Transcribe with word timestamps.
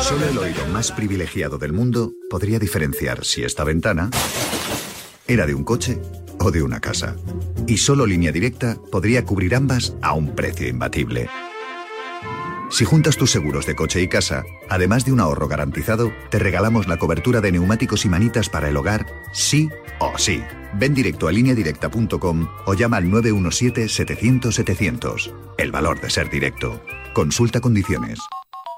Solo 0.00 0.28
el 0.28 0.38
oído 0.38 0.66
más 0.68 0.92
privilegiado 0.92 1.58
del 1.58 1.72
mundo 1.72 2.12
podría 2.28 2.58
diferenciar 2.58 3.24
si 3.24 3.44
esta 3.44 3.64
ventana 3.64 4.10
era 5.26 5.46
de 5.46 5.54
un 5.54 5.64
coche 5.64 6.00
o 6.38 6.50
de 6.50 6.62
una 6.62 6.80
casa. 6.80 7.16
Y 7.66 7.76
solo 7.76 8.06
línea 8.06 8.32
directa 8.32 8.76
podría 8.90 9.24
cubrir 9.24 9.54
ambas 9.54 9.94
a 10.02 10.14
un 10.14 10.34
precio 10.34 10.66
imbatible. 10.66 11.28
Si 12.70 12.84
juntas 12.84 13.16
tus 13.16 13.30
seguros 13.30 13.66
de 13.66 13.74
coche 13.74 14.00
y 14.00 14.08
casa, 14.08 14.44
además 14.68 15.04
de 15.04 15.12
un 15.12 15.20
ahorro 15.20 15.48
garantizado, 15.48 16.12
te 16.30 16.38
regalamos 16.38 16.86
la 16.86 16.98
cobertura 16.98 17.40
de 17.40 17.52
neumáticos 17.52 18.04
y 18.04 18.08
manitas 18.08 18.48
para 18.48 18.68
el 18.68 18.76
hogar, 18.76 19.06
sí 19.32 19.68
o 19.98 20.16
sí. 20.18 20.42
Ven 20.74 20.94
directo 20.94 21.26
a 21.26 21.32
lineadirecta.com 21.32 22.48
o 22.66 22.74
llama 22.74 22.98
al 22.98 23.06
917-700-700. 23.06 25.34
El 25.58 25.72
valor 25.72 26.00
de 26.00 26.10
ser 26.10 26.30
directo. 26.30 26.80
Consulta 27.12 27.60
condiciones. 27.60 28.20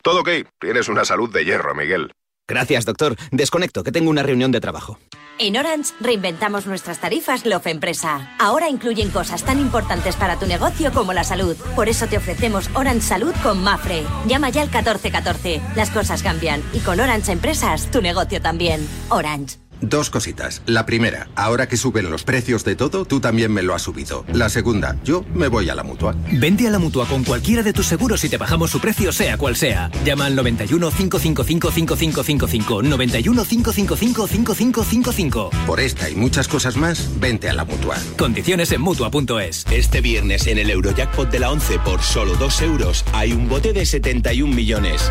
Todo 0.03 0.21
ok. 0.21 0.29
Tienes 0.61 0.89
una 0.89 1.05
salud 1.05 1.33
de 1.33 1.45
hierro, 1.45 1.75
Miguel. 1.75 2.13
Gracias, 2.49 2.85
doctor. 2.85 3.17
Desconecto, 3.31 3.85
que 3.85 3.93
tengo 3.93 4.11
una 4.11 4.23
reunión 4.23 4.51
de 4.51 4.61
trabajo. 4.61 4.99
En 5.39 5.57
Orange 5.57 5.95
reinventamos 6.01 6.67
nuestras 6.67 7.01
tarifas 7.01 7.47
Love 7.47 7.69
Empresa. 7.69 8.37
Ahora 8.39 8.69
incluyen 8.69 9.11
cosas 9.11 9.45
tan 9.45 9.59
importantes 9.59 10.17
para 10.17 10.39
tu 10.39 10.47
negocio 10.47 10.93
como 10.93 11.13
la 11.13 11.25
salud. 11.25 11.57
Por 11.75 11.89
eso 11.89 12.07
te 12.07 12.19
ofrecemos 12.19 12.69
Orange 12.75 13.01
Salud 13.01 13.35
con 13.43 13.63
Mafre. 13.63 14.03
Llama 14.27 14.51
ya 14.51 14.63
al 14.63 14.69
1414. 14.69 15.63
Las 15.75 15.91
cosas 15.91 16.23
cambian 16.23 16.63
y 16.73 16.81
con 16.81 17.01
Orange 17.01 17.33
Empresas 17.33 17.91
tu 17.91 18.03
negocio 18.03 18.43
también. 18.43 18.87
Orange. 19.09 19.62
Dos 19.83 20.11
cositas. 20.11 20.63
La 20.65 20.87
primera, 20.87 21.29
ahora 21.35 21.69
que 21.69 21.77
suben 21.77 22.09
los 22.09 22.23
precios 22.23 22.65
de 22.65 22.77
todo, 22.77 23.05
tú 23.05 23.21
también 23.21 23.53
me 23.53 23.63
lo 23.63 23.75
has 23.75 23.83
subido. 23.83 24.25
La 24.33 24.49
segunda, 24.49 24.97
yo 25.03 25.25
me 25.35 25.49
voy 25.49 25.69
a 25.71 25.75
la 25.75 25.83
mutua. 25.83 26.15
Vente 26.31 26.69
a 26.69 26.71
la 26.71 26.79
mutua 26.79 27.07
con 27.07 27.25
cualquiera 27.25 27.65
de 27.65 27.73
tus 27.73 27.87
seguros 27.87 28.23
y 28.23 28.29
te 28.29 28.39
bajamos 28.39 28.71
su 28.71 28.79
precio, 28.79 29.11
sea 29.11 29.37
cual 29.37 29.57
sea. 29.57 29.91
Llama 30.05 30.27
al 30.27 30.37
91 30.37 30.89
555 30.91 31.73
5555. 31.73 32.83
91 32.83 33.45
555 33.45 34.27
5555. 34.29 35.51
Por 35.67 35.81
esta 35.81 36.09
y 36.09 36.15
muchas 36.15 36.47
cosas 36.47 36.77
más, 36.77 37.09
vente 37.19 37.49
a 37.51 37.53
la 37.53 37.65
mutua. 37.65 37.97
Condiciones 38.17 38.71
en 38.71 38.83
mutua.es. 38.83 39.67
Este 39.73 40.01
viernes 40.01 40.47
en 40.47 40.59
el 40.59 40.71
Eurojackpot 40.71 41.29
de 41.29 41.41
la 41.41 41.51
11 41.51 41.81
por 41.81 42.03
solo 42.03 42.37
2 42.37 42.63
euros 42.63 43.05
hay 43.13 43.33
un 43.33 43.49
bote 43.49 43.73
de 43.73 43.85
71 43.85 44.55
millones. 44.55 45.11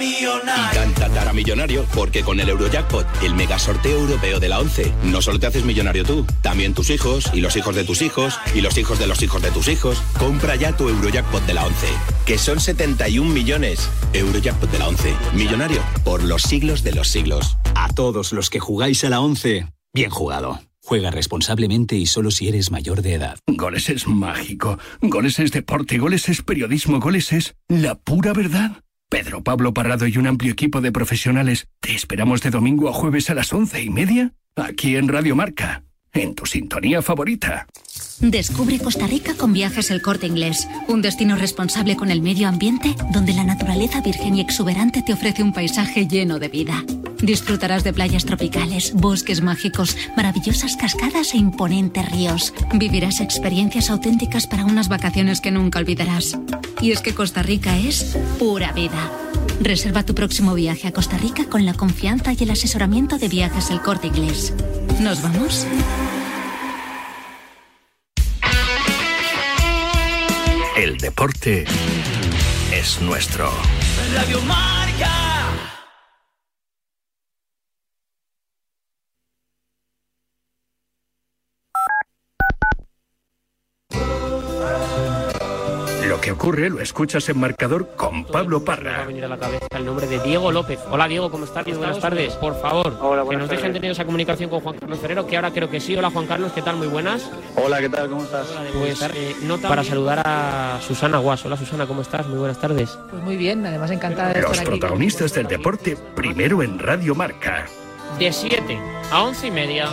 Y 0.00 0.74
tan 0.74 0.92
tatara 0.94 1.32
millonario 1.32 1.84
porque 1.94 2.22
con 2.22 2.40
el 2.40 2.48
Eurojackpot, 2.48 3.06
el 3.22 3.34
mega 3.34 3.53
sorteo 3.58 3.98
europeo 3.98 4.40
de 4.40 4.48
la 4.48 4.60
11, 4.60 4.92
no 5.04 5.22
solo 5.22 5.38
te 5.38 5.46
haces 5.46 5.64
millonario 5.64 6.04
tú, 6.04 6.26
también 6.42 6.74
tus 6.74 6.90
hijos 6.90 7.30
y 7.32 7.40
los 7.40 7.56
hijos 7.56 7.74
de 7.74 7.84
tus 7.84 8.02
hijos 8.02 8.38
y 8.54 8.60
los 8.60 8.76
hijos 8.78 8.98
de 8.98 9.06
los 9.06 9.22
hijos 9.22 9.42
de 9.42 9.50
tus 9.50 9.68
hijos. 9.68 10.02
Compra 10.18 10.56
ya 10.56 10.76
tu 10.76 10.88
Eurojackpot 10.88 11.44
de 11.46 11.54
la 11.54 11.66
11, 11.66 11.86
que 12.26 12.38
son 12.38 12.60
71 12.60 13.32
millones. 13.32 13.88
Eurojackpot 14.12 14.70
de 14.70 14.78
la 14.78 14.88
11, 14.88 15.14
millonario 15.34 15.82
por 16.04 16.22
los 16.22 16.42
siglos 16.42 16.82
de 16.82 16.92
los 16.92 17.08
siglos. 17.08 17.56
A 17.74 17.88
todos 17.92 18.32
los 18.32 18.50
que 18.50 18.60
jugáis 18.60 19.04
a 19.04 19.10
la 19.10 19.20
11, 19.20 19.66
bien 19.92 20.10
jugado. 20.10 20.60
Juega 20.86 21.10
responsablemente 21.10 21.96
y 21.96 22.04
solo 22.04 22.30
si 22.30 22.46
eres 22.48 22.70
mayor 22.70 23.00
de 23.00 23.14
edad. 23.14 23.38
Goles 23.46 23.88
es 23.88 24.06
mágico. 24.06 24.78
Goles 25.00 25.38
es 25.38 25.50
deporte. 25.50 25.96
Goles 25.96 26.28
es 26.28 26.42
periodismo. 26.42 27.00
Goles 27.00 27.32
es 27.32 27.54
la 27.68 27.94
pura 27.94 28.34
verdad. 28.34 28.82
Pedro 29.08 29.42
Pablo 29.42 29.72
Parrado 29.72 30.06
y 30.06 30.18
un 30.18 30.26
amplio 30.26 30.52
equipo 30.52 30.80
de 30.80 30.92
profesionales 30.92 31.68
te 31.80 31.94
esperamos 31.94 32.42
de 32.42 32.50
domingo 32.50 32.88
a 32.88 32.92
jueves 32.92 33.30
a 33.30 33.34
las 33.34 33.52
once 33.52 33.82
y 33.82 33.90
media 33.90 34.32
aquí 34.56 34.96
en 34.96 35.08
Radio 35.08 35.36
Marca, 35.36 35.84
en 36.12 36.34
tu 36.34 36.46
sintonía 36.46 37.02
favorita. 37.02 37.66
Descubre 38.20 38.78
Costa 38.78 39.06
Rica 39.06 39.34
con 39.34 39.52
Viajes 39.52 39.90
El 39.90 40.02
Corte 40.02 40.26
Inglés, 40.26 40.68
un 40.88 41.02
destino 41.02 41.36
responsable 41.36 41.96
con 41.96 42.10
el 42.10 42.22
medio 42.22 42.48
ambiente 42.48 42.94
donde 43.12 43.32
la 43.32 43.44
naturaleza 43.44 44.00
virgen 44.00 44.36
y 44.36 44.40
exuberante 44.40 45.02
te 45.02 45.12
ofrece 45.12 45.42
un 45.42 45.52
paisaje 45.52 46.06
lleno 46.06 46.38
de 46.38 46.48
vida. 46.48 46.84
Disfrutarás 47.24 47.84
de 47.84 47.94
playas 47.94 48.26
tropicales, 48.26 48.92
bosques 48.92 49.40
mágicos, 49.40 49.96
maravillosas 50.14 50.76
cascadas 50.76 51.32
e 51.32 51.38
imponentes 51.38 52.10
ríos. 52.12 52.52
Vivirás 52.74 53.20
experiencias 53.20 53.88
auténticas 53.88 54.46
para 54.46 54.66
unas 54.66 54.88
vacaciones 54.88 55.40
que 55.40 55.50
nunca 55.50 55.78
olvidarás. 55.78 56.38
Y 56.82 56.92
es 56.92 57.00
que 57.00 57.14
Costa 57.14 57.42
Rica 57.42 57.78
es 57.78 58.14
pura 58.38 58.72
vida. 58.72 59.10
Reserva 59.62 60.04
tu 60.04 60.14
próximo 60.14 60.52
viaje 60.52 60.86
a 60.86 60.92
Costa 60.92 61.16
Rica 61.16 61.46
con 61.46 61.64
la 61.64 61.72
confianza 61.72 62.34
y 62.34 62.42
el 62.42 62.50
asesoramiento 62.50 63.16
de 63.16 63.28
Viajes 63.28 63.70
El 63.70 63.80
Corte 63.80 64.08
Inglés. 64.08 64.52
¿Nos 65.00 65.22
vamos? 65.22 65.66
El 70.76 70.98
deporte 70.98 71.64
es 72.70 73.00
nuestro. 73.00 73.50
Radio 74.14 74.42
Marca. 74.42 75.33
Ocurre 86.44 86.68
lo 86.68 86.78
escuchas 86.80 87.26
en 87.30 87.40
marcador 87.40 87.88
con 87.96 88.26
Pablo 88.26 88.62
Parra. 88.62 89.00
ha 89.00 89.06
venido 89.06 89.24
a 89.24 89.28
la 89.30 89.38
cabeza 89.38 89.66
el 89.78 89.86
nombre 89.86 90.06
de 90.06 90.18
Diego 90.18 90.52
López. 90.52 90.78
Hola 90.90 91.08
Diego, 91.08 91.30
¿cómo 91.30 91.46
estás? 91.46 91.64
Buenas 91.64 91.98
tardes. 91.98 92.34
Por 92.34 92.60
favor, 92.60 92.98
que 93.30 93.36
nos 93.38 93.48
dejen 93.48 93.72
tener 93.72 93.92
esa 93.92 94.04
comunicación 94.04 94.50
con 94.50 94.60
Juan 94.60 94.76
Carlos 94.78 94.98
Ferrero, 94.98 95.26
que 95.26 95.36
ahora 95.36 95.52
creo 95.52 95.70
que 95.70 95.80
sí. 95.80 95.96
Hola 95.96 96.10
Juan 96.10 96.26
Carlos, 96.26 96.52
¿qué 96.52 96.60
tal? 96.60 96.76
Muy 96.76 96.88
buenas. 96.88 97.30
Hola, 97.56 97.80
¿qué 97.80 97.88
tal? 97.88 98.10
¿Cómo 98.10 98.24
estás? 98.24 98.46
Pues 98.78 99.00
eh, 99.14 99.36
nota 99.44 99.68
para 99.68 99.82
saludar 99.84 100.20
a 100.22 100.78
Susana 100.86 101.16
Guas. 101.16 101.42
Hola 101.46 101.56
Susana, 101.56 101.86
¿cómo 101.86 102.02
estás? 102.02 102.26
Muy 102.26 102.36
buenas 102.38 102.60
tardes. 102.60 102.98
Pues 103.10 103.22
muy 103.22 103.38
bien, 103.38 103.64
además 103.64 103.90
encantada 103.90 104.34
de 104.34 104.42
Los 104.42 104.50
estar 104.50 104.68
aquí. 104.68 104.78
protagonistas 104.78 105.32
del 105.32 105.46
deporte 105.46 105.96
primero 106.14 106.62
en 106.62 106.78
Radio 106.78 107.14
Marca. 107.14 107.64
De 108.18 108.30
7 108.30 108.78
a 109.10 109.22
11 109.22 109.46
y 109.46 109.50
media 109.50 109.88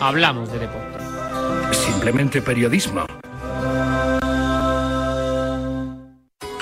hablamos 0.00 0.50
de 0.50 0.58
deporte. 0.58 1.04
Simplemente 1.72 2.40
periodismo. 2.40 3.04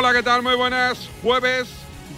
¿Qué 0.00 0.22
tal? 0.22 0.42
Muy 0.42 0.56
buenas. 0.56 1.08
Jueves 1.22 1.68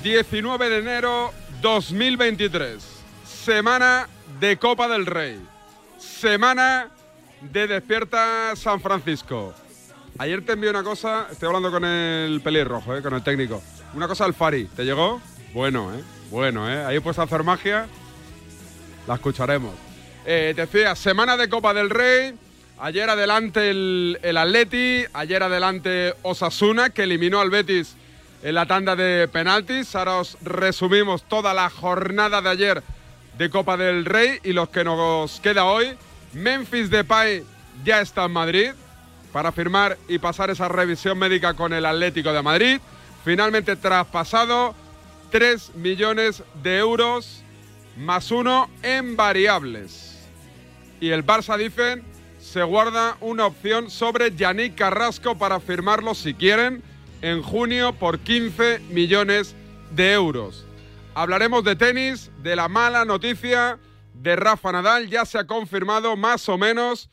19 0.02 0.70
de 0.70 0.78
enero 0.78 1.32
2023. 1.60 2.82
Semana 3.24 4.08
de 4.40 4.56
Copa 4.56 4.88
del 4.88 5.06
Rey. 5.06 5.40
Semana 5.98 6.88
de 7.40 7.66
Despierta 7.66 8.56
San 8.56 8.80
Francisco. 8.80 9.52
Ayer 10.18 10.44
te 10.44 10.52
envié 10.52 10.70
una 10.70 10.82
cosa, 10.82 11.26
estoy 11.30 11.48
hablando 11.48 11.70
con 11.70 11.84
el 11.84 12.40
pelirrojo, 12.40 12.96
eh, 12.96 13.02
con 13.02 13.12
el 13.12 13.22
técnico. 13.22 13.62
Una 13.92 14.08
cosa 14.08 14.24
al 14.24 14.34
Fari, 14.34 14.64
¿te 14.66 14.84
llegó? 14.84 15.20
Bueno, 15.52 15.92
¿eh? 15.94 16.02
Bueno, 16.30 16.70
¿eh? 16.70 16.84
Ahí 16.84 17.00
puedes 17.00 17.18
hacer 17.18 17.42
magia. 17.42 17.86
La 19.06 19.14
escucharemos. 19.14 19.74
Eh, 20.24 20.52
te 20.56 20.62
decía, 20.62 20.94
semana 20.96 21.36
de 21.36 21.48
Copa 21.48 21.74
del 21.74 21.90
Rey. 21.90 22.34
Ayer 22.78 23.08
adelante 23.08 23.70
el, 23.70 24.18
el 24.22 24.36
Atleti, 24.36 25.04
ayer 25.12 25.42
adelante 25.42 26.14
Osasuna, 26.22 26.90
que 26.90 27.04
eliminó 27.04 27.40
al 27.40 27.50
Betis 27.50 27.94
en 28.42 28.56
la 28.56 28.66
tanda 28.66 28.96
de 28.96 29.28
penaltis. 29.28 29.94
Ahora 29.94 30.16
os 30.16 30.36
resumimos 30.42 31.22
toda 31.22 31.54
la 31.54 31.70
jornada 31.70 32.42
de 32.42 32.48
ayer 32.48 32.82
de 33.38 33.48
Copa 33.48 33.76
del 33.76 34.04
Rey 34.04 34.38
y 34.42 34.52
los 34.52 34.70
que 34.70 34.82
nos 34.82 35.40
queda 35.40 35.64
hoy. 35.66 35.94
Memphis 36.32 36.90
Depay 36.90 37.44
ya 37.84 38.00
está 38.00 38.24
en 38.24 38.32
Madrid 38.32 38.72
para 39.32 39.52
firmar 39.52 39.96
y 40.08 40.18
pasar 40.18 40.50
esa 40.50 40.68
revisión 40.68 41.16
médica 41.16 41.54
con 41.54 41.72
el 41.72 41.86
Atlético 41.86 42.32
de 42.32 42.42
Madrid. 42.42 42.80
Finalmente 43.24 43.76
traspasado 43.76 44.74
3 45.30 45.76
millones 45.76 46.42
de 46.62 46.78
euros 46.78 47.44
más 47.96 48.32
uno 48.32 48.68
en 48.82 49.14
variables. 49.14 50.28
Y 51.00 51.10
el 51.10 51.24
Barça 51.24 51.56
dicen 51.56 52.13
se 52.44 52.62
guarda 52.62 53.16
una 53.20 53.46
opción 53.46 53.90
sobre 53.90 54.36
Yannick 54.36 54.74
Carrasco 54.74 55.36
para 55.38 55.60
firmarlo 55.60 56.14
si 56.14 56.34
quieren 56.34 56.82
en 57.22 57.42
junio 57.42 57.94
por 57.94 58.18
15 58.18 58.80
millones 58.90 59.56
de 59.92 60.12
euros. 60.12 60.66
Hablaremos 61.14 61.64
de 61.64 61.74
tenis, 61.74 62.30
de 62.42 62.54
la 62.54 62.68
mala 62.68 63.06
noticia 63.06 63.78
de 64.12 64.36
Rafa 64.36 64.72
Nadal. 64.72 65.08
Ya 65.08 65.24
se 65.24 65.38
ha 65.38 65.46
confirmado 65.46 66.16
más 66.16 66.46
o 66.50 66.58
menos 66.58 67.08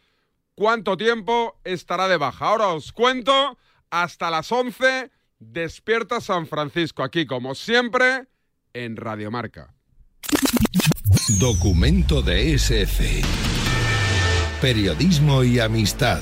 cuánto 0.54 0.98
tiempo 0.98 1.58
estará 1.64 2.10
de 2.10 2.18
baja. 2.18 2.48
Ahora 2.48 2.68
os 2.68 2.92
cuento 2.92 3.58
hasta 3.90 4.30
las 4.30 4.52
11. 4.52 5.12
Despierta 5.40 6.20
San 6.20 6.46
Francisco, 6.46 7.04
aquí 7.04 7.26
como 7.26 7.56
siempre 7.56 8.28
en 8.74 8.98
Radiomarca. 8.98 9.74
Documento 11.40 12.22
de 12.22 12.54
SF. 12.54 13.61
Periodismo 14.62 15.44
y 15.44 15.60
amistad. 15.60 16.20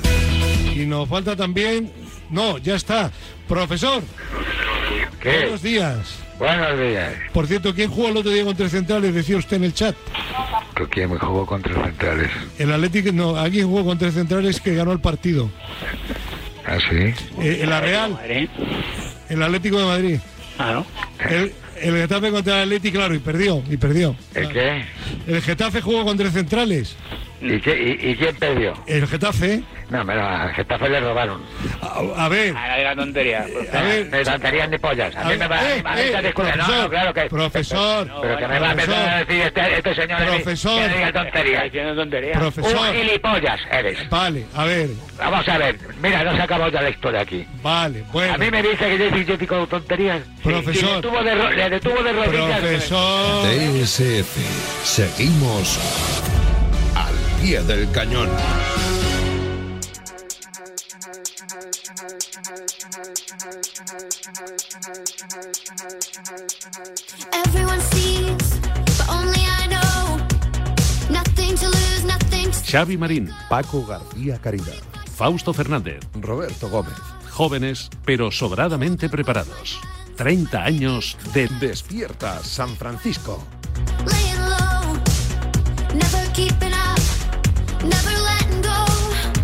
Y 0.74 0.86
nos 0.86 1.06
falta 1.08 1.36
también. 1.36 1.92
No, 2.30 2.56
ya 2.56 2.74
está. 2.76 3.12
Profesor. 3.46 4.02
¿Qué? 5.20 5.40
Buenos 5.40 5.62
días. 5.62 6.18
Buenos 6.38 6.80
días. 6.80 7.12
Por 7.34 7.46
cierto, 7.46 7.74
¿quién 7.74 7.90
jugó 7.90 8.08
el 8.08 8.16
otro 8.16 8.32
día 8.32 8.44
contra 8.44 8.64
el 8.64 8.70
Centrales? 8.70 9.14
Decía 9.14 9.36
usted 9.36 9.58
en 9.58 9.64
el 9.64 9.74
chat. 9.74 9.94
¿Con 10.74 10.86
quién 10.86 11.12
me 11.12 11.18
jugó 11.18 11.44
contra 11.44 11.74
centrales? 11.84 12.30
El 12.58 12.72
Atlético, 12.72 13.12
no, 13.12 13.36
alguien 13.36 13.66
jugó 13.66 13.84
contra 13.84 14.08
el 14.08 14.14
Centrales 14.14 14.58
que 14.58 14.74
ganó 14.74 14.92
el 14.92 15.00
partido. 15.00 15.50
¿Ah, 16.66 16.78
sí? 16.78 17.12
Eh, 17.42 17.66
la 17.68 17.82
Real. 17.82 18.18
El 19.28 19.42
Atlético 19.42 19.78
de 19.80 19.84
Madrid. 19.84 20.18
Claro. 20.56 20.86
El, 21.28 21.52
el 21.82 21.96
Getafe 21.96 22.30
contra 22.30 22.62
el 22.62 22.68
Atlético, 22.68 22.96
claro, 22.96 23.14
y 23.14 23.18
perdió, 23.18 23.62
y 23.68 23.76
perdió. 23.76 24.16
¿El 24.34 24.48
qué? 24.48 24.84
El 25.26 25.42
Getafe 25.42 25.82
jugó 25.82 26.06
contra 26.06 26.30
Centrales. 26.30 26.96
¿Y, 27.42 27.58
qué, 27.60 27.98
y, 28.00 28.10
y 28.10 28.16
quién 28.16 28.36
perdió? 28.36 28.74
El 28.86 29.06
Getafe. 29.06 29.62
No, 29.88 30.04
pero 30.06 30.24
al 30.24 30.52
Getafe 30.54 30.88
le 30.88 31.00
robaron. 31.00 31.42
A, 31.82 32.24
a 32.24 32.28
ver. 32.28 32.54
Ah, 32.56 32.78
era 32.78 32.94
tontería. 32.94 33.46
A 33.72 33.82
ver. 33.82 34.10
De 34.10 34.24
tonterías 34.24 34.68
ni 34.68 34.78
pollas. 34.78 35.16
A, 35.16 35.20
A 35.20 35.24
mí 35.24 35.30
ver, 35.30 35.38
me 35.38 35.48
va 35.48 35.56
eh, 35.62 35.82
a 35.84 35.94
mí 35.94 36.00
eh, 36.02 36.10
me 36.14 36.22
disculpe, 36.22 36.50
no, 36.50 36.56
profesor, 36.64 36.82
no, 36.84 36.90
claro 36.90 37.14
que... 37.14 37.20
profesor, 37.28 38.08
Pero 38.22 38.36
que 38.36 38.46
me 38.48 38.60
va 38.60 38.68
a 38.68 38.70
empezar 38.72 39.08
a 39.08 39.18
decir 39.24 39.40
este, 39.42 39.76
este 39.78 39.94
señor... 39.94 40.22
a 40.22 40.26
Profesor. 40.26 40.80
Que 40.82 40.88
diga 40.98 41.12
tonterías. 41.12 42.38
Profesor. 42.38 42.78
Un 42.78 42.94
gilipollas 42.94 43.60
eres. 43.72 44.10
Vale, 44.10 44.44
a 44.54 44.64
ver. 44.64 44.88
Vamos 45.18 45.48
a 45.48 45.58
ver. 45.58 45.78
Mira, 46.02 46.24
no 46.24 46.36
se 46.36 46.42
acabó 46.42 46.68
ya 46.68 46.82
la 46.82 46.90
historia 46.90 47.20
aquí. 47.22 47.46
Vale, 47.62 48.04
bueno. 48.12 48.34
A 48.34 48.38
mí 48.38 48.50
me 48.50 48.62
dice 48.62 48.76
que 48.86 48.98
yo, 48.98 49.16
yo 49.16 49.36
digo 49.36 49.66
tonterías. 49.66 50.20
Profesor. 50.42 50.74
Y 50.74 50.86
le 50.86 50.94
detuvo 50.96 51.22
de, 51.22 51.34
ro- 51.34 51.50
le 51.50 51.70
detuvo 51.70 52.02
de 52.02 52.12
rodillas. 52.12 52.60
Profesor. 52.60 53.46
DSF. 53.46 54.36
Seguimos 54.84 55.78
pie 57.40 57.62
del 57.62 57.90
cañón. 57.92 58.28
Everyone 67.46 67.80
sees, 67.92 68.60
but 68.98 69.08
only 69.08 69.40
I 69.40 69.66
know. 69.68 70.18
Nothing 71.10 71.56
to 71.56 71.66
lose, 71.66 72.04
nothing 72.04 72.50
to 72.50 72.58
Xavi 72.64 72.98
Marín, 72.98 73.30
Paco 73.48 73.84
García 73.86 74.38
Caridad. 74.40 74.82
Fausto 75.16 75.52
Fernández, 75.52 76.00
Roberto 76.14 76.68
Gómez. 76.68 76.94
jóvenes 77.30 77.88
pero 78.04 78.30
sobradamente 78.30 79.08
preparados. 79.08 79.80
30 80.16 80.62
años 80.62 81.16
de 81.32 81.48
Despierta 81.58 82.42
San 82.44 82.76
Francisco. 82.76 83.42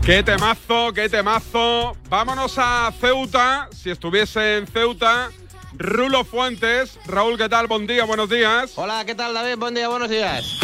¡Qué 0.06 0.23
temazo, 0.23 0.93
qué 0.93 1.08
temazo! 1.08 1.97
Vámonos 2.08 2.55
a 2.58 2.93
Ceuta. 3.00 3.69
Si 3.73 3.91
estuviese 3.91 4.58
en 4.58 4.69
Ceuta, 4.69 5.32
Rulo 5.76 6.23
Fuentes. 6.23 6.97
Raúl, 7.06 7.37
¿qué 7.37 7.49
tal? 7.49 7.67
Buen 7.67 7.88
día, 7.88 8.04
buenos 8.04 8.30
días. 8.30 8.75
Hola, 8.76 9.04
¿qué 9.04 9.16
tal 9.16 9.35
David? 9.35 9.57
Buen 9.59 9.75
día, 9.75 9.88
buenos 9.88 10.09
días. 10.09 10.61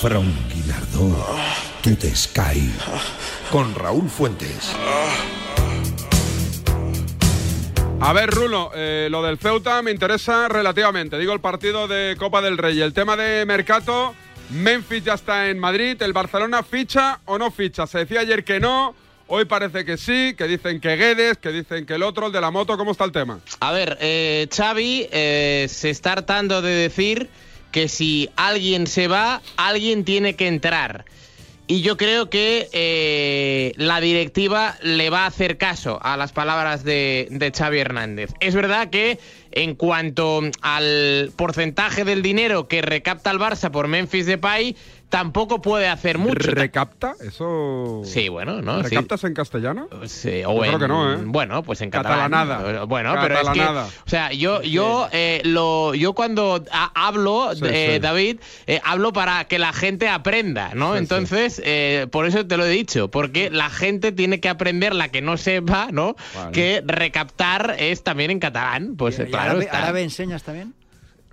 From 0.00 0.32
Guinardó, 0.54 1.26
to 1.82 1.96
the 1.96 2.14
sky. 2.14 2.72
Con 3.50 3.74
Raúl 3.74 4.08
Fuentes. 4.08 4.76
A 8.02 8.12
ver, 8.12 8.30
Rulo, 8.30 8.70
eh, 8.72 9.08
lo 9.10 9.20
del 9.24 9.36
Ceuta 9.36 9.82
me 9.82 9.90
interesa 9.90 10.48
relativamente. 10.48 11.18
Digo 11.18 11.32
el 11.32 11.40
partido 11.40 11.88
de 11.88 12.14
Copa 12.16 12.40
del 12.40 12.56
Rey. 12.56 12.80
El 12.80 12.92
tema 12.92 13.16
de 13.16 13.44
Mercato, 13.46 14.14
Memphis 14.50 15.04
ya 15.04 15.14
está 15.14 15.48
en 15.48 15.58
Madrid. 15.58 16.00
¿El 16.02 16.12
Barcelona 16.12 16.62
ficha 16.62 17.20
o 17.24 17.38
no 17.38 17.50
ficha? 17.50 17.86
Se 17.86 17.98
decía 17.98 18.20
ayer 18.20 18.44
que 18.44 18.60
no. 18.60 18.94
Hoy 19.28 19.44
parece 19.44 19.84
que 19.84 19.96
sí, 19.96 20.34
que 20.36 20.48
dicen 20.48 20.80
que 20.80 20.96
Guedes, 20.96 21.38
que 21.38 21.50
dicen 21.50 21.86
que 21.86 21.94
el 21.94 22.02
otro, 22.02 22.26
el 22.26 22.32
de 22.32 22.40
la 22.40 22.50
moto. 22.50 22.76
¿Cómo 22.76 22.90
está 22.90 23.04
el 23.04 23.12
tema? 23.12 23.38
A 23.60 23.70
ver, 23.70 23.96
eh, 24.00 24.48
Xavi 24.52 25.06
eh, 25.12 25.66
se 25.68 25.90
está 25.90 26.12
hartando 26.12 26.62
de 26.62 26.72
decir 26.72 27.28
que 27.70 27.86
si 27.86 28.28
alguien 28.34 28.88
se 28.88 29.06
va, 29.06 29.40
alguien 29.56 30.04
tiene 30.04 30.34
que 30.34 30.48
entrar. 30.48 31.04
Y 31.68 31.82
yo 31.82 31.96
creo 31.96 32.28
que 32.28 32.68
eh, 32.72 33.72
la 33.76 34.00
directiva 34.00 34.76
le 34.82 35.10
va 35.10 35.20
a 35.22 35.26
hacer 35.26 35.56
caso 35.56 36.00
a 36.02 36.16
las 36.16 36.32
palabras 36.32 36.82
de, 36.82 37.28
de 37.30 37.52
Xavi 37.52 37.78
Hernández. 37.78 38.30
Es 38.40 38.56
verdad 38.56 38.90
que 38.90 39.20
en 39.52 39.74
cuanto 39.74 40.42
al 40.62 41.32
porcentaje 41.36 42.04
del 42.04 42.22
dinero 42.22 42.68
que 42.68 42.82
recapta 42.82 43.30
el 43.30 43.38
Barça 43.38 43.70
por 43.70 43.88
Memphis 43.88 44.26
Depay, 44.26 44.76
tampoco 45.10 45.60
puede 45.60 45.88
hacer 45.88 46.16
mucho. 46.16 46.50
¿Recapta? 46.52 47.14
Eso. 47.20 48.00
Sí, 48.04 48.28
bueno, 48.30 48.62
¿no? 48.62 48.78
Sí. 48.78 48.90
¿Recaptas 48.90 49.24
en 49.24 49.34
castellano? 49.34 49.88
Sí, 50.06 50.40
Yo 50.42 50.50
o 50.50 50.60
creo 50.60 50.72
en- 50.74 50.78
que 50.78 50.88
no, 50.88 51.12
¿eh? 51.12 51.18
Bueno, 51.24 51.62
pues 51.62 51.80
en 51.82 51.90
catalán. 51.90 52.30
Catalanada. 52.30 52.84
Bueno, 52.84 53.14
pero 53.20 53.34
es 53.34 53.40
que, 53.40 53.46
Catalanada. 53.58 53.86
o 54.06 54.08
sea, 54.08 54.32
yo, 54.32 54.62
yo, 54.62 55.08
eh, 55.12 55.42
lo, 55.44 55.94
yo 55.94 56.14
cuando 56.14 56.64
ha- 56.72 56.92
hablo, 56.94 57.50
Sí, 57.54 57.62
eh, 57.66 57.90
sí. 57.94 57.98
David, 58.00 58.40
eh, 58.66 58.80
hablo 58.84 59.12
para 59.12 59.44
que 59.44 59.58
la 59.58 59.72
gente 59.72 60.08
aprenda, 60.08 60.70
¿no? 60.74 60.92
Sí, 60.92 60.98
sí. 60.98 61.02
Entonces, 61.02 61.62
eh, 61.64 62.06
por 62.10 62.24
eso 62.26 62.46
te 62.46 62.56
lo 62.56 62.64
he 62.64 62.70
dicho, 62.70 63.08
porque 63.10 63.50
la 63.50 63.68
gente 63.68 64.12
tiene 64.12 64.40
que 64.40 64.48
aprender, 64.48 64.94
la 64.94 65.08
que 65.08 65.20
no 65.20 65.36
sepa, 65.36 65.88
¿no? 65.90 66.14
Vale. 66.36 66.52
Que 66.52 66.82
recaptar 66.86 67.76
es 67.78 68.02
también 68.04 68.30
en 68.30 68.38
catalán. 68.38 68.94
Pues 68.96 69.18
¿Y 69.18 69.24
claro, 69.24 69.50
árabe, 69.50 69.64
está. 69.64 69.78
árabe 69.78 70.02
enseñas 70.02 70.44
también? 70.44 70.72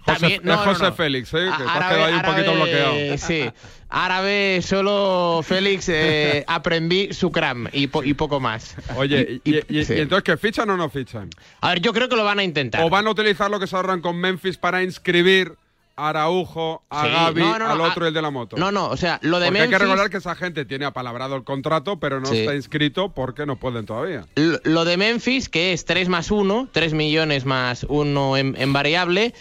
También- 0.08 0.42
no, 0.44 0.54
es 0.54 0.60
no, 0.60 0.66
José 0.66 0.84
no. 0.86 0.94
Félix, 0.94 1.34
¿eh? 1.34 1.50
que 1.58 1.64
Árabe- 1.64 1.96
quedado 1.96 2.06
ahí 2.06 2.14
un 2.14 2.22
poquito 2.22 2.54
bloqueado. 2.54 3.18
Sí. 3.18 3.50
Árabe 3.90 4.60
solo 4.64 5.42
Félix 5.44 5.88
eh, 5.90 6.44
aprendí 6.48 7.14
Sukram 7.14 7.68
y, 7.72 7.88
po- 7.88 8.04
y 8.04 8.14
poco 8.14 8.40
más. 8.40 8.76
Oye, 8.96 9.40
¿y, 9.44 9.56
y- 9.58 9.80
y- 9.80 9.86
sí. 9.86 9.94
y 9.94 10.00
entonces 10.00 10.24
qué 10.24 10.38
fichan 10.38 10.70
o 10.70 10.78
no 10.78 10.90
fichan? 10.90 11.30
A 11.62 11.70
ver, 11.70 11.80
yo 11.82 11.94
creo 11.94 12.10
que 12.10 12.16
lo 12.16 12.24
van 12.26 12.40
a 12.40 12.44
intentar. 12.44 12.84
¿O 12.84 12.90
van 12.90 13.08
a 13.08 13.12
utilizar 13.12 13.50
lo 13.50 13.60
que 13.60 13.68
se 13.68 13.76
ahorran 13.76 14.02
con 14.02 14.18
Memphis 14.18 14.58
para 14.58 14.84
inscribir 14.84 15.54
a 15.96 16.10
Araujo, 16.10 16.84
a 16.92 17.06
Sí, 17.06 17.10
Gaby, 17.12 17.40
no, 17.42 17.58
no, 17.60 17.66
no, 17.68 17.72
al 17.72 17.82
otro 17.82 18.04
a- 18.04 18.08
y 18.08 18.10
el 18.10 18.14
de 18.14 18.22
la 18.22 18.30
moto? 18.30 18.58
No, 18.58 18.72
no, 18.72 18.88
o 18.90 18.98
sea, 18.98 19.20
lo 19.24 19.40
de 19.40 19.48
Porque 19.48 19.62
hay 19.62 19.68
que 19.70 19.76
Memphis- 19.76 19.80
recordar 19.82 20.10
que 20.10 20.18
esa 20.18 20.36
gente 20.36 20.66
tiene 20.66 20.86
apalabrado 20.86 21.36
el 21.38 21.44
contrato, 21.44 21.98
pero 22.00 22.20
no 22.20 22.28
Sí. 22.28 22.40
está 22.40 22.54
inscrito 22.56 23.10
porque 23.14 23.46
no 23.46 23.56
pueden 23.56 23.86
todavía. 23.86 24.26
Lo 24.36 24.84
de 24.86 24.98
Memphis, 24.98 25.48
que 25.50 25.72
es 25.74 25.86
3 25.86 26.10
más 26.10 26.30
1, 26.30 26.68
3 26.74 26.94
millones 26.94 27.46
más 27.46 27.86
1 27.90 28.38
en, 28.38 28.56
en 28.60 28.74
variable, 28.74 29.34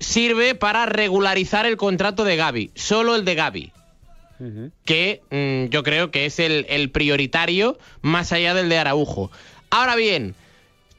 sirve 0.00 0.54
para 0.54 0.86
regularizar 0.86 1.66
el 1.66 1.76
contrato 1.76 2.24
de 2.24 2.36
Gaby, 2.36 2.70
solo 2.74 3.14
el 3.16 3.24
de 3.24 3.34
Gaby, 3.34 3.72
que 4.84 5.20
mm, 5.30 5.70
yo 5.70 5.82
creo 5.82 6.10
que 6.10 6.26
es 6.26 6.38
el, 6.38 6.66
el 6.68 6.90
prioritario 6.90 7.78
más 8.02 8.32
allá 8.32 8.54
del 8.54 8.68
de 8.68 8.78
Araujo. 8.78 9.30
Ahora 9.70 9.96
bien, 9.96 10.34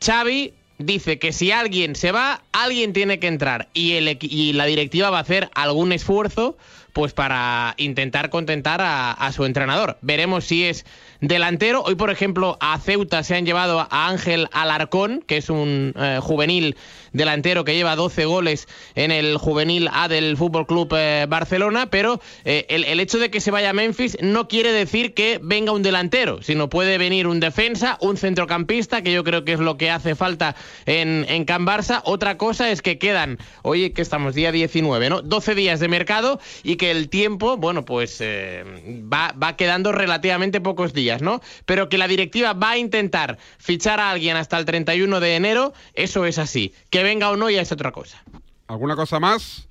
Xavi 0.04 0.54
dice 0.78 1.20
que 1.20 1.32
si 1.34 1.52
alguien 1.52 1.96
se 1.96 2.12
va, 2.12 2.42
alguien 2.52 2.94
tiene 2.94 3.20
que 3.20 3.28
entrar 3.28 3.68
y, 3.74 3.94
el, 3.94 4.08
equi- 4.08 4.30
y 4.32 4.54
la 4.54 4.66
directiva 4.66 5.10
va 5.10 5.18
a 5.20 5.22
hacer 5.22 5.50
algún 5.56 5.92
esfuerzo 5.92 6.58
pues 6.94 7.14
para 7.14 7.76
intentar 7.78 8.30
contentar 8.30 8.82
a, 8.82 9.12
a 9.12 9.32
su 9.32 9.46
entrenador. 9.46 9.98
Veremos 10.02 10.44
si 10.46 10.66
es 10.66 10.86
delantero. 11.22 11.84
Hoy, 11.84 11.96
por 11.96 12.10
ejemplo, 12.10 12.58
a 12.60 12.78
Ceuta 12.80 13.24
se 13.24 13.36
han 13.36 13.46
llevado 13.46 13.80
a 13.80 14.08
Ángel 14.08 14.48
Alarcón, 14.52 15.24
que 15.26 15.38
es 15.38 15.50
un 15.50 15.94
eh, 15.96 16.18
juvenil 16.22 16.76
delantero 17.14 17.64
que 17.64 17.76
lleva 17.76 17.96
12 17.96 18.26
goles 18.26 18.68
en 18.96 19.12
el 19.12 19.38
juvenil 19.38 19.90
A 19.92 20.08
del 20.08 20.38
Fútbol 20.38 20.68
Club 20.68 20.90
Barcelona, 21.28 21.90
pero 21.90 22.22
eh, 22.46 22.66
el, 22.70 22.84
el 22.86 23.00
hecho 23.00 23.20
de 23.20 23.30
que 23.30 23.42
se 23.42 23.52
vaya 23.52 23.72
a 23.72 23.74
Memphis 23.74 24.18
no 24.22 24.48
quiere 24.48 24.72
decir 24.72 25.14
que 25.14 25.40
venga 25.42 25.72
un 25.72 25.84
delantero, 25.84 26.42
sino 26.42 26.70
puede 26.70 26.98
venir 26.98 27.28
un 27.28 27.40
defensa, 27.40 27.98
un 28.02 28.18
centrocampista, 28.18 29.02
que 29.02 29.12
yo 29.12 29.24
creo 29.24 29.46
que 29.46 29.54
es 29.54 29.60
lo 29.60 29.78
que 29.78 29.92
hace 29.92 30.16
falta 30.16 30.56
en, 30.86 31.26
en 31.30 31.46
Can 31.46 31.66
Barça. 31.66 32.02
Otra 32.06 32.38
cosa 32.38 32.70
es 32.72 32.82
que 32.82 32.98
quedan, 32.98 33.38
oye, 33.62 33.94
que 33.94 34.02
estamos 34.02 34.36
día 34.36 34.52
19, 34.52 35.10
¿no? 35.10 35.22
12 35.22 35.56
días 35.56 35.80
de 35.80 35.88
mercado 35.88 36.40
y 36.64 36.76
que 36.76 36.92
el 36.92 37.10
tiempo, 37.10 37.58
bueno, 37.58 37.86
pues 37.86 38.18
eh, 38.22 38.64
va, 39.12 39.34
va 39.42 39.56
quedando 39.56 39.92
relativamente 39.92 40.62
pocos 40.62 40.94
días, 40.94 41.22
¿no? 41.22 41.42
Pero 41.66 41.90
que 41.90 41.98
la 41.98 42.08
directiva 42.08 42.54
va 42.54 42.72
a 42.72 42.78
intentar 42.78 43.38
fichar 43.58 44.00
a 44.00 44.12
alguien 44.12 44.38
hasta 44.38 44.58
el 44.58 44.66
31 44.66 45.20
de 45.20 45.36
enero, 45.36 45.74
eso 45.94 46.26
es 46.26 46.38
así. 46.38 46.74
Venga 47.04 47.30
o 47.30 47.36
no 47.36 47.50
ya 47.50 47.62
es 47.62 47.72
otra 47.72 47.92
cosa. 47.92 48.24
¿Alguna 48.68 48.96
cosa 48.96 49.20
más? 49.20 49.68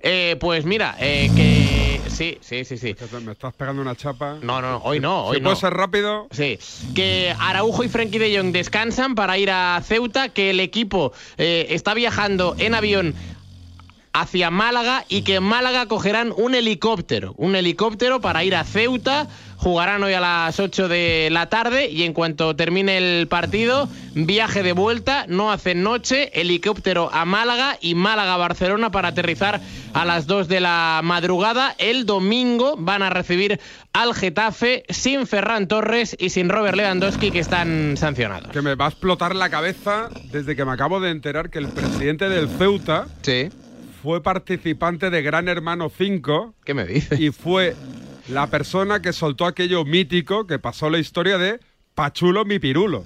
Eh, 0.00 0.36
pues 0.40 0.64
mira, 0.64 0.96
eh, 0.98 1.30
que 1.34 2.00
sí, 2.10 2.38
sí, 2.40 2.64
sí, 2.64 2.78
sí. 2.78 2.96
Me 3.22 3.32
estás 3.32 3.54
pegando 3.54 3.82
una 3.82 3.94
chapa. 3.94 4.38
No, 4.40 4.60
no, 4.60 4.78
hoy 4.78 5.00
no, 5.00 5.24
hoy 5.26 5.40
puede 5.40 5.54
no. 5.54 5.60
ser 5.60 5.74
rápido. 5.74 6.26
Sí, 6.30 6.58
que 6.94 7.34
Araujo 7.38 7.84
y 7.84 7.88
Frenkie 7.88 8.18
de 8.18 8.36
Jong 8.36 8.52
descansan 8.52 9.14
para 9.14 9.36
ir 9.38 9.50
a 9.50 9.80
Ceuta, 9.84 10.30
que 10.30 10.50
el 10.50 10.60
equipo 10.60 11.12
eh, 11.36 11.66
está 11.70 11.94
viajando 11.94 12.54
en 12.58 12.74
avión 12.74 13.14
hacia 14.12 14.50
Málaga 14.50 15.04
y 15.08 15.22
que 15.22 15.36
en 15.36 15.44
Málaga 15.44 15.86
cogerán 15.86 16.32
un 16.36 16.54
helicóptero, 16.54 17.34
un 17.36 17.54
helicóptero 17.54 18.20
para 18.20 18.42
ir 18.42 18.56
a 18.56 18.64
Ceuta, 18.64 19.28
jugarán 19.60 20.02
hoy 20.02 20.14
a 20.14 20.20
las 20.20 20.58
8 20.58 20.88
de 20.88 21.28
la 21.30 21.50
tarde 21.50 21.90
y 21.90 22.04
en 22.04 22.14
cuanto 22.14 22.56
termine 22.56 22.96
el 22.96 23.28
partido, 23.28 23.90
viaje 24.14 24.62
de 24.62 24.72
vuelta, 24.72 25.26
no 25.28 25.52
hacen 25.52 25.82
noche, 25.82 26.30
helicóptero 26.40 27.10
a 27.12 27.26
Málaga 27.26 27.76
y 27.78 27.94
Málaga 27.94 28.34
a 28.34 28.38
Barcelona 28.38 28.90
para 28.90 29.08
aterrizar 29.08 29.60
a 29.92 30.04
las 30.06 30.26
2 30.26 30.48
de 30.48 30.60
la 30.60 31.00
madrugada. 31.04 31.74
El 31.76 32.06
domingo 32.06 32.76
van 32.78 33.02
a 33.02 33.10
recibir 33.10 33.60
al 33.92 34.14
Getafe 34.14 34.84
sin 34.88 35.26
Ferran 35.26 35.68
Torres 35.68 36.16
y 36.18 36.30
sin 36.30 36.48
Robert 36.48 36.76
Lewandowski 36.76 37.30
que 37.30 37.40
están 37.40 37.98
sancionados. 37.98 38.50
Que 38.52 38.62
me 38.62 38.76
va 38.76 38.86
a 38.86 38.88
explotar 38.88 39.36
la 39.36 39.50
cabeza 39.50 40.08
desde 40.32 40.56
que 40.56 40.64
me 40.64 40.72
acabo 40.72 41.00
de 41.00 41.10
enterar 41.10 41.50
que 41.50 41.58
el 41.58 41.68
presidente 41.68 42.30
del 42.30 42.48
Ceuta 42.48 43.08
fue 44.02 44.22
participante 44.22 45.10
de 45.10 45.20
Gran 45.20 45.48
Hermano 45.48 45.90
5. 45.94 46.54
¿Qué 46.64 46.72
me 46.72 46.86
dices? 46.86 47.20
Y 47.20 47.30
fue 47.30 47.76
la 48.30 48.46
persona 48.46 49.02
que 49.02 49.12
soltó 49.12 49.44
aquello 49.44 49.84
mítico 49.84 50.46
que 50.46 50.58
pasó 50.58 50.88
la 50.88 50.98
historia 50.98 51.36
de 51.36 51.60
Pachulo 51.94 52.44
mi 52.44 52.58
pirulo. 52.58 53.04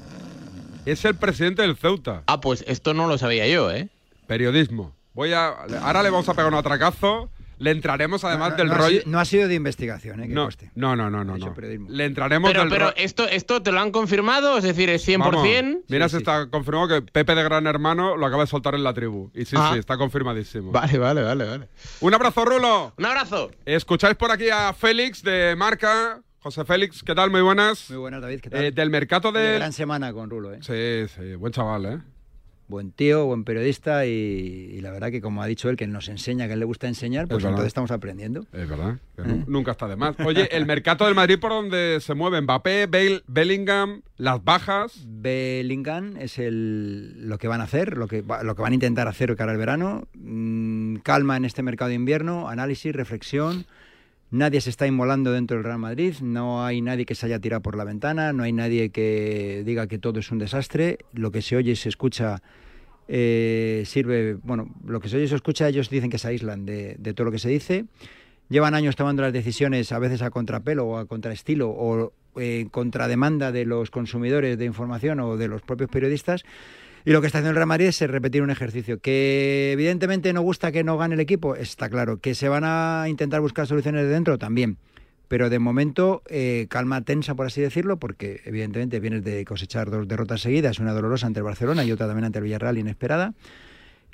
Es 0.84 1.04
el 1.04 1.14
presidente 1.14 1.62
del 1.62 1.76
Ceuta. 1.76 2.22
Ah, 2.26 2.40
pues 2.40 2.62
esto 2.68 2.92
no 2.92 3.06
lo 3.06 3.16
sabía 3.16 3.46
yo, 3.46 3.70
¿eh? 3.70 3.88
Periodismo. 4.26 4.94
Voy 5.14 5.32
a. 5.32 5.48
Ahora 5.82 6.02
le 6.02 6.10
vamos 6.10 6.28
a 6.28 6.34
pegar 6.34 6.52
un 6.52 6.58
atracazo. 6.58 7.30
Le 7.64 7.70
entraremos 7.70 8.22
además 8.24 8.50
No, 8.50 8.56
del 8.56 8.66
no 8.68 8.74
ha 8.74 8.78
rollo. 8.78 9.00
sido- 9.00 9.10
no 9.10 9.18
ha 9.20 9.24
sido 9.24 9.48
de 9.48 9.54
investigación, 9.54 10.20
¿eh? 10.22 10.28
Que 10.28 10.34
No, 10.34 10.42
conste. 10.44 10.70
no, 10.74 10.94
no, 10.96 11.08
no, 11.10 11.24
no. 11.24 11.36
no. 11.36 11.54
Le 11.88 12.04
entraremos 12.04 12.50
Pero, 12.50 12.60
del 12.62 12.70
pero 12.70 12.86
ro- 12.88 12.94
esto, 12.96 13.26
esto 13.28 13.62
te 13.62 13.72
lo 13.72 13.80
han 13.80 13.90
confirmado, 13.90 14.58
es 14.58 14.64
decir, 14.64 14.90
es 14.90 15.02
100%. 15.06 15.18
Vamos, 15.78 15.84
mira, 15.88 16.08
se 16.08 16.18
está 16.18 16.48
confirmado 16.50 16.88
que 16.88 17.02
Pepe 17.02 17.34
de 17.34 17.42
Gran 17.42 17.66
Hermano 17.66 18.16
lo 18.16 18.26
acaba 18.26 18.42
de 18.42 18.48
soltar 18.48 18.74
en 18.74 18.84
la 18.84 18.92
tribu. 18.94 19.30
Y 19.34 19.44
sí, 19.46 19.56
Ah. 19.58 19.70
sí, 19.72 19.78
está 19.78 19.96
confirmadísimo. 19.96 20.70
Vale, 20.72 20.98
vale, 20.98 21.22
vale, 21.22 21.44
vale. 21.44 21.68
Un 22.00 22.14
abrazo, 22.14 22.44
Rulo. 22.44 22.92
Un 22.98 23.06
abrazo. 23.06 23.50
Escucháis 23.64 24.14
por 24.16 24.30
aquí 24.30 24.50
a 24.50 24.72
Félix 24.74 25.22
de 25.22 25.56
Marca. 25.56 26.20
José 26.40 26.64
Félix, 26.66 27.02
¿qué 27.02 27.14
tal? 27.14 27.30
Muy 27.30 27.40
buenas. 27.40 27.88
Muy 27.88 27.98
buenas, 28.00 28.20
David, 28.20 28.40
¿qué 28.40 28.50
tal? 28.50 28.62
Eh, 28.64 28.70
del 28.70 28.90
mercado 28.90 29.30
Oye, 29.30 29.38
de. 29.38 29.54
gran 29.54 29.72
semana 29.72 30.12
con 30.12 30.28
Rulo, 30.28 30.52
¿eh? 30.52 30.58
Sí, 30.60 31.06
sí, 31.16 31.34
buen 31.36 31.54
chaval, 31.54 31.86
¿eh? 31.86 31.98
Buen 32.66 32.92
tío, 32.92 33.26
buen 33.26 33.44
periodista 33.44 34.06
y, 34.06 34.10
y 34.10 34.80
la 34.80 34.90
verdad 34.90 35.10
que 35.10 35.20
como 35.20 35.42
ha 35.42 35.46
dicho 35.46 35.68
él, 35.68 35.76
que 35.76 35.86
nos 35.86 36.08
enseña, 36.08 36.46
que 36.46 36.52
a 36.52 36.54
él 36.54 36.60
le 36.60 36.64
gusta 36.64 36.88
enseñar, 36.88 37.28
pues 37.28 37.44
entonces 37.44 37.66
estamos 37.66 37.90
aprendiendo. 37.90 38.46
Es 38.52 38.66
verdad. 38.68 38.98
que 39.16 39.22
¿Eh? 39.22 39.26
nu- 39.26 39.44
Nunca 39.46 39.72
está 39.72 39.86
de 39.86 39.96
más. 39.96 40.16
Oye, 40.24 40.48
el 40.56 40.64
mercado 40.64 41.04
del 41.04 41.14
Madrid 41.14 41.38
por 41.38 41.50
donde 41.50 41.98
se 42.00 42.14
mueve 42.14 42.40
Mbappé, 42.40 42.86
Bale, 42.86 43.22
Bellingham, 43.26 44.00
las 44.16 44.42
bajas. 44.42 45.04
Bellingham 45.06 46.16
es 46.18 46.38
el, 46.38 47.28
lo 47.28 47.36
que 47.38 47.48
van 47.48 47.60
a 47.60 47.64
hacer, 47.64 47.96
lo 47.98 48.08
que, 48.08 48.22
lo 48.42 48.54
que 48.56 48.62
van 48.62 48.72
a 48.72 48.74
intentar 48.74 49.08
hacer 49.08 49.36
cara 49.36 49.52
al 49.52 49.58
verano. 49.58 50.08
Mm, 50.14 50.96
calma 51.02 51.36
en 51.36 51.44
este 51.44 51.62
mercado 51.62 51.90
de 51.90 51.94
invierno, 51.96 52.48
análisis, 52.48 52.94
reflexión. 52.94 53.66
Nadie 54.34 54.60
se 54.60 54.70
está 54.70 54.88
inmolando 54.88 55.30
dentro 55.30 55.56
del 55.56 55.62
Real 55.62 55.78
Madrid, 55.78 56.16
no 56.20 56.66
hay 56.66 56.80
nadie 56.80 57.06
que 57.06 57.14
se 57.14 57.26
haya 57.26 57.38
tirado 57.38 57.62
por 57.62 57.76
la 57.76 57.84
ventana, 57.84 58.32
no 58.32 58.42
hay 58.42 58.52
nadie 58.52 58.90
que 58.90 59.62
diga 59.64 59.86
que 59.86 60.00
todo 60.00 60.18
es 60.18 60.32
un 60.32 60.40
desastre. 60.40 60.98
Lo 61.12 61.30
que 61.30 61.40
se 61.40 61.54
oye 61.54 61.70
y 61.70 61.76
se 61.76 61.88
escucha 61.88 62.42
eh, 63.06 63.84
sirve, 63.86 64.34
bueno, 64.42 64.74
lo 64.84 64.98
que 64.98 65.08
se 65.08 65.18
oye 65.18 65.26
y 65.26 65.28
se 65.28 65.36
escucha, 65.36 65.68
ellos 65.68 65.88
dicen 65.88 66.10
que 66.10 66.18
se 66.18 66.26
aíslan 66.26 66.66
de, 66.66 66.96
todo 67.14 67.26
lo 67.26 67.30
que 67.30 67.38
se 67.38 67.48
dice. 67.48 67.84
Llevan 68.48 68.74
años 68.74 68.96
tomando 68.96 69.22
las 69.22 69.32
decisiones 69.32 69.92
a 69.92 70.00
veces 70.00 70.20
a 70.20 70.30
contrapelo 70.30 70.84
o 70.84 70.98
a 70.98 71.06
contraestilo 71.06 71.70
o 71.70 72.12
eh, 72.34 72.58
en 72.62 72.70
contrademanda 72.70 73.52
de 73.52 73.64
los 73.64 73.92
consumidores 73.92 74.58
de 74.58 74.64
información 74.64 75.20
o 75.20 75.36
de 75.36 75.46
los 75.46 75.62
propios 75.62 75.90
periodistas. 75.90 76.42
Y 77.06 77.12
lo 77.12 77.20
que 77.20 77.26
está 77.26 77.38
haciendo 77.38 77.50
el 77.50 77.56
Real 77.56 77.66
Madrid 77.66 77.88
es 77.88 78.00
repetir 78.00 78.40
un 78.40 78.50
ejercicio 78.50 78.98
que 78.98 79.72
evidentemente 79.72 80.32
no 80.32 80.40
gusta 80.40 80.72
que 80.72 80.84
no 80.84 80.96
gane 80.96 81.14
el 81.14 81.20
equipo, 81.20 81.54
está 81.54 81.90
claro. 81.90 82.18
Que 82.18 82.34
se 82.34 82.48
van 82.48 82.64
a 82.64 83.04
intentar 83.08 83.42
buscar 83.42 83.66
soluciones 83.66 84.04
de 84.04 84.08
dentro 84.08 84.38
también. 84.38 84.78
Pero 85.28 85.50
de 85.50 85.58
momento, 85.58 86.22
eh, 86.28 86.66
calma 86.70 87.02
tensa, 87.02 87.34
por 87.34 87.46
así 87.46 87.60
decirlo, 87.60 87.98
porque 87.98 88.40
evidentemente 88.44 89.00
vienes 89.00 89.22
de 89.22 89.44
cosechar 89.44 89.90
dos 89.90 90.08
derrotas 90.08 90.40
seguidas, 90.40 90.78
una 90.78 90.92
dolorosa 90.92 91.26
ante 91.26 91.40
el 91.40 91.44
Barcelona 91.44 91.84
y 91.84 91.92
otra 91.92 92.06
también 92.06 92.24
ante 92.24 92.38
el 92.38 92.44
Villarreal 92.44 92.78
inesperada. 92.78 93.34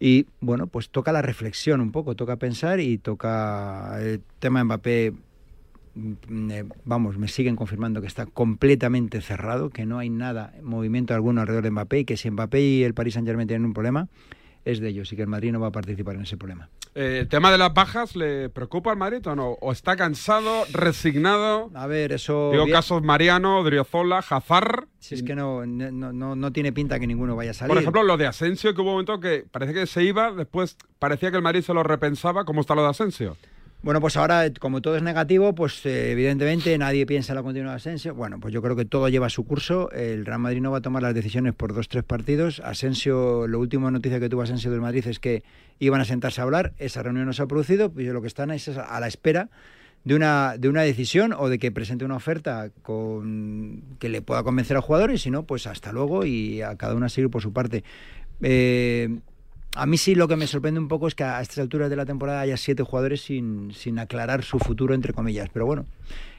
Y 0.00 0.26
bueno, 0.40 0.66
pues 0.66 0.88
toca 0.88 1.12
la 1.12 1.23
reflexión 1.23 1.80
un 1.80 1.92
poco, 1.92 2.16
toca 2.16 2.37
pensar 2.37 2.80
y 2.80 2.99
toca 2.99 3.99
el 4.00 4.20
tema 4.40 4.61
de 4.61 4.64
Mbappé. 4.64 5.12
Eh, 5.97 6.64
Vamos, 6.85 7.18
me 7.18 7.28
siguen 7.28 7.56
confirmando 7.56 8.00
que 8.00 8.06
está 8.06 8.26
completamente 8.26 9.20
cerrado, 9.20 9.70
que 9.70 9.87
no 9.87 9.99
hay 9.99 10.11
nada, 10.11 10.52
movimiento 10.62 11.14
alguno 11.14 11.40
alrededor 11.40 11.64
de 11.64 11.70
Mbappé 11.70 11.99
y 12.00 12.04
que 12.04 12.16
si 12.16 12.30
Mbappé 12.30 12.61
y 12.61 12.82
el 12.85 12.94
Paris 12.94 13.14
Saint 13.14 13.26
Germain 13.28 13.49
tienen 13.49 13.66
un 13.66 13.73
problema, 13.75 14.09
es 14.64 14.78
de 14.78 14.88
ellos 14.88 15.11
y 15.12 15.16
que 15.16 15.23
el 15.23 15.28
Madrid 15.28 15.52
no 15.52 15.61
va 15.61 15.68
a 15.68 15.73
participar 15.73 16.16
en 16.16 16.23
ese 16.23 16.37
problema. 16.37 16.68
Eh, 16.94 17.20
¿El 17.20 17.28
tema 17.28 17.50
de 17.50 17.56
las 17.56 17.73
bajas 17.73 18.14
le 18.16 18.49
preocupa 18.50 18.90
al 18.90 18.99
Madrid 18.99 19.25
o 19.26 19.35
no? 19.35 19.52
¿O 19.61 19.73
está 19.73 19.97
cansado, 19.97 20.64
resignado? 20.73 21.70
A 21.75 21.87
ver, 21.87 22.12
eso. 22.12 22.50
Digo 22.52 22.64
bien- 22.64 22.76
casos 22.76 23.02
Mariano, 23.02 23.62
Driozola, 23.64 24.18
Hazard. 24.18 24.88
Si 24.99 25.14
es 25.14 25.23
que 25.23 25.35
no, 25.35 25.64
no, 25.64 26.12
no, 26.12 26.37
no 26.37 26.52
tiene 26.52 26.73
pinta 26.73 26.99
que 27.00 27.06
ninguno 27.06 27.37
vaya 27.37 27.52
a 27.52 27.54
salir. 27.54 27.68
Por 27.70 27.78
ejemplo, 27.78 28.02
lo 28.02 28.16
de 28.16 28.26
Asensio, 28.26 28.75
que 28.75 28.80
hubo 28.82 28.90
un 28.90 28.94
momento 28.94 29.18
que 29.20 29.47
parece 29.50 29.73
que 29.73 29.87
se 29.87 30.02
iba, 30.02 30.32
después 30.32 30.76
parecía 30.99 31.30
que 31.30 31.37
el 31.38 31.42
Madrid 31.42 31.62
se 31.62 31.73
lo 31.73 31.82
repensaba. 31.82 32.44
¿Cómo 32.44 32.61
está 32.61 32.75
lo 32.75 32.82
de 32.82 32.88
Asensio? 32.90 33.37
Bueno, 33.82 34.02
pues 34.02 34.18
ahora, 34.18 34.52
como 34.58 34.82
todo 34.82 34.96
es 34.96 35.02
negativo, 35.02 35.54
pues 35.54 35.87
eh, 35.87 36.12
evidentemente 36.12 36.76
nadie 36.76 37.06
piensa 37.06 37.32
en 37.32 37.37
la 37.37 37.42
continuidad 37.42 37.72
de 37.72 37.76
Asensio. 37.76 38.14
Bueno, 38.14 38.38
pues 38.38 38.52
yo 38.52 38.60
creo 38.60 38.76
que 38.76 38.84
todo 38.84 39.08
lleva 39.08 39.30
su 39.30 39.46
curso. 39.46 39.90
El 39.92 40.26
Real 40.26 40.38
Madrid 40.38 40.60
no 40.60 40.70
va 40.70 40.78
a 40.78 40.82
tomar 40.82 41.02
las 41.02 41.14
decisiones 41.14 41.54
por 41.54 41.72
dos, 41.72 41.88
tres 41.88 42.04
partidos. 42.04 42.60
Asensio, 42.60 43.46
lo 43.46 43.58
último 43.58 43.90
noticia 43.90 44.20
que 44.20 44.28
tuvo 44.28 44.42
Asensio 44.42 44.70
del 44.70 44.82
Madrid 44.82 45.06
es 45.06 45.18
que 45.18 45.44
iban 45.78 46.02
a 46.02 46.04
sentarse 46.04 46.42
a 46.42 46.44
hablar. 46.44 46.75
Esa 46.76 47.02
reunión 47.02 47.25
no 47.25 47.32
se 47.32 47.40
ha 47.42 47.46
producido, 47.46 47.90
pues 47.90 48.06
lo 48.06 48.20
que 48.20 48.28
están 48.28 48.50
es 48.50 48.68
a 48.68 49.00
la 49.00 49.08
espera 49.08 49.49
de 50.04 50.14
una, 50.14 50.56
de 50.58 50.68
una 50.68 50.82
decisión 50.82 51.32
o 51.32 51.49
de 51.49 51.58
que 51.58 51.72
presente 51.72 52.04
una 52.04 52.16
oferta 52.16 52.70
con 52.82 53.82
que 53.99 54.10
le 54.10 54.20
pueda 54.20 54.42
convencer 54.42 54.76
al 54.76 54.82
jugador 54.82 55.10
y 55.10 55.16
si 55.16 55.30
no, 55.30 55.44
pues 55.44 55.66
hasta 55.66 55.90
luego 55.90 56.26
y 56.26 56.60
a 56.60 56.76
cada 56.76 56.94
uno 56.94 57.06
a 57.06 57.08
seguir 57.08 57.30
por 57.30 57.40
su 57.40 57.54
parte. 57.54 57.82
Eh, 58.42 59.20
a 59.75 59.87
mí 59.87 59.97
sí 59.99 60.15
lo 60.15 60.29
que 60.29 60.37
me 60.37 60.47
sorprende 60.47 60.81
un 60.81 60.89
poco 60.89 61.07
es 61.09 61.15
que 61.15 61.25
a 61.25 61.41
estas 61.41 61.59
alturas 61.59 61.91
de 61.91 61.97
la 61.97 62.07
temporada 62.07 62.41
haya 62.41 62.57
siete 62.57 62.83
jugadores 62.83 63.21
sin, 63.23 63.73
sin 63.75 63.99
aclarar 63.99 64.43
su 64.43 64.59
futuro, 64.59 64.95
entre 64.95 65.12
comillas. 65.12 65.49
Pero 65.53 65.67
bueno, 65.67 65.87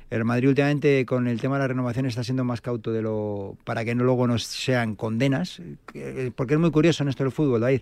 el 0.10 0.26
Madrid 0.26 0.50
últimamente 0.50 1.06
con 1.06 1.28
el 1.28 1.40
tema 1.40 1.56
de 1.56 1.62
la 1.62 1.68
renovación 1.70 2.06
está 2.06 2.24
siendo 2.24 2.44
más 2.44 2.60
cauto 2.62 2.92
de 2.92 3.02
lo 3.02 3.58
para 3.64 3.86
que 3.86 3.96
no 3.96 4.04
luego 4.04 4.28
nos 4.28 4.44
sean 4.44 4.96
condenas, 4.96 5.62
que- 5.92 6.32
porque 6.36 6.56
es 6.56 6.60
muy 6.60 6.72
curioso 6.72 7.04
en 7.04 7.10
esto 7.10 7.24
del 7.24 7.32
fútbol, 7.32 7.62
David. 7.62 7.82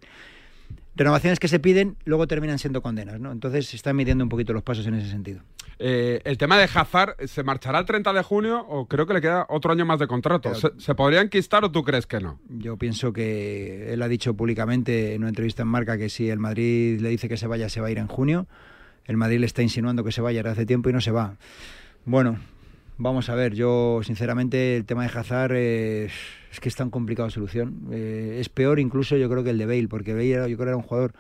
Renovaciones 0.95 1.39
que 1.39 1.47
se 1.47 1.59
piden 1.59 1.95
luego 2.05 2.27
terminan 2.27 2.59
siendo 2.59 2.81
condenas, 2.81 3.19
¿no? 3.19 3.31
Entonces 3.31 3.67
se 3.67 3.75
están 3.75 3.95
midiendo 3.95 4.23
un 4.23 4.29
poquito 4.29 4.53
los 4.53 4.63
pasos 4.63 4.85
en 4.87 4.95
ese 4.95 5.09
sentido. 5.09 5.41
Eh, 5.81 6.19
el 6.25 6.37
tema 6.37 6.57
de 6.57 6.65
Hazard, 6.65 7.15
¿se 7.25 7.41
marchará 7.43 7.79
el 7.79 7.85
30 7.85 8.11
de 8.11 8.21
junio 8.21 8.65
o 8.67 8.85
creo 8.85 9.05
que 9.05 9.13
le 9.13 9.21
queda 9.21 9.45
otro 9.47 9.71
año 9.71 9.85
más 9.85 9.97
de 9.99 10.07
contrato? 10.07 10.53
¿Se, 10.53 10.71
se 10.77 10.95
podría 10.95 11.21
enquistar 11.21 11.63
o 11.63 11.71
tú 11.71 11.83
crees 11.83 12.05
que 12.05 12.19
no? 12.19 12.39
Yo 12.49 12.75
pienso 12.75 13.13
que 13.13 13.93
él 13.93 14.01
ha 14.01 14.09
dicho 14.09 14.33
públicamente 14.33 15.13
en 15.13 15.21
una 15.21 15.29
entrevista 15.29 15.61
en 15.61 15.69
Marca 15.69 15.97
que 15.97 16.09
si 16.09 16.29
el 16.29 16.39
Madrid 16.39 16.99
le 16.99 17.09
dice 17.09 17.29
que 17.29 17.37
se 17.37 17.47
vaya, 17.47 17.69
se 17.69 17.79
va 17.79 17.87
a 17.87 17.91
ir 17.91 17.97
en 17.97 18.07
junio. 18.07 18.47
El 19.05 19.15
Madrid 19.15 19.39
le 19.39 19.45
está 19.45 19.61
insinuando 19.61 20.03
que 20.03 20.11
se 20.11 20.21
vaya 20.21 20.39
desde 20.39 20.51
hace 20.51 20.65
tiempo 20.65 20.89
y 20.89 20.93
no 20.93 20.99
se 20.99 21.11
va. 21.11 21.37
Bueno, 22.03 22.39
Vamos 23.01 23.29
a 23.29 23.35
ver, 23.35 23.53
yo 23.55 24.01
sinceramente 24.03 24.75
el 24.75 24.83
tema 24.83 25.03
de 25.07 25.17
Hazard 25.17 25.53
eh, 25.55 26.09
es 26.51 26.59
que 26.59 26.67
es 26.67 26.75
tan 26.75 26.89
complicado 26.89 27.27
de 27.29 27.33
solución. 27.33 27.87
Eh, 27.91 28.37
es 28.41 28.49
peor 28.49 28.77
incluso 28.77 29.15
yo 29.15 29.29
creo 29.29 29.41
que 29.41 29.51
el 29.51 29.57
de 29.57 29.65
Bale, 29.65 29.87
porque 29.87 30.11
Bale 30.13 30.31
era- 30.31 30.47
yo 30.49 30.57
creo 30.57 30.67
era 30.69 30.75
un 30.77 30.83
jugador 30.83 31.13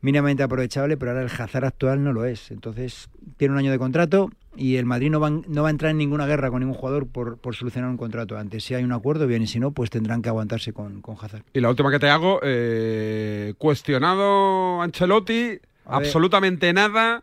mínimamente 0.00 0.42
aprovechable, 0.42 0.96
pero 0.96 1.12
ahora 1.12 1.22
el 1.22 1.30
Hazard 1.30 1.66
actual 1.66 2.02
no 2.02 2.12
lo 2.12 2.24
es. 2.24 2.50
Entonces 2.50 3.08
tiene 3.36 3.52
un 3.52 3.58
año 3.58 3.70
de 3.70 3.78
contrato 3.78 4.28
y 4.56 4.74
el 4.74 4.86
Madrid 4.86 5.08
no 5.10 5.20
va, 5.20 5.30
no 5.30 5.62
va 5.62 5.68
a 5.68 5.70
entrar 5.70 5.92
en 5.92 5.98
ninguna 5.98 6.26
guerra 6.26 6.50
con 6.50 6.58
ningún 6.60 6.74
jugador 6.76 7.06
por, 7.06 7.38
por 7.38 7.54
solucionar 7.54 7.90
un 7.90 7.96
contrato 7.96 8.36
antes. 8.36 8.64
Si 8.64 8.74
hay 8.74 8.82
un 8.82 8.92
acuerdo, 8.92 9.28
bien, 9.28 9.42
y 9.42 9.46
si 9.46 9.60
no, 9.60 9.70
pues 9.70 9.90
tendrán 9.90 10.20
que 10.20 10.30
aguantarse 10.30 10.72
con, 10.72 11.00
con 11.00 11.14
Hazard. 11.20 11.44
Y 11.52 11.60
la 11.60 11.70
última 11.70 11.92
que 11.92 12.00
te 12.00 12.08
hago, 12.10 12.40
eh, 12.42 13.54
cuestionado 13.56 14.82
Ancelotti, 14.82 15.60
A 15.86 15.98
ver. 16.00 16.06
absolutamente 16.08 16.72
nada. 16.72 17.22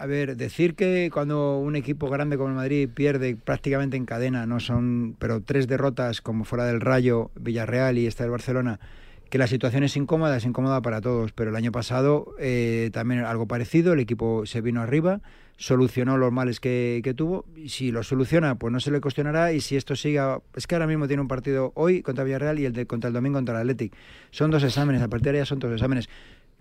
A 0.00 0.06
ver, 0.06 0.38
decir 0.38 0.76
que 0.76 1.10
cuando 1.12 1.58
un 1.58 1.76
equipo 1.76 2.08
grande 2.08 2.38
como 2.38 2.48
el 2.48 2.54
Madrid 2.54 2.88
pierde 2.88 3.36
prácticamente 3.36 3.98
en 3.98 4.06
cadena, 4.06 4.46
no 4.46 4.58
son, 4.58 5.14
pero 5.18 5.42
tres 5.42 5.68
derrotas 5.68 6.22
como 6.22 6.44
fuera 6.44 6.64
del 6.64 6.80
Rayo, 6.80 7.30
Villarreal 7.38 7.98
y 7.98 8.06
esta 8.06 8.24
del 8.24 8.30
Barcelona, 8.30 8.80
que 9.28 9.36
la 9.36 9.46
situación 9.46 9.82
es 9.84 9.98
incómoda, 9.98 10.38
es 10.38 10.46
incómoda 10.46 10.80
para 10.80 11.02
todos. 11.02 11.32
Pero 11.32 11.50
el 11.50 11.56
año 11.56 11.70
pasado 11.70 12.34
eh, 12.38 12.88
también 12.94 13.26
algo 13.26 13.46
parecido, 13.46 13.92
el 13.92 14.00
equipo 14.00 14.46
se 14.46 14.62
vino 14.62 14.80
arriba, 14.80 15.20
solucionó 15.58 16.16
los 16.16 16.32
males 16.32 16.60
que, 16.60 17.14
tuvo, 17.14 17.44
y 17.54 17.68
si 17.68 17.92
lo 17.92 18.02
soluciona, 18.02 18.54
pues 18.54 18.72
no 18.72 18.80
se 18.80 18.90
le 18.90 19.02
cuestionará, 19.02 19.52
y 19.52 19.60
si 19.60 19.76
esto 19.76 19.96
siga, 19.96 20.40
es 20.56 20.66
que 20.66 20.76
ahora 20.76 20.86
mismo 20.86 21.08
tiene 21.08 21.20
un 21.20 21.28
partido 21.28 21.72
hoy 21.74 22.00
contra 22.00 22.24
Villarreal 22.24 22.58
y 22.58 22.64
el 22.64 22.72
de 22.72 22.86
contra 22.86 23.08
el 23.08 23.12
domingo 23.12 23.36
contra 23.36 23.56
el 23.56 23.68
Athletic. 23.68 23.92
Son 24.30 24.50
dos 24.50 24.62
exámenes, 24.62 25.02
a 25.02 25.08
partir 25.08 25.32
de 25.32 25.40
ahí 25.40 25.46
son 25.46 25.58
dos 25.58 25.70
exámenes. 25.70 26.08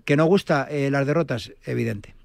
Que 0.03 0.17
no 0.17 0.25
gusta 0.25 0.67
eh, 0.69 0.91
las 0.91 1.07
derrotas, 1.07 1.53
evidente. 1.63 2.18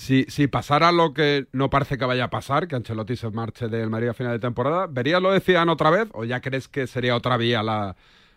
Si, 0.00 0.24
si 0.28 0.46
pasara 0.46 0.92
lo 0.92 1.12
que 1.12 1.46
no 1.52 1.68
parece 1.68 1.98
que 1.98 2.06
vaya 2.06 2.24
a 2.24 2.30
pasar, 2.30 2.66
que 2.66 2.74
Ancelotti 2.74 3.16
se 3.16 3.28
marche 3.30 3.68
del 3.68 3.90
Madrid 3.90 4.08
a 4.08 4.14
final 4.14 4.32
de 4.32 4.38
temporada, 4.38 4.86
¿verías 4.86 5.20
lo 5.20 5.30
decían 5.30 5.68
otra 5.68 5.90
vez? 5.90 6.08
¿O 6.14 6.24
ya 6.24 6.40
crees 6.40 6.68
que 6.68 6.86
sería 6.86 7.14
otra 7.14 7.36
vía 7.36 7.62
la, 7.62 7.96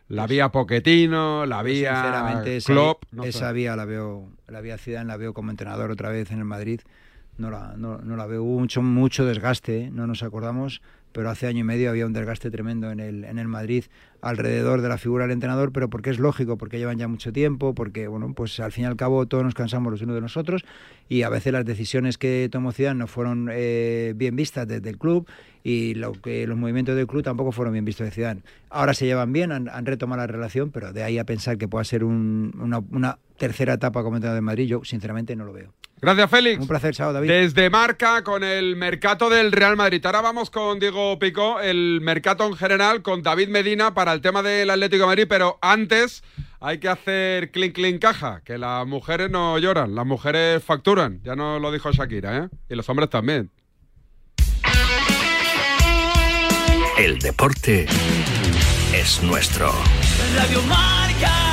la 0.10 0.28
vía 0.28 0.50
Poquetino, 0.50 1.46
la 1.46 1.64
vía 1.64 1.92
Pues 1.92 2.02
Sinceramente, 2.02 2.58
esa, 2.58 2.74
Klopp? 2.74 3.06
No 3.14 3.24
esa 3.24 3.48
sé. 3.48 3.54
vía 3.54 3.78
la 3.78 3.86
veo, 3.86 4.28
la 4.50 4.60
vía 4.60 4.78
Zidane 4.78 5.06
la 5.06 5.16
veo 5.16 5.34
como 5.34 5.52
entrenador 5.52 5.90
otra 5.90 6.10
vez 6.10 6.32
en 6.32 6.40
el 6.40 6.44
Madrid. 6.44 6.82
No 7.38 7.50
la, 7.50 7.76
no, 7.78 7.98
no 8.00 8.18
la 8.18 8.26
veo. 8.26 8.44
Hubo 8.44 8.60
mucho, 8.60 8.82
mucho 8.82 9.24
desgaste, 9.26 9.84
¿eh? 9.84 9.90
no 9.90 10.06
nos 10.06 10.22
acordamos, 10.22 10.82
pero 11.14 11.30
hace 11.30 11.48
año 11.48 11.60
y 11.60 11.64
medio 11.64 11.90
había 11.90 12.06
un 12.06 12.12
desgaste 12.14 12.52
tremendo 12.52 12.92
en 12.92 13.00
el, 13.00 13.24
en 13.24 13.40
el 13.40 13.48
Madrid 13.48 13.86
alrededor 14.22 14.82
de 14.82 14.90
la 14.90 14.98
figura 14.98 15.24
del 15.26 15.32
entrenador, 15.34 15.72
pero 15.72 15.90
porque 15.90 16.10
es 16.10 16.20
lógico, 16.20 16.58
porque 16.58 16.78
llevan 16.80 16.98
ya 16.98 17.08
mucho 17.08 17.32
tiempo, 17.34 17.74
porque 17.74 18.08
bueno, 18.08 18.34
pues 18.34 18.60
al 18.60 18.72
fin 18.72 18.84
y 18.86 18.88
al 18.88 18.96
cabo 18.96 19.26
todos 19.26 19.44
nos 19.44 19.54
cansamos 19.54 19.92
los 19.92 20.02
unos 20.02 20.16
de 20.16 20.22
nosotros 20.22 20.64
y 21.10 21.24
a 21.24 21.30
veces 21.30 21.52
las 21.54 21.66
decisiones 21.66 22.18
que 22.18 22.48
tomó 22.52 22.72
Zidane 22.72 23.00
no 23.00 23.08
fueron 23.08 23.50
eh, 23.52 24.14
bien 24.16 24.36
vistas 24.36 24.68
desde 24.68 24.90
el 24.90 24.98
club 24.98 25.28
y 25.64 25.94
lo 25.96 26.14
que 26.14 26.48
los 26.48 26.58
movimientos 26.58 26.96
del 26.96 27.08
club 27.08 27.24
tampoco 27.24 27.52
fueron 27.52 27.74
bien 27.74 27.86
vistos 27.86 28.06
de 28.06 28.12
Zidane. 28.12 28.42
Ahora 28.70 28.94
se 28.94 29.06
llevan 29.06 29.32
bien, 29.34 29.52
han, 29.52 29.70
han 29.70 29.86
retomado 29.86 30.22
la 30.22 30.28
relación, 30.28 30.72
pero 30.72 30.94
de 30.94 31.04
ahí 31.04 31.18
a 31.20 31.26
pensar 31.26 31.58
que 31.58 31.68
pueda 31.68 31.84
ser 31.84 32.04
un- 32.04 32.54
una, 32.60 32.80
una 32.92 33.20
tercera 33.38 33.74
etapa 33.74 34.04
como 34.04 34.16
entrenador 34.18 34.38
de 34.38 34.42
Madrid, 34.46 34.68
yo 34.68 34.84
sinceramente 34.84 35.36
no 35.36 35.46
lo 35.46 35.54
veo. 35.54 35.74
Gracias, 36.04 36.30
Félix. 36.30 36.60
Un 36.60 36.68
placer, 36.68 36.94
chao, 36.94 37.14
David. 37.14 37.30
Desde 37.30 37.70
Marca 37.70 38.26
con 38.26 38.44
el 38.44 38.76
mercado 38.76 39.30
del 39.30 39.54
Real 39.54 39.78
Madrid. 39.78 40.06
Ahora 40.06 40.20
vamos 40.20 40.50
con 40.50 40.78
Diego 40.78 41.18
Picó, 41.18 41.62
el 41.62 42.02
mercado 42.02 42.46
en 42.46 42.58
general, 42.58 43.02
con 43.02 43.24
David 43.24 43.48
Medina 43.48 43.94
para 43.94 44.12
el 44.12 44.20
tema 44.20 44.44
del 44.44 44.70
Atlético 44.70 45.04
de 45.04 45.08
Madrid, 45.08 45.26
pero 45.30 45.60
antes 45.62 46.22
hay 46.60 46.80
que 46.80 46.90
hacer 46.90 47.52
clink 47.52 47.74
clink 47.74 48.02
caja, 48.02 48.42
que 48.44 48.58
las 48.58 48.86
mujeres 48.86 49.32
no 49.32 49.58
lloran, 49.60 49.96
las 49.96 50.06
mujeres 50.06 50.62
facturan, 50.62 51.22
ya 51.24 51.38
nos 51.38 51.62
lo 51.62 51.72
dijo 51.72 51.90
Shakira, 51.94 52.38
¿eh? 52.38 52.50
Y 52.68 52.76
los 52.76 52.90
hombres 52.90 53.10
también. 53.10 53.50
El 56.98 57.18
deporte 57.20 57.86
es 58.94 59.24
nuestro. 59.24 59.72
Radio 60.36 60.62
Marca. 60.64 61.53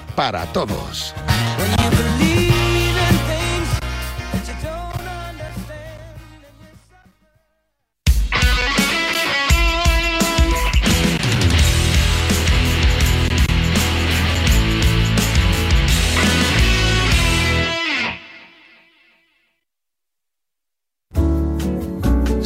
para 0.15 0.45
todos. 0.47 1.13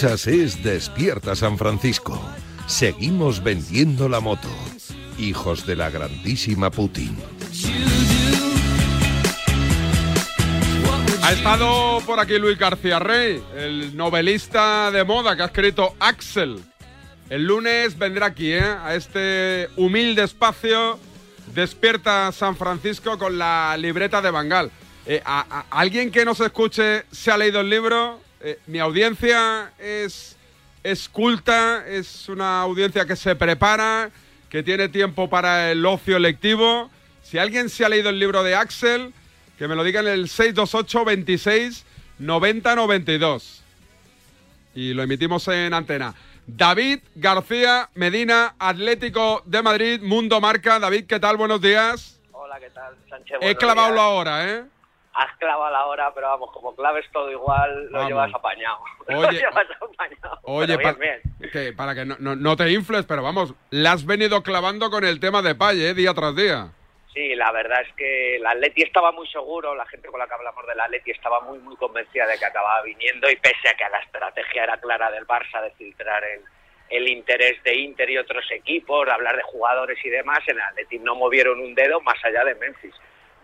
Es 0.00 0.62
Despierta 0.62 1.34
San 1.34 1.58
Francisco. 1.58 2.20
Seguimos 2.68 3.42
vendiendo 3.42 4.08
la 4.08 4.20
moto. 4.20 4.46
Hijos 5.18 5.66
de 5.66 5.74
la 5.74 5.90
grandísima 5.90 6.70
Putin. 6.70 7.16
Ha 11.20 11.32
estado 11.32 12.00
por 12.06 12.20
aquí 12.20 12.38
Luis 12.38 12.56
García 12.56 13.00
Rey, 13.00 13.42
el 13.56 13.96
novelista 13.96 14.92
de 14.92 15.02
moda 15.02 15.34
que 15.34 15.42
ha 15.42 15.46
escrito 15.46 15.96
Axel. 15.98 16.60
El 17.28 17.44
lunes 17.44 17.98
vendrá 17.98 18.26
aquí, 18.26 18.52
¿eh? 18.52 18.60
a 18.62 18.94
este 18.94 19.68
humilde 19.76 20.22
espacio. 20.22 20.96
Despierta 21.56 22.30
San 22.30 22.54
Francisco 22.56 23.18
con 23.18 23.36
la 23.36 23.76
libreta 23.76 24.22
de 24.22 24.30
Bangal. 24.30 24.70
Eh, 25.06 25.20
a- 25.24 25.64
¿Alguien 25.70 26.12
que 26.12 26.24
nos 26.24 26.38
escuche 26.38 27.04
se 27.10 27.32
ha 27.32 27.36
leído 27.36 27.60
el 27.62 27.68
libro? 27.70 28.20
Eh, 28.40 28.58
mi 28.66 28.78
audiencia 28.78 29.72
es, 29.78 30.36
es 30.84 31.08
culta, 31.08 31.86
es 31.88 32.28
una 32.28 32.60
audiencia 32.60 33.04
que 33.04 33.16
se 33.16 33.34
prepara, 33.34 34.10
que 34.48 34.62
tiene 34.62 34.88
tiempo 34.88 35.28
para 35.28 35.70
el 35.72 35.84
ocio 35.84 36.18
lectivo. 36.18 36.90
Si 37.22 37.38
alguien 37.38 37.68
se 37.68 37.84
ha 37.84 37.88
leído 37.88 38.10
el 38.10 38.18
libro 38.18 38.42
de 38.42 38.54
Axel, 38.54 39.12
que 39.58 39.66
me 39.66 39.74
lo 39.74 39.82
diga 39.82 40.00
en 40.00 40.08
el 40.08 40.28
628 40.28 41.04
26 41.04 41.84
90 42.18 42.76
92. 42.76 43.62
Y 44.74 44.94
lo 44.94 45.02
emitimos 45.02 45.46
en 45.48 45.74
antena. 45.74 46.14
David 46.46 47.00
García 47.16 47.90
Medina, 47.94 48.54
Atlético 48.58 49.42
de 49.44 49.62
Madrid, 49.62 50.00
Mundo 50.00 50.40
Marca. 50.40 50.78
David, 50.78 51.04
¿qué 51.06 51.18
tal? 51.20 51.36
Buenos 51.36 51.60
días. 51.60 52.20
Hola, 52.32 52.58
¿qué 52.60 52.70
tal, 52.70 52.94
Sánchez? 53.08 53.38
He 53.40 53.56
clavado 53.56 53.88
días. 53.88 53.96
la 53.96 54.08
hora, 54.08 54.48
¿eh? 54.48 54.64
Has 55.20 55.36
clavado 55.38 55.72
la 55.72 55.86
hora, 55.86 56.12
pero 56.14 56.28
vamos, 56.28 56.50
como 56.52 56.76
claves 56.76 57.04
todo 57.12 57.30
igual, 57.30 57.86
lo 57.86 57.92
Vamos. 57.92 58.08
llevas 58.08 58.32
apañado. 58.34 58.78
Lo 59.08 59.18
Oye, 59.18 59.38
llevas 59.38 59.66
apañado. 59.80 60.38
Oye, 60.42 60.76
Pero 60.76 60.82
pa- 60.94 60.98
bien, 61.00 61.20
bien. 61.40 61.50
que 61.50 61.72
para 61.72 61.94
que 61.94 62.04
no, 62.04 62.14
no- 62.20 62.36
no 62.36 62.56
te 62.56 62.70
infles, 62.70 63.04
pero 63.06 63.22
vamos, 63.22 63.52
la 63.70 63.92
has 63.92 64.06
venido 64.06 64.42
clavando 64.42 64.90
con 64.90 65.04
el 65.04 65.18
tema 65.18 65.42
de 65.42 65.54
Paye, 65.54 65.88
¿eh? 65.90 65.94
día 65.94 66.14
tras 66.14 66.36
día. 66.36 66.68
Sí, 67.12 67.34
la 67.34 67.50
verdad 67.50 67.80
es 67.80 67.92
que 67.96 68.36
el 68.36 68.46
Atleti 68.46 68.82
estaba 68.82 69.10
muy 69.10 69.26
seguro, 69.28 69.74
la 69.74 69.86
gente 69.86 70.06
con 70.08 70.20
la 70.20 70.26
que 70.28 70.34
hablamos 70.34 70.64
del 70.68 70.78
Atleti 70.78 71.10
estaba 71.10 71.40
muy, 71.40 71.58
muy 71.58 71.74
convencida 71.76 72.26
de 72.28 72.38
que 72.38 72.44
acababa 72.44 72.82
viniendo 72.82 73.28
y 73.28 73.34
pese 73.36 73.68
a 73.70 73.74
que 73.76 73.88
la 73.90 73.98
estrategia 73.98 74.62
era 74.64 74.76
clara 74.76 75.10
del 75.10 75.26
Barça 75.26 75.60
de 75.62 75.70
filtrar 75.72 76.22
el, 76.22 76.42
el 76.90 77.08
interés 77.08 77.60
de 77.64 77.74
Inter 77.76 78.08
y 78.10 78.18
otros 78.18 78.44
equipos, 78.52 79.04
de 79.06 79.12
hablar 79.12 79.34
de 79.36 79.42
jugadores 79.42 79.98
y 80.04 80.10
demás, 80.10 80.40
en 80.46 80.56
el 80.58 80.62
Atleti 80.62 80.98
no 81.00 81.16
movieron 81.16 81.58
un 81.58 81.74
dedo 81.74 82.00
más 82.02 82.22
allá 82.24 82.44
de 82.44 82.54
Memphis. 82.54 82.94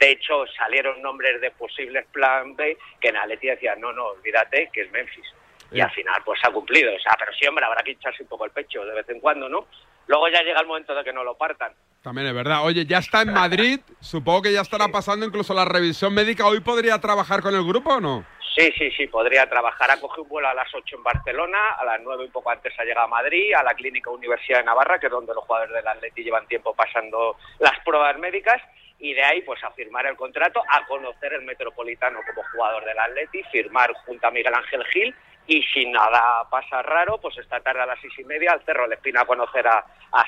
De 0.05 0.11
hecho, 0.11 0.45
salieron 0.55 1.01
nombres 1.01 1.41
de 1.41 1.51
posibles 1.53 2.05
plan 2.13 2.55
B 2.55 2.77
que 3.01 3.09
en 3.09 3.17
Atleti 3.17 3.47
decían, 3.47 3.81
no, 3.81 3.91
no, 3.91 4.09
olvídate 4.09 4.69
que 4.71 4.83
es 4.83 4.93
Memphis. 4.93 5.25
Y 5.73 5.81
al 5.81 5.91
final, 5.93 6.21
pues 6.27 6.39
ha 6.45 6.51
cumplido. 6.51 6.95
O 6.95 6.99
sea, 6.99 7.17
pero 7.19 7.33
sí, 7.33 7.47
hombre, 7.47 7.65
habrá 7.65 7.83
que 7.83 7.93
hincharse 7.93 8.23
un 8.23 8.29
poco 8.29 8.45
el 8.45 8.51
pecho 8.51 8.85
de 8.85 8.95
vez 8.95 9.09
en 9.09 9.19
cuando, 9.19 9.49
¿no? 9.49 9.67
Luego 10.07 10.29
ya 10.29 10.43
llega 10.43 10.61
el 10.61 10.67
momento 10.67 10.95
de 10.95 11.03
que 11.05 11.13
no 11.15 11.25
lo 11.25 11.39
partan. 11.39 11.73
También 12.03 12.27
es 12.27 12.35
verdad. 12.35 12.67
Oye, 12.67 12.85
ya 12.85 12.99
está 12.99 13.23
en 13.23 13.33
Madrid, 13.33 13.81
supongo 14.01 14.43
que 14.43 14.53
ya 14.53 14.61
estará 14.61 14.89
pasando 14.89 15.25
incluso 15.25 15.55
la 15.55 15.65
revisión 15.65 16.13
médica. 16.13 16.47
¿Hoy 16.47 16.61
podría 16.61 17.01
trabajar 17.01 17.41
con 17.41 17.55
el 17.55 17.65
grupo 17.65 17.95
o 17.95 18.01
no? 18.01 18.27
Sí, 18.55 18.71
sí, 18.77 18.91
sí, 18.91 19.07
podría 19.07 19.49
trabajar. 19.49 19.91
Ha 19.91 19.99
cogido 19.99 20.25
un 20.25 20.29
vuelo 20.29 20.49
a 20.49 20.55
las 20.55 20.69
8 20.73 20.97
en 20.97 21.03
Barcelona, 21.03 21.77
a 21.79 21.85
las 21.87 22.01
9 22.03 22.27
un 22.27 22.31
poco 22.31 22.51
antes 22.51 22.79
ha 22.79 22.85
llegado 22.85 23.07
a 23.07 23.09
Madrid, 23.11 23.55
a 23.55 23.63
la 23.63 23.73
Clínica 23.73 24.11
Universidad 24.11 24.59
de 24.59 24.65
Navarra, 24.65 24.99
que 24.99 25.07
es 25.07 25.13
donde 25.13 25.33
los 25.33 25.45
jugadores 25.45 25.75
del 25.75 25.89
Atleti 25.89 26.23
llevan 26.23 26.47
tiempo 26.47 26.75
pasando 26.75 27.37
las 27.59 27.81
pruebas 27.85 28.19
médicas, 28.19 28.61
y 29.05 29.13
de 29.13 29.23
ahí 29.23 29.43
pues 29.43 29.63
a 29.63 29.71
firmar 29.73 30.07
el 30.07 30.17
contrato, 30.17 30.63
a 30.67 30.87
conocer 30.87 31.35
el 31.35 31.43
Metropolitano 31.43 32.21
como 32.27 32.43
jugador 32.51 32.87
del 32.87 32.99
Atleti, 32.99 33.43
firmar 33.53 33.93
junto 34.07 34.27
a 34.27 34.31
Miguel 34.31 34.55
Ángel 34.55 34.83
Gil, 34.87 35.15
y 35.47 35.63
si 35.63 35.85
nada 35.85 36.49
pasa 36.51 36.81
raro, 36.81 37.19
pues 37.21 37.37
esta 37.37 37.61
tarde 37.61 37.83
a 37.83 37.87
las 37.87 38.01
seis 38.01 38.15
y 38.19 38.25
media 38.25 38.53
al 38.53 38.65
Cerro 38.65 38.91
Espina 38.91 39.21
a 39.21 39.27
conocer 39.27 39.69
a, 39.69 39.85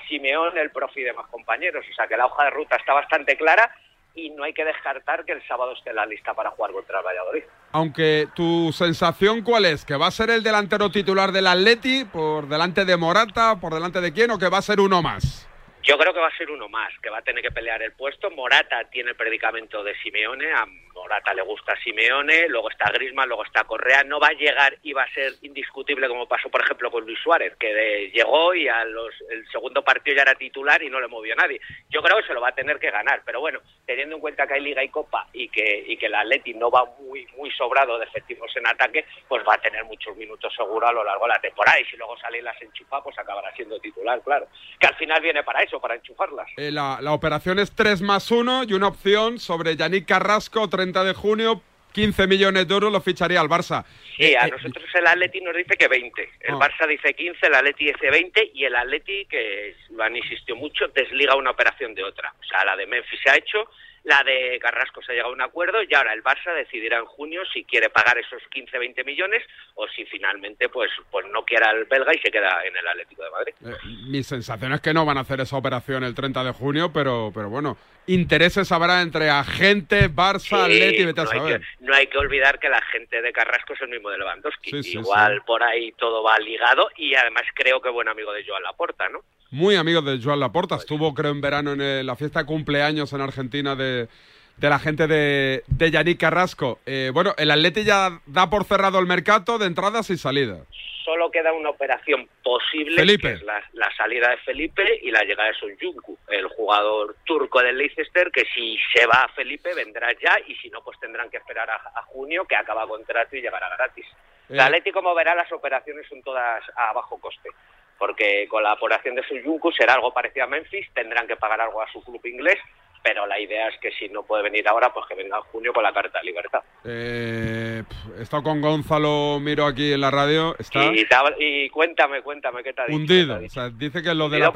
Simeón, 0.06 0.58
el 0.58 0.70
profe 0.72 1.00
y 1.00 1.04
demás 1.04 1.26
compañeros. 1.30 1.86
O 1.90 1.94
sea 1.94 2.06
que 2.06 2.18
la 2.18 2.26
hoja 2.26 2.44
de 2.44 2.50
ruta 2.50 2.76
está 2.76 2.92
bastante 2.92 3.34
clara 3.38 3.74
y 4.14 4.28
no 4.30 4.44
hay 4.44 4.52
que 4.52 4.64
descartar 4.66 5.24
que 5.24 5.32
el 5.32 5.46
sábado 5.48 5.72
esté 5.72 5.94
la 5.94 6.04
lista 6.04 6.34
para 6.34 6.50
jugar 6.50 6.72
contra 6.72 6.98
el 6.98 7.06
Valladolid. 7.06 7.44
Aunque 7.72 8.28
tu 8.34 8.72
sensación 8.72 9.40
cuál 9.40 9.64
es, 9.64 9.86
que 9.86 9.96
va 9.96 10.08
a 10.08 10.10
ser 10.10 10.28
el 10.28 10.42
delantero 10.42 10.90
titular 10.90 11.32
del 11.32 11.46
Atleti 11.46 12.04
por 12.04 12.46
delante 12.46 12.84
de 12.84 12.96
Morata, 12.98 13.58
por 13.58 13.72
delante 13.72 14.02
de 14.02 14.12
quién 14.12 14.30
o 14.32 14.38
que 14.38 14.50
va 14.50 14.58
a 14.58 14.62
ser 14.62 14.80
uno 14.80 15.00
más. 15.00 15.48
Yo 15.86 15.96
creo 15.96 16.12
que 16.12 16.18
va 16.18 16.26
a 16.26 16.36
ser 16.36 16.50
uno 16.50 16.68
más, 16.68 16.92
que 17.00 17.10
va 17.10 17.18
a 17.18 17.22
tener 17.22 17.42
que 17.44 17.52
pelear 17.52 17.80
el 17.80 17.92
puesto. 17.92 18.28
Morata 18.32 18.90
tiene 18.90 19.10
el 19.10 19.16
predicamento 19.16 19.84
de 19.84 19.94
Simeone, 20.02 20.52
a 20.52 20.66
Morata 20.96 21.34
le 21.34 21.42
gusta 21.42 21.74
Simeone, 21.84 22.48
luego 22.48 22.70
está 22.70 22.90
Grisman, 22.90 23.28
luego 23.28 23.44
está 23.44 23.64
Correa. 23.64 24.02
No 24.04 24.18
va 24.18 24.28
a 24.28 24.32
llegar 24.32 24.76
y 24.82 24.92
va 24.92 25.02
a 25.02 25.12
ser 25.12 25.32
indiscutible 25.42 26.08
como 26.08 26.26
pasó, 26.26 26.48
por 26.48 26.62
ejemplo, 26.62 26.90
con 26.90 27.04
Luis 27.04 27.18
Suárez, 27.22 27.54
que 27.58 27.72
de- 27.72 28.10
llegó 28.12 28.54
y 28.54 28.66
al 28.68 28.88
el 29.30 29.46
segundo 29.50 29.82
partido 29.84 30.16
ya 30.16 30.22
era 30.22 30.34
titular 30.34 30.82
y 30.82 30.88
no 30.90 31.00
le 31.00 31.06
movió 31.08 31.34
nadie. 31.36 31.60
Yo 31.90 32.02
creo 32.02 32.16
que 32.18 32.26
se 32.26 32.34
lo 32.34 32.40
va 32.40 32.48
a 32.48 32.54
tener 32.54 32.78
que 32.78 32.90
ganar, 32.90 33.22
pero 33.24 33.40
bueno, 33.40 33.60
teniendo 33.84 34.14
en 34.16 34.20
cuenta 34.20 34.46
que 34.46 34.54
hay 34.54 34.62
Liga 34.62 34.82
y 34.82 34.88
Copa 34.88 35.28
y 35.32 35.48
que, 35.48 35.84
y 35.86 35.96
que 35.96 36.06
el 36.06 36.14
Atleti 36.14 36.54
no 36.54 36.70
va 36.70 36.84
muy, 36.98 37.26
muy 37.36 37.50
sobrado 37.52 37.98
de 37.98 38.06
efectivos 38.06 38.50
en 38.56 38.66
ataque, 38.66 39.04
pues 39.28 39.44
va 39.46 39.54
a 39.54 39.58
tener 39.60 39.84
muchos 39.84 40.16
minutos 40.16 40.52
seguro 40.56 40.86
a 40.88 40.92
lo 40.92 41.04
largo 41.04 41.24
de 41.26 41.32
la 41.34 41.40
temporada. 41.40 41.78
Y 41.80 41.84
si 41.84 41.96
luego 41.96 42.16
salen 42.18 42.42
las 42.44 42.60
enchufa, 42.62 43.02
pues 43.02 43.18
acabará 43.18 43.54
siendo 43.54 43.78
titular, 43.80 44.20
claro. 44.22 44.48
Que 44.80 44.86
al 44.86 44.94
final 44.96 45.20
viene 45.20 45.42
para 45.44 45.60
eso, 45.62 45.78
para 45.80 45.94
enchufarlas. 45.94 46.48
Eh, 46.56 46.70
la, 46.72 46.98
la 47.02 47.12
operación 47.12 47.58
es 47.58 47.70
3 47.74 48.00
más 48.02 48.30
1 48.30 48.64
y 48.64 48.72
una 48.72 48.88
opción 48.88 49.38
sobre 49.38 49.76
Yannick 49.76 50.06
Carrasco, 50.06 50.68
30 50.68 50.85
de 50.92 51.14
junio, 51.14 51.62
15 51.92 52.26
millones 52.26 52.68
de 52.68 52.74
euros 52.74 52.92
lo 52.92 53.00
ficharía 53.00 53.40
al 53.40 53.48
Barça. 53.48 53.84
Sí, 54.16 54.34
a 54.34 54.46
Eh, 54.46 54.50
nosotros 54.50 54.84
el 54.94 55.06
Atleti 55.06 55.40
nos 55.40 55.56
dice 55.56 55.76
que 55.78 55.88
20. 55.88 56.22
El 56.40 56.54
Ah. 56.54 56.58
Barça 56.58 56.86
dice 56.86 57.14
15, 57.14 57.46
el 57.46 57.54
Atleti 57.54 57.86
dice 57.86 58.10
20 58.10 58.50
y 58.54 58.64
el 58.64 58.76
Atleti, 58.76 59.24
que 59.26 59.74
lo 59.90 60.02
han 60.02 60.14
insistido 60.16 60.56
mucho, 60.56 60.88
desliga 60.88 61.36
una 61.36 61.50
operación 61.50 61.94
de 61.94 62.04
otra. 62.04 62.34
O 62.38 62.44
sea, 62.44 62.64
la 62.64 62.76
de 62.76 62.86
Memphis 62.86 63.18
se 63.22 63.30
ha 63.30 63.36
hecho, 63.36 63.70
la 64.04 64.22
de 64.24 64.58
Carrasco 64.60 65.02
se 65.02 65.12
ha 65.12 65.14
llegado 65.14 65.30
a 65.32 65.34
un 65.34 65.40
acuerdo 65.40 65.78
y 65.82 65.92
ahora 65.94 66.12
el 66.12 66.22
Barça 66.22 66.54
decidirá 66.54 66.98
en 66.98 67.06
junio 67.06 67.40
si 67.52 67.64
quiere 67.64 67.88
pagar 67.88 68.18
esos 68.18 68.42
15, 68.50 68.78
20 68.78 69.02
millones 69.04 69.42
o 69.74 69.88
si 69.88 70.04
finalmente 70.04 70.68
pues, 70.68 70.90
pues 71.10 71.24
no 71.32 71.44
quiera 71.46 71.70
el 71.70 71.86
belga 71.86 72.14
y 72.14 72.18
se 72.18 72.30
queda 72.30 72.60
en 72.66 72.76
el 72.76 72.86
Atlético 72.86 73.24
de 73.24 73.30
Madrid. 73.30 73.54
Eh, 73.64 73.74
mi 74.08 74.22
sensación 74.22 74.74
es 74.74 74.80
que 74.82 74.92
no 74.92 75.04
van 75.06 75.16
a 75.16 75.22
hacer 75.22 75.40
esa 75.40 75.56
operación 75.56 76.04
el 76.04 76.14
30 76.14 76.44
de 76.44 76.52
junio, 76.52 76.92
pero, 76.92 77.32
pero 77.34 77.48
bueno, 77.48 77.76
intereses 78.06 78.70
habrá 78.72 79.02
entre 79.02 79.28
agentes, 79.30 80.14
Barça, 80.14 80.64
Atleti, 80.64 81.04
vete 81.04 81.20
a 81.20 81.24
no, 81.24 81.30
hay 81.30 81.40
que, 81.40 81.60
no 81.80 81.94
hay 81.94 82.06
que 82.06 82.18
olvidar 82.18 82.58
que 82.58 82.68
la 82.68 82.80
gente 82.92 83.20
de 83.22 83.32
Carrasco 83.32 83.74
es 83.74 83.80
el 83.82 83.88
mismo 83.88 84.10
de 84.10 84.18
Lewandowski. 84.18 84.70
Sí, 84.70 84.82
sí, 84.82 84.98
Igual 84.98 85.36
sí. 85.36 85.42
por 85.46 85.62
ahí 85.62 85.92
todo 85.92 86.22
va 86.22 86.38
ligado 86.38 86.88
y 86.96 87.14
además 87.14 87.42
creo 87.54 87.80
que 87.80 87.90
buen 87.90 88.08
amigo 88.08 88.32
de 88.32 88.44
Joan 88.46 88.62
Laporta, 88.62 89.08
¿no? 89.08 89.20
Muy 89.50 89.76
amigos 89.76 90.04
de 90.04 90.20
Joan 90.22 90.40
Laporta. 90.40 90.76
Estuvo, 90.76 91.14
creo, 91.14 91.30
en 91.30 91.40
verano 91.40 91.72
en 91.72 91.80
eh, 91.80 92.02
la 92.02 92.16
fiesta 92.16 92.40
de 92.40 92.46
cumpleaños 92.46 93.12
en 93.12 93.20
Argentina 93.20 93.76
de, 93.76 94.08
de 94.56 94.68
la 94.68 94.78
gente 94.78 95.06
de, 95.06 95.62
de 95.66 95.90
Yannick 95.90 96.18
Carrasco. 96.18 96.80
Eh, 96.86 97.10
bueno, 97.12 97.34
el 97.38 97.50
Atleti 97.50 97.84
ya 97.84 98.20
da 98.26 98.50
por 98.50 98.64
cerrado 98.64 98.98
el 98.98 99.06
mercado 99.06 99.58
de 99.58 99.66
entradas 99.66 100.10
y 100.10 100.16
salidas. 100.16 100.60
Solo 101.06 101.30
queda 101.30 101.52
una 101.52 101.70
operación 101.70 102.28
posible, 102.42 102.96
Felipe. 102.96 103.28
que 103.28 103.34
es 103.34 103.42
la, 103.44 103.62
la 103.74 103.88
salida 103.96 104.28
de 104.30 104.38
Felipe 104.38 104.98
y 105.02 105.12
la 105.12 105.22
llegada 105.22 105.50
de 105.50 105.54
Soyuncu, 105.54 106.18
el 106.28 106.48
jugador 106.48 107.14
turco 107.24 107.62
del 107.62 107.78
Leicester, 107.78 108.32
que 108.32 108.44
si 108.52 108.76
se 108.92 109.06
va 109.06 109.22
a 109.22 109.28
Felipe 109.28 109.72
vendrá 109.72 110.08
ya 110.14 110.36
y 110.48 110.56
si 110.56 110.68
no, 110.68 110.82
pues 110.82 110.98
tendrán 110.98 111.30
que 111.30 111.36
esperar 111.36 111.70
a, 111.70 111.76
a 111.94 112.02
junio, 112.02 112.44
que 112.44 112.56
acaba 112.56 112.88
contrato 112.88 113.36
y 113.36 113.40
llegará 113.40 113.68
gratis. 113.76 114.04
El 114.48 114.58
Eh. 114.58 114.62
Atleti, 114.62 114.90
como 114.90 115.14
verá, 115.14 115.36
las 115.36 115.50
operaciones 115.52 116.08
son 116.08 116.22
todas 116.24 116.60
a 116.74 116.92
bajo 116.92 117.20
coste, 117.20 117.50
porque 117.98 118.48
con 118.48 118.64
la 118.64 118.72
operación 118.72 119.14
de 119.14 119.22
Soyuncu 119.28 119.70
será 119.70 119.94
algo 119.94 120.12
parecido 120.12 120.44
a 120.44 120.48
Memphis, 120.48 120.88
tendrán 120.92 121.28
que 121.28 121.36
pagar 121.36 121.60
algo 121.60 121.80
a 121.82 121.90
su 121.92 122.02
club 122.02 122.20
inglés, 122.26 122.58
pero 123.06 123.24
la 123.24 123.38
idea 123.38 123.68
es 123.68 123.78
que 123.80 123.92
si 123.92 124.08
no 124.08 124.24
puede 124.24 124.42
venir 124.42 124.66
ahora, 124.66 124.92
pues 124.92 125.06
que 125.06 125.14
venga 125.14 125.36
en 125.36 125.42
junio 125.44 125.72
con 125.72 125.84
la 125.84 125.92
carta 125.92 126.18
de 126.18 126.24
libertad. 126.24 126.58
Eh, 126.84 127.84
he 128.18 128.22
estado 128.22 128.42
con 128.42 128.60
Gonzalo 128.60 129.38
Miro 129.40 129.64
aquí 129.64 129.92
en 129.92 130.00
la 130.00 130.10
radio. 130.10 130.56
Está 130.58 130.90
Y, 131.38 131.68
cuéntame, 131.70 132.22
cuéntame, 132.22 132.64
¿qué 132.64 132.72
te 132.72 132.82
ha 132.82 132.86
dicho? 132.86 132.96
hundido. 132.96 133.38
O 133.44 133.48
sea, 133.48 133.70
dice 133.70 134.02
que 134.02 134.12
lo 134.12 134.28
de, 134.28 134.40
la 134.40 134.52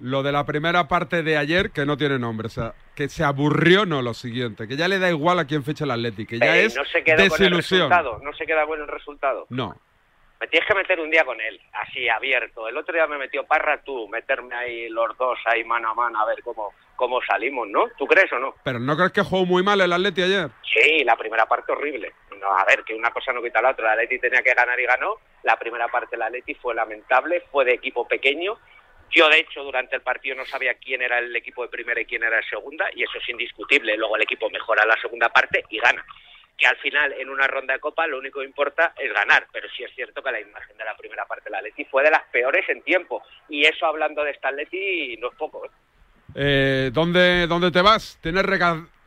lo 0.00 0.22
de 0.24 0.32
la 0.32 0.44
primera 0.44 0.88
parte 0.88 1.22
de 1.22 1.36
ayer, 1.36 1.70
que 1.70 1.86
no 1.86 1.96
tiene 1.96 2.18
nombre. 2.18 2.46
O 2.48 2.50
sea, 2.50 2.74
que 2.96 3.08
se 3.08 3.22
aburrió, 3.22 3.86
no, 3.86 4.02
lo 4.02 4.12
siguiente. 4.12 4.66
Que 4.66 4.76
ya 4.76 4.88
le 4.88 4.98
da 4.98 5.08
igual 5.08 5.38
a 5.38 5.44
quién 5.46 5.62
ficha 5.62 5.84
el 5.84 5.92
Atlético. 5.92 6.30
Que 6.30 6.38
ya 6.40 6.56
Eh, 6.56 6.64
es 6.64 6.76
no 6.76 6.84
se 6.86 7.04
queda 7.04 7.16
con 7.16 7.24
el 7.24 7.30
desilusión. 7.30 7.90
resultado, 7.90 8.18
no 8.24 8.32
se 8.34 8.44
queda 8.44 8.64
bueno 8.64 8.82
el 8.84 8.90
resultado. 8.90 9.46
No. 9.50 9.76
Me 10.40 10.48
tienes 10.48 10.68
que 10.68 10.74
meter 10.74 11.00
un 11.00 11.10
día 11.10 11.24
con 11.24 11.40
él, 11.40 11.60
así 11.72 12.08
abierto. 12.08 12.68
El 12.68 12.76
otro 12.76 12.92
día 12.92 13.06
me 13.06 13.18
metió 13.18 13.44
Parra 13.44 13.80
tú, 13.82 14.08
meterme 14.08 14.54
ahí 14.54 14.88
los 14.88 15.16
dos 15.16 15.38
ahí 15.46 15.64
mano 15.64 15.90
a 15.90 15.94
mano 15.94 16.20
a 16.20 16.26
ver 16.26 16.42
cómo, 16.42 16.74
cómo 16.96 17.20
salimos, 17.22 17.68
¿no? 17.68 17.88
¿Tú 17.96 18.06
crees 18.06 18.32
o 18.32 18.38
no? 18.38 18.54
Pero 18.64 18.78
¿no 18.78 18.96
crees 18.96 19.12
que 19.12 19.22
jugó 19.22 19.46
muy 19.46 19.62
mal 19.62 19.80
el 19.80 19.92
Atleti 19.92 20.22
ayer? 20.22 20.50
Sí, 20.62 21.04
la 21.04 21.16
primera 21.16 21.46
parte 21.46 21.72
horrible. 21.72 22.12
No, 22.40 22.48
a 22.48 22.64
ver, 22.64 22.84
que 22.84 22.94
una 22.94 23.10
cosa 23.10 23.32
no 23.32 23.42
quita 23.42 23.62
la 23.62 23.70
otra. 23.70 23.94
El 23.94 24.00
Atleti 24.00 24.18
tenía 24.18 24.42
que 24.42 24.52
ganar 24.52 24.78
y 24.78 24.84
ganó. 24.84 25.18
La 25.44 25.56
primera 25.56 25.88
parte 25.88 26.16
del 26.16 26.22
Atleti 26.22 26.54
fue 26.56 26.74
lamentable, 26.74 27.44
fue 27.50 27.64
de 27.64 27.74
equipo 27.74 28.06
pequeño. 28.06 28.58
Yo, 29.10 29.28
de 29.28 29.38
hecho, 29.38 29.62
durante 29.62 29.94
el 29.94 30.02
partido 30.02 30.34
no 30.36 30.44
sabía 30.44 30.74
quién 30.74 31.00
era 31.00 31.20
el 31.20 31.34
equipo 31.36 31.62
de 31.62 31.68
primera 31.68 32.00
y 32.00 32.06
quién 32.06 32.24
era 32.24 32.38
el 32.38 32.44
segunda, 32.44 32.86
y 32.94 33.04
eso 33.04 33.18
es 33.18 33.28
indiscutible. 33.28 33.96
Luego 33.96 34.16
el 34.16 34.22
equipo 34.22 34.50
mejora 34.50 34.84
la 34.84 35.00
segunda 35.00 35.28
parte 35.28 35.64
y 35.70 35.78
gana. 35.78 36.04
Que 36.56 36.66
al 36.66 36.76
final, 36.76 37.12
en 37.14 37.28
una 37.28 37.46
ronda 37.46 37.74
de 37.74 37.80
Copa, 37.80 38.06
lo 38.06 38.18
único 38.18 38.40
que 38.40 38.46
importa 38.46 38.94
es 38.96 39.12
ganar. 39.12 39.46
Pero 39.52 39.68
sí 39.76 39.82
es 39.82 39.94
cierto 39.94 40.22
que 40.22 40.32
la 40.32 40.40
imagen 40.40 40.76
de 40.76 40.84
la 40.84 40.96
primera 40.96 41.26
parte 41.26 41.44
del 41.44 41.56
Atleti 41.56 41.84
fue 41.84 42.04
de 42.04 42.10
las 42.10 42.22
peores 42.30 42.68
en 42.68 42.82
tiempo. 42.82 43.22
Y 43.48 43.64
eso, 43.64 43.86
hablando 43.86 44.22
de 44.22 44.30
este 44.30 44.46
Atleti, 44.46 45.16
no 45.16 45.28
es 45.30 45.34
poco. 45.36 45.66
¿eh? 45.66 45.70
Eh, 46.36 46.90
¿dónde, 46.92 47.46
¿Dónde 47.46 47.70
te 47.70 47.82
vas? 47.82 48.18
¿Tienes 48.22 48.44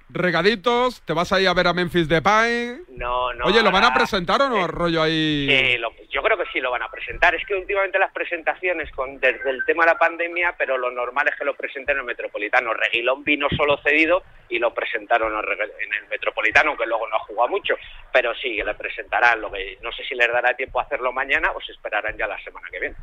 regaditos? 0.10 1.02
¿Te 1.02 1.14
vas 1.14 1.32
ahí 1.34 1.46
a 1.46 1.54
ver 1.54 1.68
a 1.68 1.74
Memphis 1.74 2.08
Depay? 2.08 2.80
No, 2.90 3.34
no. 3.34 3.46
Oye, 3.46 3.62
¿lo 3.62 3.72
van 3.72 3.84
a 3.84 3.94
presentar 3.94 4.42
o 4.42 4.50
no? 4.50 4.68
rollo 4.68 5.02
ahí... 5.02 5.78
Lo- 5.80 5.92
yo 6.10 6.24
creo 6.24 6.38
que 6.38 6.46
sí 6.52 6.60
lo 6.60 6.72
van 6.72 6.82
a 6.82 6.90
presentar. 6.90 7.36
Es 7.36 7.46
que 7.46 7.54
últimamente 7.54 8.00
las 8.00 8.12
presentaciones, 8.12 8.90
con 8.92 9.20
desde 9.20 9.50
el 9.50 9.64
tema 9.66 9.84
de 9.86 9.92
la 9.92 10.00
pandemia, 10.00 10.56
pero 10.58 10.78
lo 10.78 10.90
normal 10.90 11.28
es 11.28 11.36
que 11.38 11.46
lo 11.46 11.56
presenten 11.56 11.96
en 11.96 12.00
el 12.00 12.06
Metropolitano. 12.06 12.74
Reguilón 12.74 13.24
vino 13.24 13.48
solo 13.56 13.78
cedido 13.84 14.24
y 14.50 14.58
lo 14.58 14.74
presentaron 14.74 15.34
en 15.34 15.94
el 15.94 16.08
Metropolitano, 16.10 16.70
aunque 16.70 16.88
luego 16.88 17.08
no 17.08 17.18
ha 17.18 17.20
jugado 17.20 17.50
mucho. 17.50 17.76
Pero 18.12 18.34
sí, 18.36 18.62
le 18.64 18.74
presentarán. 18.76 19.42
Lo 19.42 19.52
que 19.52 19.78
no 19.84 19.92
sé 19.92 20.04
si 20.06 20.16
les 20.16 20.32
dará 20.32 20.56
tiempo 20.56 20.80
a 20.80 20.84
hacerlo 20.84 21.12
mañana 21.12 21.52
o 21.52 21.62
se 21.62 21.74
esperarán 21.74 22.18
ya 22.18 22.26
la 22.28 22.42
semana 22.44 22.68
que 22.72 22.80
viene. 22.80 22.96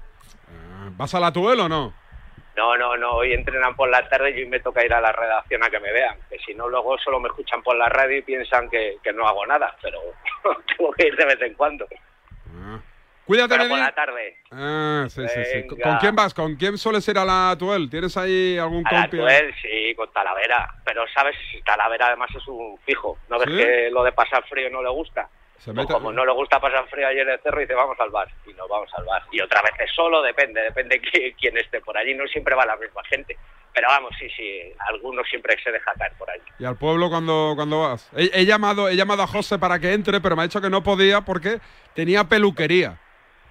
¿Vas 0.96 1.14
a 1.14 1.20
la 1.20 1.32
Tuel 1.32 1.60
o 1.60 1.68
no? 1.68 1.92
No, 2.56 2.76
no, 2.76 2.96
no, 2.96 3.14
hoy 3.14 3.32
entrenan 3.32 3.74
por 3.74 3.88
la 3.90 4.08
tarde 4.08 4.30
y 4.30 4.40
hoy 4.42 4.46
me 4.46 4.60
toca 4.60 4.84
ir 4.84 4.92
a 4.94 5.00
la 5.00 5.10
redacción 5.12 5.62
a 5.64 5.70
que 5.70 5.80
me 5.80 5.92
vean, 5.92 6.16
que 6.30 6.38
si 6.38 6.54
no 6.54 6.68
luego 6.68 6.96
solo 6.98 7.18
me 7.18 7.28
escuchan 7.28 7.62
por 7.62 7.76
la 7.76 7.88
radio 7.88 8.18
y 8.18 8.22
piensan 8.22 8.70
que, 8.70 8.96
que 9.02 9.12
no 9.12 9.26
hago 9.26 9.44
nada, 9.46 9.76
pero 9.82 9.98
tengo 10.76 10.92
que 10.92 11.08
ir 11.08 11.16
de 11.16 11.24
vez 11.24 11.42
en 11.42 11.54
cuando. 11.54 11.86
Cuídate, 13.26 13.56
Pero 13.56 13.70
por 13.70 13.78
la 13.78 13.94
tarde. 13.94 14.36
Ah, 14.52 15.06
sí, 15.08 15.26
sí, 15.26 15.44
sí. 15.46 15.66
¿Con- 15.66 15.78
Venga. 15.78 15.90
¿Con 15.92 15.98
quién 15.98 16.14
vas? 16.14 16.34
¿Con 16.34 16.56
quién 16.56 16.76
sueles 16.76 17.08
ir 17.08 17.16
a 17.18 17.24
la 17.24 17.56
Tuel? 17.58 17.88
¿Tienes 17.88 18.14
ahí 18.18 18.58
algún 18.58 18.86
A 18.86 18.92
la 18.92 19.00
compi? 19.00 19.16
Tuel, 19.16 19.54
sí, 19.62 19.94
con 19.96 20.12
Talavera. 20.12 20.68
Pero, 20.84 21.04
¿sabes? 21.08 21.34
Talavera 21.64 22.08
además 22.08 22.28
es 22.36 22.46
un 22.48 22.76
fijo. 22.84 23.16
¿No 23.30 23.38
ves 23.38 23.48
¿Sí? 23.48 23.56
que 23.56 23.88
lo 23.90 24.04
de 24.04 24.12
pasar 24.12 24.44
frío 24.46 24.68
no 24.68 24.82
le 24.82 24.90
gusta? 24.90 25.26
Se 25.58 25.72
Pues 25.72 25.86
como 25.86 26.12
no 26.12 26.26
le 26.26 26.32
gusta 26.32 26.60
pasar 26.60 26.86
frío 26.88 27.06
ayer 27.08 27.22
en 27.26 27.34
el 27.34 27.40
cerro, 27.40 27.60
dice 27.60 27.74
vamos 27.74 27.96
al 28.00 28.10
bar. 28.10 28.28
Y 28.46 28.52
nos 28.54 28.68
vamos 28.68 28.90
al 28.94 29.04
bar. 29.04 29.22
Y 29.32 29.40
otra 29.40 29.62
vez 29.62 29.72
es 29.80 29.90
solo, 29.94 30.20
depende, 30.22 30.60
depende 30.60 31.00
qui- 31.00 31.34
quién 31.40 31.56
esté 31.56 31.80
por 31.80 31.96
allí. 31.96 32.14
No 32.14 32.26
siempre 32.26 32.54
va 32.54 32.66
la 32.66 32.76
misma 32.76 33.02
gente. 33.04 33.36
Pero 33.72 33.88
vamos, 33.88 34.12
sí, 34.20 34.28
sí, 34.36 34.60
algunos 34.90 35.26
siempre 35.28 35.56
se 35.62 35.72
deja 35.72 35.92
caer 35.98 36.12
por 36.18 36.30
allí. 36.30 36.42
¿Y 36.60 36.64
al 36.64 36.76
pueblo 36.76 37.08
cuando, 37.10 37.54
cuando 37.56 37.80
vas? 37.80 38.08
He, 38.16 38.30
he 38.32 38.44
llamado, 38.46 38.88
he 38.88 38.94
llamado 38.94 39.22
a 39.22 39.26
José 39.26 39.58
para 39.58 39.78
que 39.80 39.92
entre, 39.92 40.20
pero 40.20 40.36
me 40.36 40.42
ha 40.42 40.46
dicho 40.46 40.60
que 40.60 40.70
no 40.70 40.82
podía 40.82 41.22
porque 41.22 41.58
tenía 41.94 42.24
peluquería. 42.24 43.00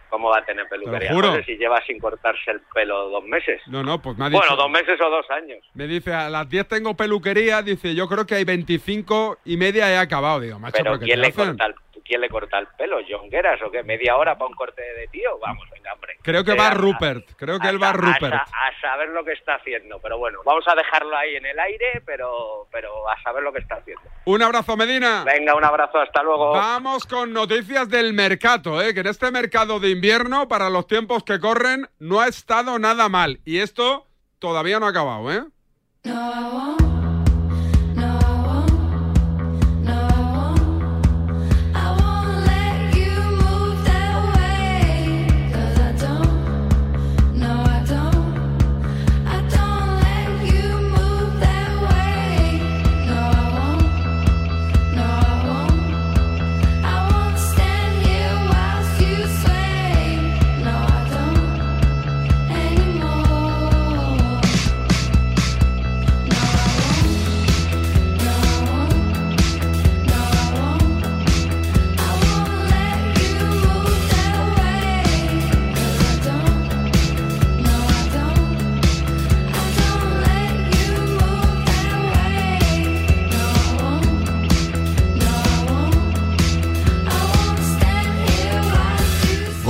¿Cómo 0.10 0.30
va 0.30 0.38
a 0.38 0.46
tener 0.46 0.68
peluquería? 0.70 1.12
No 1.12 1.34
sé 1.38 1.44
si 1.44 1.58
lleva 1.58 1.82
sin 1.88 2.00
cortarse 2.00 2.52
el 2.52 2.62
pelo 2.74 3.10
dos 3.10 3.24
meses. 3.26 3.60
No, 3.66 3.82
no, 3.82 4.00
pues 4.02 4.16
me 4.18 4.26
ha 4.26 4.30
dicho... 4.30 4.40
Bueno, 4.40 4.56
dos 4.56 4.70
meses 4.70 5.02
o 5.02 5.10
dos 5.10 5.28
años. 5.32 5.58
Me 5.74 5.88
dice, 5.88 6.14
a 6.14 6.30
las 6.30 6.48
10 6.48 6.68
tengo 6.68 6.96
peluquería, 6.96 7.64
dice, 7.64 7.96
yo 7.96 8.08
creo 8.08 8.24
que 8.26 8.36
hay 8.36 8.44
25 8.44 9.40
y 9.46 9.58
media 9.58 9.90
he 9.92 9.98
acabado. 9.98 10.40
Digo, 10.40 10.60
macho, 10.60 10.74
Pero 10.78 10.92
¿pero 10.92 11.00
qué 11.00 11.06
¿quién 11.06 11.20
te 11.22 11.28
le, 11.28 11.34
corta 11.34 11.66
el, 11.66 11.76
¿quién 12.04 12.22
le 12.22 12.30
corta 12.30 12.60
el 12.60 12.68
pelo? 12.78 12.98
¿Jongueras 13.10 13.62
o 13.62 13.72
qué? 13.72 13.84
¿Media 13.84 14.16
hora 14.16 14.38
para 14.38 14.50
un 14.50 14.56
corte 14.56 14.82
de 14.82 15.08
tío? 15.08 15.38
Vamos, 15.40 15.68
venga, 15.72 15.94
hombre. 15.94 16.18
Creo 16.22 16.44
que 16.44 16.54
va 16.54 16.68
a- 16.70 16.74
Rupert, 16.74 17.32
creo 17.38 17.60
que 17.60 17.68
a 17.68 17.70
él 17.70 17.82
va 17.82 17.90
a 17.90 17.94
Rupert. 17.94 18.34
A, 18.34 18.46
saber 18.82 19.10
lo 19.10 19.24
que 19.24 19.32
está 19.32 19.56
haciendo. 19.56 20.00
Pero 20.00 20.18
bueno, 20.18 20.40
vamos 20.46 20.66
a 20.68 20.76
dejarlo 20.76 21.16
ahí 21.18 21.36
en 21.36 21.46
el 21.46 21.58
aire, 21.60 22.02
pero, 22.06 22.68
pero 22.72 23.10
a 23.10 23.22
saber 23.22 23.44
lo 23.44 23.54
que 23.54 23.60
está 23.60 23.76
haciendo. 23.76 24.04
Un 24.26 24.42
abrazo, 24.42 24.76
Medina. 24.76 25.24
Venga, 25.24 25.56
un 25.56 25.64
abrazo, 25.64 26.00
hasta 26.00 26.22
luego. 26.22 26.52
Vamos 26.52 27.06
con 27.06 27.32
noticias 27.34 27.88
del 27.90 28.14
mercado, 28.14 28.82
¿eh? 28.82 28.94
que 28.94 29.00
en 29.00 29.08
este 29.08 29.32
mercado 29.32 29.80
de 29.80 29.90
invierno, 29.90 30.48
para 30.48 30.70
los 30.70 30.86
tiempos 30.88 31.24
que 31.24 31.40
corren, 31.40 31.88
no 32.00 32.20
ha 32.20 32.28
estado 32.28 32.78
nada 32.80 33.10
mal. 33.10 33.40
Y 33.46 33.60
esto 33.60 34.08
todavía 34.40 34.80
no 34.80 34.86
ha 34.86 34.90
acabado, 34.90 35.32
¿eh? 35.32 35.44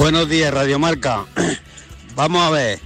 Buenos 0.04 0.28
días, 0.28 0.54
Radio 0.54 0.80
Marca. 0.80 1.26
Vamos 2.18 2.46
a 2.46 2.50
ver. 2.50 2.82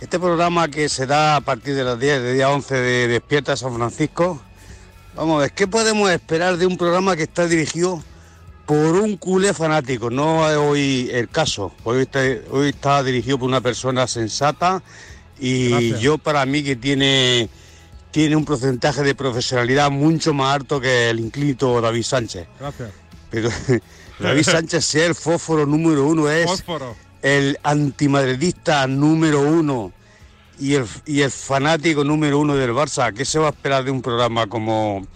Este 0.00 0.20
programa 0.20 0.68
que 0.68 0.88
se 0.88 1.04
da 1.04 1.34
a 1.34 1.40
partir 1.40 1.74
de 1.74 1.82
las 1.82 1.98
10, 1.98 2.22
de 2.22 2.34
día 2.34 2.48
11 2.48 2.74
de 2.76 3.08
Despierta 3.08 3.56
San 3.56 3.74
Francisco. 3.74 4.40
Vamos 5.16 5.38
a 5.38 5.40
ver, 5.40 5.52
¿qué 5.52 5.66
podemos 5.66 6.08
esperar 6.12 6.58
de 6.58 6.66
un 6.66 6.78
programa 6.78 7.16
que 7.16 7.24
está 7.24 7.48
dirigido 7.48 8.04
por 8.66 8.94
un 8.94 9.16
culé 9.16 9.52
fanático? 9.52 10.10
No 10.10 10.48
es 10.48 10.56
hoy 10.56 11.10
el 11.12 11.28
caso. 11.28 11.74
Hoy 11.82 12.02
está, 12.02 12.20
hoy 12.52 12.68
está 12.68 13.02
dirigido 13.02 13.40
por 13.40 13.48
una 13.48 13.60
persona 13.60 14.06
sensata 14.06 14.80
y 15.40 15.70
Gracias. 15.70 16.00
yo 16.02 16.18
para 16.18 16.46
mí 16.46 16.62
que 16.62 16.76
tiene, 16.76 17.48
tiene 18.12 18.36
un 18.36 18.44
porcentaje 18.44 19.02
de 19.02 19.16
profesionalidad 19.16 19.90
mucho 19.90 20.32
más 20.32 20.54
alto 20.54 20.80
que 20.80 21.10
el 21.10 21.18
inclito 21.18 21.80
David 21.80 22.04
Sánchez. 22.04 22.46
Gracias. 22.60 22.92
Pero 23.28 23.50
David 24.22 24.42
Sánchez 24.44 24.84
si 24.84 24.98
es 24.98 25.04
el 25.06 25.14
fósforo 25.14 25.66
número 25.66 26.06
uno, 26.06 26.30
es 26.30 26.46
Fósforo. 26.46 26.96
el 27.22 27.58
antimadridista 27.62 28.86
número 28.86 29.40
uno 29.40 29.92
y 30.58 30.74
el, 30.74 30.86
y 31.06 31.22
el 31.22 31.30
fanático 31.30 32.04
número 32.04 32.38
uno 32.38 32.54
del 32.56 32.70
Barça. 32.70 33.12
¿Qué 33.12 33.24
se 33.24 33.38
va 33.38 33.48
a 33.48 33.50
esperar 33.50 33.84
de 33.84 33.90
un 33.90 34.02
programa 34.02 34.46
como, 34.46 35.06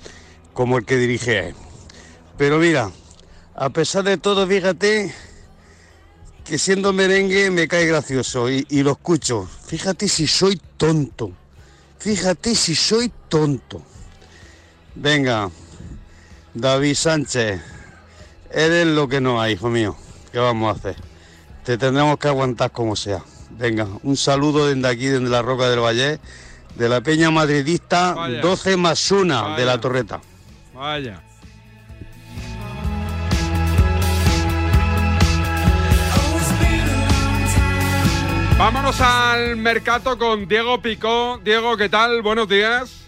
como 0.53 0.79
el 0.79 0.85
que 0.85 0.97
dirige? 0.97 1.55
Pero 2.37 2.59
mira, 2.59 2.91
a 3.55 3.71
pesar 3.71 4.05
de 4.05 4.19
todo, 4.19 4.47
fíjate 4.47 5.15
que 6.45 6.59
siendo 6.59 6.93
merengue 6.93 7.51
me 7.51 7.67
cae 7.69 7.87
gracioso 7.87 8.51
y, 8.51 8.67
y 8.69 8.83
lo 8.83 8.93
escucho. 8.93 9.49
Fíjate 9.67 10.09
si 10.09 10.27
soy 10.27 10.61
tonto. 10.77 11.33
Fíjate 11.99 12.55
si 12.55 12.75
soy 12.75 13.11
tonto. 13.29 13.83
Venga, 14.95 15.51
David 16.55 16.95
Sánchez, 16.95 17.61
eres 18.57 18.87
lo 18.87 19.07
que 19.07 19.21
no 19.21 19.41
hay, 19.41 19.53
hijo 19.53 19.69
mío. 19.69 19.95
¿Qué 20.33 20.39
vamos 20.39 20.75
a 20.75 20.79
hacer? 20.79 20.97
Te 21.65 21.77
tendremos 21.77 22.19
que 22.19 22.29
aguantar 22.29 22.73
como 22.73 22.97
sea. 22.97 23.23
Venga, 23.51 23.87
un 24.03 24.17
saludo 24.17 24.67
desde 24.67 24.89
aquí, 24.89 25.07
desde 25.07 25.29
la 25.29 25.43
Roca 25.43 25.69
del 25.69 25.81
Valle, 25.81 26.19
de 26.75 26.89
la 26.89 27.01
Peña 27.01 27.31
Madridista 27.31 28.15
Vaya. 28.15 28.41
12 28.41 28.77
más 28.77 29.11
1 29.11 29.35
de 29.35 29.51
Vaya. 29.51 29.65
la 29.65 29.81
Torreta. 29.81 30.21
Vaya. 30.75 31.23
Vámonos 38.59 38.99
al 39.03 39.57
mercado 39.57 40.17
con 40.19 40.49
Diego 40.49 40.81
Picó. 40.81 41.39
Diego, 41.45 41.77
¿qué 41.77 41.91
tal? 41.91 42.23
Buenos 42.23 42.49
días. 42.49 43.03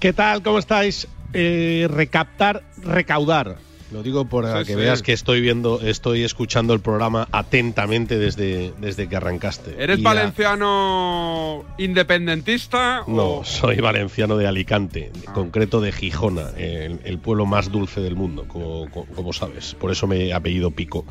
¿Qué 0.00 0.14
tal? 0.14 0.42
¿Cómo 0.42 0.58
estáis? 0.58 1.06
Eh, 1.34 1.86
recaptar, 1.90 2.62
recaudar. 2.78 3.58
Lo 3.90 4.02
digo 4.02 4.26
para 4.28 4.58
Sí, 4.60 4.66
que 4.66 4.72
sí. 4.74 4.78
veas 4.78 5.02
que 5.02 5.12
estoy 5.14 5.40
viendo, 5.40 5.80
estoy 5.80 6.22
escuchando 6.22 6.74
el 6.74 6.80
programa 6.80 7.26
atentamente 7.32 8.18
desde, 8.18 8.72
desde 8.78 9.08
que 9.08 9.16
arrancaste. 9.16 9.76
¿Eres 9.82 9.98
Y 9.98 10.02
a- 10.02 10.04
valenciano 10.04 11.64
independentista? 11.78 13.02
No, 13.06 13.36
o- 13.38 13.44
soy 13.44 13.76
valenciano 13.80 14.36
de 14.36 14.46
Alicante, 14.46 15.10
en 15.14 15.32
concreto 15.32 15.80
de 15.80 15.92
Gijona, 15.92 16.50
el, 16.58 17.00
el 17.04 17.18
pueblo 17.18 17.46
más 17.46 17.70
dulce 17.72 18.00
del 18.00 18.14
mundo, 18.16 18.44
como, 18.48 18.90
como- 18.90 19.32
sabes. 19.32 19.74
Por 19.74 19.90
eso 19.90 20.06
me 20.06 20.26
he 20.26 20.32
apellido 20.34 20.70
Pico. 20.70 21.04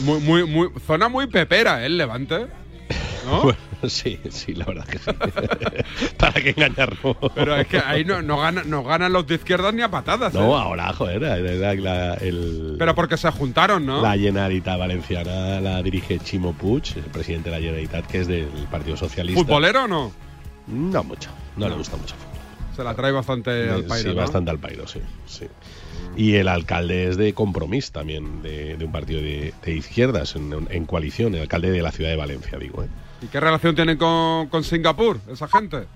Muy, 0.00 0.20
muy, 0.20 0.44
muy, 0.46 0.68
zona 0.86 1.08
muy 1.08 1.26
pepera, 1.26 1.82
¿eh? 1.82 1.86
El 1.86 1.98
Levante. 1.98 2.46
¿No? 3.26 3.42
Bueno, 3.42 3.58
sí, 3.88 4.18
sí, 4.30 4.54
la 4.54 4.64
verdad 4.64 4.86
que 4.86 4.98
sí. 4.98 5.10
Para 6.18 6.32
que 6.40 6.50
engañarnos. 6.50 7.16
Pero 7.34 7.56
es 7.56 7.66
que 7.66 7.78
ahí 7.78 8.04
no, 8.04 8.22
no, 8.22 8.38
gana- 8.38 8.62
no 8.64 8.82
ganan 8.84 9.12
los 9.12 9.26
de 9.26 9.34
izquierdas 9.34 9.74
ni 9.74 9.82
a 9.82 9.90
patadas. 9.90 10.32
No, 10.32 10.40
¿eh? 10.56 10.60
ahora, 10.60 10.92
joder, 10.92 11.20
la, 11.80 12.14
el, 12.14 12.76
Pero 12.78 12.94
porque 12.94 13.16
se 13.16 13.30
juntaron, 13.30 13.84
¿no? 13.84 14.00
la 14.00 14.16
Generalitat 14.16 14.78
Valenciana 14.78 15.60
la 15.60 15.82
dirige 15.82 16.18
Chimo 16.20 16.52
Puig, 16.54 16.84
el 16.96 17.02
presidente 17.04 17.50
de 17.50 17.56
la 17.56 17.60
Generalitat, 17.60 18.06
que 18.06 18.20
es 18.20 18.26
del 18.28 18.48
Partido 18.70 18.96
Socialista. 18.96 19.42
¿Futbolero 19.42 19.84
o 19.84 19.88
no? 19.88 20.12
No 20.68 21.04
mucho, 21.04 21.30
no, 21.56 21.68
le 21.68 21.74
gusta 21.74 21.96
mucho. 21.96 22.14
fútbol. 22.14 22.36
Se 22.76 22.84
la 22.84 22.94
trae 22.94 23.12
bastante 23.12 23.70
al 23.70 23.84
pairo, 23.84 24.10
sí, 24.10 24.14
¿no? 24.16 24.20
bastante 24.22 24.50
al 24.50 24.58
pairo, 24.58 24.86
sí. 24.86 25.00
sí. 25.26 25.46
Y 26.16 26.34
el 26.34 26.48
alcalde 26.48 27.08
es 27.08 27.16
de 27.16 27.32
Compromís 27.34 27.90
también, 27.92 28.42
de, 28.42 28.76
de 28.76 28.84
un 28.84 28.92
partido 28.92 29.20
de, 29.20 29.54
de 29.64 29.72
izquierdas, 29.74 30.36
en, 30.36 30.66
en 30.70 30.84
coalición, 30.86 31.34
el 31.34 31.42
alcalde 31.42 31.70
de 31.70 31.80
la 31.82 31.90
ciudad 31.92 32.10
de 32.10 32.16
Valencia, 32.16 32.58
digo. 32.58 32.82
¿eh? 32.82 32.88
¿Y 33.22 33.26
qué 33.28 33.40
relación 33.40 33.74
tienen 33.74 33.96
con, 33.96 34.48
con 34.48 34.62
Singapur, 34.62 35.18
esa 35.30 35.48
gente? 35.48 35.86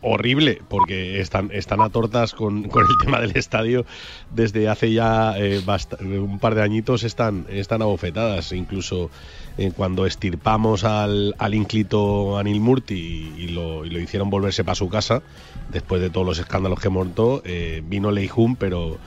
Horrible, 0.00 0.60
porque 0.68 1.20
están, 1.20 1.50
están 1.52 1.80
a 1.80 1.90
tortas 1.90 2.32
con, 2.32 2.62
con 2.68 2.82
el 2.82 2.98
tema 3.04 3.20
del 3.20 3.36
estadio 3.36 3.86
desde 4.30 4.68
hace 4.68 4.92
ya 4.92 5.38
eh, 5.38 5.62
un 6.00 6.38
par 6.40 6.54
de 6.54 6.62
añitos, 6.62 7.04
están, 7.04 7.46
están 7.48 7.82
abofetadas. 7.82 8.52
Incluso 8.52 9.10
eh, 9.56 9.72
cuando 9.76 10.04
estirpamos 10.04 10.84
al, 10.84 11.34
al 11.38 11.54
ínclito 11.54 12.38
Anil 12.38 12.60
Murti 12.60 12.94
y, 13.36 13.42
y 13.42 13.48
lo, 13.48 13.84
y 13.84 13.90
lo 13.90 14.00
hicieron 14.00 14.28
volverse 14.28 14.64
para 14.64 14.74
su 14.74 14.88
casa, 14.88 15.22
después 15.70 16.02
de 16.02 16.10
todos 16.10 16.26
los 16.26 16.38
escándalos 16.38 16.80
que 16.80 16.88
montó, 16.88 17.42
eh, 17.44 17.82
vino 17.84 18.10
Leijun, 18.10 18.56
pero 18.56 18.98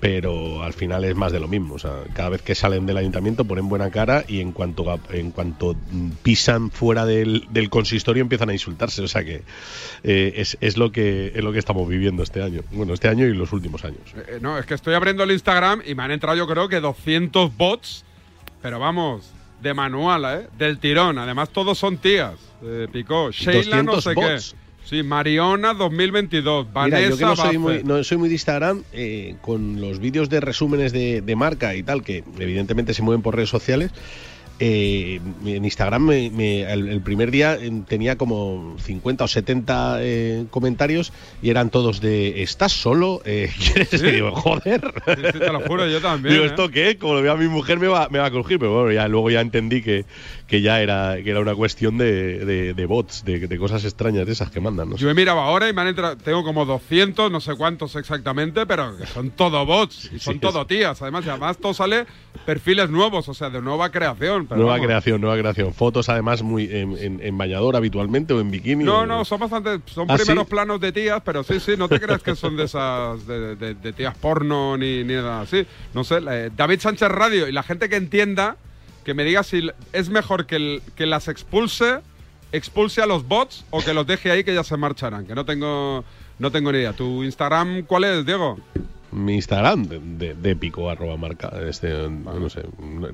pero 0.00 0.62
al 0.62 0.72
final 0.72 1.02
es 1.04 1.16
más 1.16 1.32
de 1.32 1.40
lo 1.40 1.48
mismo. 1.48 1.74
O 1.74 1.78
sea, 1.78 2.04
cada 2.14 2.28
vez 2.28 2.42
que 2.42 2.54
salen 2.54 2.86
del 2.86 2.96
ayuntamiento 2.96 3.44
ponen 3.44 3.68
buena 3.68 3.90
cara 3.90 4.24
y 4.28 4.40
en 4.40 4.52
cuanto 4.52 4.90
a- 4.90 4.98
en 5.10 5.30
cuanto 5.32 5.74
pisan 6.22 6.70
fuera 6.70 7.04
del, 7.04 7.46
del 7.50 7.68
consistorio 7.68 8.22
empiezan 8.22 8.50
a 8.50 8.52
insultarse. 8.52 9.02
O 9.02 9.08
sea 9.08 9.24
que 9.24 9.42
eh, 10.04 10.32
es, 10.36 10.56
es 10.60 10.76
lo 10.76 10.92
que 10.92 11.32
es 11.34 11.42
lo 11.42 11.52
que 11.52 11.58
estamos 11.58 11.88
viviendo 11.88 12.22
este 12.22 12.42
año. 12.42 12.62
Bueno, 12.70 12.94
este 12.94 13.08
año 13.08 13.26
y 13.26 13.34
los 13.34 13.52
últimos 13.52 13.84
años. 13.84 14.00
Eh, 14.14 14.38
no, 14.40 14.56
es 14.58 14.66
que 14.66 14.74
estoy 14.74 14.94
abriendo 14.94 15.24
el 15.24 15.32
Instagram 15.32 15.82
y 15.84 15.94
me 15.94 16.02
han 16.04 16.12
entrado 16.12 16.36
yo 16.36 16.46
creo 16.46 16.68
que 16.68 16.80
200 16.80 17.56
bots, 17.56 18.04
pero 18.62 18.78
vamos, 18.78 19.30
de 19.62 19.74
manual, 19.74 20.24
¿eh? 20.42 20.46
Del 20.56 20.78
tirón. 20.78 21.18
Además 21.18 21.50
todos 21.50 21.76
son 21.78 21.96
tías. 21.98 22.34
Eh, 22.62 22.86
Picó, 22.92 23.30
Sheila 23.32 23.82
no 23.82 23.94
200 23.94 24.04
sé 24.04 24.14
bots. 24.14 24.52
qué. 24.52 24.67
Sí, 24.88 25.02
Mariona 25.02 25.74
2022, 25.74 26.72
Vanessa 26.72 26.96
Mira, 26.98 27.10
yo 27.10 27.18
que 27.18 27.24
no 27.24 27.36
soy, 27.36 27.58
muy, 27.58 27.84
no 27.84 28.02
soy 28.02 28.16
muy 28.16 28.28
de 28.28 28.34
Instagram, 28.36 28.84
eh, 28.92 29.34
con 29.42 29.80
los 29.82 29.98
vídeos 29.98 30.30
de 30.30 30.40
resúmenes 30.40 30.92
de, 30.92 31.20
de 31.20 31.36
marca 31.36 31.74
y 31.74 31.82
tal, 31.82 32.02
que 32.02 32.24
evidentemente 32.38 32.94
se 32.94 33.02
mueven 33.02 33.20
por 33.20 33.34
redes 33.36 33.50
sociales, 33.50 33.90
eh, 34.60 35.20
en 35.46 35.64
Instagram 35.64 36.02
me- 36.04 36.30
me- 36.30 36.62
el, 36.62 36.88
el 36.88 37.00
primer 37.00 37.30
día 37.30 37.54
eh, 37.60 37.70
tenía 37.86 38.16
como 38.16 38.74
50 38.82 39.22
o 39.24 39.28
70 39.28 39.98
eh, 40.00 40.46
comentarios 40.50 41.12
y 41.42 41.50
eran 41.50 41.70
todos 41.70 42.00
de 42.00 42.42
¿estás 42.42 42.72
solo? 42.72 43.20
¿Quieres? 43.24 43.88
¿Sí? 43.90 43.98
Y 44.04 44.10
digo, 44.10 44.32
joder. 44.32 44.80
Sí, 45.06 45.12
sí, 45.32 45.38
te 45.38 45.52
lo 45.52 45.60
juro, 45.60 45.86
yo 45.86 46.00
también. 46.02 46.34
Digo. 46.34 46.46
¿esto 46.46 46.70
qué? 46.70 46.96
Como 46.98 47.14
lo 47.14 47.22
veo 47.22 47.32
a 47.32 47.36
mi 47.36 47.46
mujer 47.46 47.78
me 47.78 47.86
va, 47.86 48.08
me 48.10 48.18
va 48.18 48.26
a 48.26 48.30
crujir, 48.32 48.58
pero 48.58 48.74
bueno, 48.74 48.90
ya, 48.90 49.06
luego 49.06 49.30
ya 49.30 49.42
entendí 49.42 49.80
que, 49.80 50.06
que 50.48 50.62
ya 50.62 50.80
era, 50.80 51.16
que 51.22 51.30
era 51.30 51.40
una 51.40 51.54
cuestión 51.54 51.98
de, 51.98 52.44
de- 52.44 52.72
de 52.74 52.86
bots, 52.86 53.22
de, 53.24 53.46
de 53.46 53.58
cosas 53.58 53.84
extrañas 53.84 54.24
de 54.26 54.32
esas 54.32 54.50
que 54.50 54.60
mandan. 54.60 54.88
¿no? 54.88 54.96
Yo 54.96 55.10
he 55.10 55.14
mirado 55.14 55.38
ahora 55.40 55.68
y 55.68 55.74
me 55.74 55.82
han 55.82 55.88
entrado, 55.88 56.16
tengo 56.16 56.42
como 56.42 56.64
200, 56.64 57.30
no 57.30 57.40
sé 57.42 57.54
cuántos 57.54 57.94
exactamente, 57.96 58.64
pero 58.64 58.94
son 59.12 59.28
todo 59.30 59.66
bots 59.66 60.10
y 60.10 60.18
son 60.18 60.34
sí, 60.34 60.40
todo 60.40 60.66
tías. 60.66 61.02
Además, 61.02 61.26
y 61.26 61.28
además 61.28 61.58
todo 61.58 61.74
sale 61.74 62.06
perfiles 62.46 62.88
nuevos, 62.88 63.28
o 63.28 63.34
sea, 63.34 63.50
de 63.50 63.60
nueva 63.60 63.90
creación. 63.90 64.46
pero 64.46 64.56
nueva 64.56 64.72
vamos. 64.76 64.86
creación, 64.86 65.20
nueva 65.20 65.36
creación. 65.38 65.74
Fotos 65.74 66.08
además 66.08 66.42
muy 66.42 66.64
en, 66.64 66.96
en- 66.96 67.20
en 67.22 67.36
bañador 67.36 67.76
habitualmente 67.76 68.32
o 68.32 68.40
en 68.40 68.50
bikini. 68.50 68.84
No, 68.84 69.04
no, 69.06 69.26
son 69.26 69.40
bastante, 69.40 69.80
son 69.84 70.10
¿Ah, 70.10 70.16
primeros 70.16 70.44
sí? 70.44 70.50
planos 70.50 70.80
de 70.80 70.92
tías, 70.92 71.20
pero 71.24 71.44
sí, 71.44 71.60
sí, 71.60 71.72
no 71.76 71.88
te 71.90 72.00
creas 72.00 72.22
que 72.22 72.34
son 72.34 72.56
de 72.56 72.64
esas, 72.64 73.26
de, 73.26 73.92
tías 73.94 74.16
porno 74.16 74.78
ni, 74.78 75.04
ni 75.04 75.12
nada 75.12 75.42
así. 75.42 75.66
No 75.92 76.04
sé, 76.04 76.22
la- 76.22 76.48
David 76.48 76.80
Sánchez 76.80 77.08
Radio 77.10 77.46
y 77.48 77.52
la 77.52 77.62
gente 77.62 77.90
que 77.90 77.96
entienda, 77.96 78.56
que 79.08 79.14
me 79.14 79.24
diga 79.24 79.42
si 79.42 79.70
es 79.94 80.10
mejor 80.10 80.44
que, 80.44 80.82
que 80.94 81.06
las 81.06 81.28
expulse, 81.28 82.00
expulse 82.52 83.00
a 83.00 83.06
los 83.06 83.26
bots 83.26 83.64
o 83.70 83.80
que 83.80 83.94
los 83.94 84.06
deje 84.06 84.30
ahí 84.30 84.44
que 84.44 84.52
ya 84.52 84.62
se 84.62 84.76
marcharán, 84.76 85.24
que 85.24 85.34
no 85.34 85.46
tengo, 85.46 86.04
no 86.38 86.52
tengo 86.52 86.70
ni 86.70 86.80
idea. 86.80 86.92
¿Tu 86.92 87.24
Instagram 87.24 87.84
cuál 87.84 88.04
es, 88.04 88.26
Diego? 88.26 88.58
Mi 89.18 89.34
Instagram 89.34 89.84
de, 89.84 89.98
de, 90.00 90.34
de 90.34 90.56
pico 90.56 90.88
arroba 90.90 91.16
marca. 91.16 91.52
Este, 91.68 91.88
no 92.08 92.48
sé, 92.48 92.62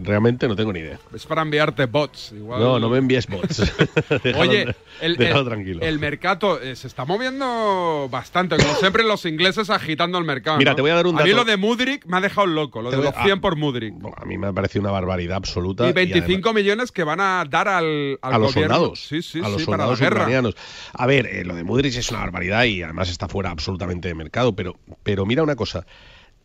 realmente 0.03 0.47
no 0.49 0.55
tengo 0.57 0.73
ni 0.73 0.81
idea. 0.81 0.99
Es 1.15 1.27
para 1.27 1.43
enviarte 1.43 1.87
bots. 1.87 2.33
Igual. 2.33 2.61
No, 2.61 2.79
no 2.79 2.89
me 2.89 2.99
envíes 2.99 3.27
bots. 3.27 3.61
Déjalo- 4.23 4.39
Oye, 4.41 4.75
el, 5.01 5.17
tranquilo. 5.17 5.81
el 5.83 5.99
mercado 5.99 6.61
eh, 6.61 6.77
se 6.77 6.87
está 6.87 7.05
moviendo 7.05 8.09
bastante, 8.11 8.57
como 8.57 8.75
siempre 8.75 9.03
los 9.05 9.25
ingleses 9.27 9.71
agitando 9.71 10.19
el 10.19 10.25
mercado. 10.25 10.59
Mira, 10.59 10.73
¿no? 10.73 10.77
te 10.77 10.83
voy 10.83 10.91
a 10.91 10.95
dar 10.95 11.07
un 11.07 11.19
A 11.19 11.25
mí 11.25 11.31
dato. 11.31 11.45
lo 11.45 11.51
de 11.51 11.57
Mudrik 11.57 12.07
me 12.07 12.17
ha 12.17 12.21
dejado 12.21 12.47
loco, 12.47 12.83
lo 12.83 12.91
Te 12.91 12.97
de 12.97 13.03
los 13.03 13.17
a- 13.17 13.23
100 13.25 13.41
por 13.41 13.57
Mudrik. 13.57 13.95
A 14.17 14.25
mí 14.25 14.39
me 14.39 14.49
ha 14.49 14.53
parecido 14.53 14.83
una 14.83 14.91
barbaridad 14.93 15.37
absoluta. 15.37 15.89
Y 15.89 15.93
25 15.93 16.53
millones 16.53 16.93
que 16.93 17.05
van 17.05 17.21
a 17.21 17.45
dar 17.49 17.69
al, 17.69 18.19
al 18.23 18.35
a 18.35 18.39
los 18.39 18.55
gobierno. 18.55 18.75
soldados. 18.77 19.07
Sí, 19.07 19.23
sí, 19.23 19.41
a 19.43 19.49
los 19.49 19.63
sí, 19.63 19.67
para 19.67 19.87
la 19.87 19.97
soldados 19.97 20.13
ucranianos. 20.19 20.55
A 20.93 21.07
ver, 21.07 21.27
eh, 21.27 21.45
lo 21.45 21.55
de 21.55 21.65
Mudrich 21.65 21.97
es 21.97 22.11
una 22.11 22.21
barbaridad 22.21 22.65
y 22.65 22.83
además 22.83 23.09
está 23.11 23.29
fuera 23.29 23.51
absolutamente 23.51 24.09
de 24.09 24.15
mercado. 24.15 24.55
Pero, 24.55 24.77
pero 25.03 25.27
mira 25.27 25.43
una 25.43 25.57
cosa. 25.57 25.87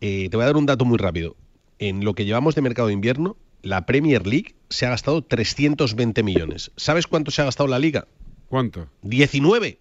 Eh, 0.02 0.30
te 0.30 0.38
voy 0.38 0.44
a 0.44 0.48
dar 0.48 0.58
un 0.58 0.66
dato 0.66 0.86
muy 0.86 0.98
rápido. 0.98 1.36
En 1.78 2.04
lo 2.04 2.14
que 2.14 2.26
llevamos 2.26 2.56
de 2.56 2.62
mercado 2.62 2.88
de 2.88 2.94
invierno, 2.94 3.38
la 3.62 3.86
Premier 3.86 4.26
League 4.26 4.56
se 4.70 4.86
ha 4.86 4.90
gastado 4.90 5.22
320 5.22 6.24
millones. 6.24 6.72
¿Sabes 6.76 7.08
cuánto 7.08 7.32
se 7.32 7.42
ha 7.42 7.46
gastado 7.46 7.68
la 7.68 7.80
liga? 7.80 8.08
¿Cuánto? 8.48 8.90
19. 9.04 9.80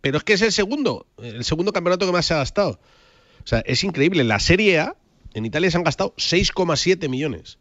Pero 0.00 0.18
es 0.18 0.24
que 0.24 0.34
es 0.34 0.42
el 0.42 0.52
segundo, 0.52 1.06
el 1.18 1.44
segundo 1.44 1.72
campeonato 1.72 2.06
que 2.06 2.12
más 2.12 2.26
se 2.26 2.34
ha 2.34 2.38
gastado. 2.38 2.80
O 3.44 3.46
sea, 3.46 3.60
es 3.60 3.82
increíble. 3.84 4.24
La 4.24 4.38
Serie 4.38 4.78
A, 4.78 4.96
en 5.34 5.44
Italia 5.44 5.70
se 5.70 5.76
han 5.76 5.84
gastado 5.84 6.14
6,7 6.16 7.08
millones. 7.08 7.58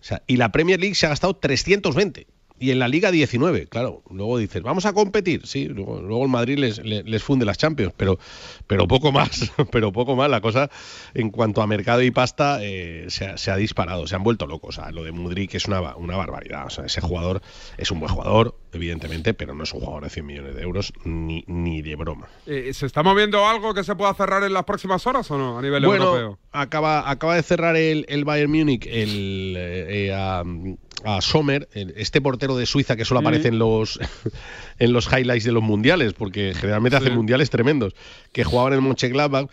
O 0.00 0.04
sea, 0.04 0.22
y 0.26 0.36
la 0.36 0.52
Premier 0.52 0.80
League 0.80 0.94
se 0.94 1.06
ha 1.06 1.10
gastado 1.10 1.34
320. 1.36 2.26
Y 2.60 2.70
en 2.70 2.78
la 2.78 2.88
Liga 2.88 3.10
19, 3.10 3.66
claro. 3.68 4.02
Luego 4.10 4.36
dices, 4.36 4.62
vamos 4.62 4.84
a 4.84 4.92
competir. 4.92 5.46
Sí, 5.46 5.64
luego, 5.66 6.00
luego 6.00 6.24
el 6.24 6.30
Madrid 6.30 6.58
les, 6.58 6.78
les, 6.84 7.04
les 7.06 7.22
funde 7.22 7.46
las 7.46 7.56
Champions, 7.56 7.94
pero, 7.96 8.18
pero 8.66 8.86
poco 8.86 9.10
más. 9.12 9.50
Pero 9.72 9.92
poco 9.92 10.14
más. 10.14 10.28
La 10.28 10.40
cosa, 10.40 10.68
en 11.14 11.30
cuanto 11.30 11.62
a 11.62 11.66
mercado 11.66 12.02
y 12.02 12.10
pasta, 12.10 12.58
eh, 12.60 13.06
se, 13.08 13.24
ha, 13.26 13.38
se 13.38 13.50
ha 13.50 13.56
disparado. 13.56 14.06
Se 14.06 14.14
han 14.14 14.22
vuelto 14.22 14.46
locos. 14.46 14.78
O 14.78 14.82
sea, 14.82 14.92
lo 14.92 15.02
de 15.04 15.12
Mudrik 15.12 15.54
es 15.54 15.66
una, 15.66 15.96
una 15.96 16.16
barbaridad. 16.16 16.66
O 16.66 16.70
sea, 16.70 16.84
ese 16.84 17.00
jugador 17.00 17.40
es 17.78 17.90
un 17.90 17.98
buen 18.00 18.12
jugador, 18.12 18.58
evidentemente, 18.72 19.32
pero 19.32 19.54
no 19.54 19.64
es 19.64 19.72
un 19.72 19.80
jugador 19.80 20.04
de 20.04 20.10
100 20.10 20.26
millones 20.26 20.54
de 20.54 20.62
euros, 20.62 20.92
ni, 21.04 21.44
ni 21.46 21.80
de 21.80 21.96
broma. 21.96 22.28
Eh, 22.46 22.72
¿Se 22.74 22.84
está 22.84 23.02
moviendo 23.02 23.46
algo 23.46 23.72
que 23.72 23.84
se 23.84 23.94
pueda 23.96 24.12
cerrar 24.12 24.44
en 24.44 24.52
las 24.52 24.64
próximas 24.64 25.06
horas 25.06 25.30
o 25.30 25.38
no 25.38 25.58
a 25.58 25.62
nivel 25.62 25.84
Bueno, 25.86 26.04
europeo? 26.04 26.38
acaba, 26.52 27.08
acaba 27.10 27.36
de 27.36 27.42
cerrar 27.42 27.76
el, 27.76 28.04
el 28.08 28.24
Bayern 28.24 28.50
Múnich 28.50 28.86
el, 28.86 29.54
eh, 29.56 30.10
eh, 30.10 30.76
a 31.04 31.20
Sommer, 31.20 31.68
este 31.74 32.20
portero 32.20 32.56
de 32.56 32.66
Suiza 32.66 32.96
que 32.96 33.04
solo 33.04 33.20
Mm. 33.20 33.26
aparece 33.26 33.48
en 33.48 33.58
los, 33.58 33.98
en 34.78 34.92
los 34.92 35.06
highlights 35.12 35.44
de 35.44 35.52
los 35.52 35.62
mundiales, 35.62 36.12
porque 36.12 36.52
generalmente 36.54 36.98
Sí. 36.98 37.04
hace 37.04 37.14
mundiales 37.14 37.50
tremendos, 37.50 37.94
que 38.32 38.44
jugaba 38.44 38.68
en 38.68 38.74
el 38.74 38.80
Mönchengladbach 38.82 39.48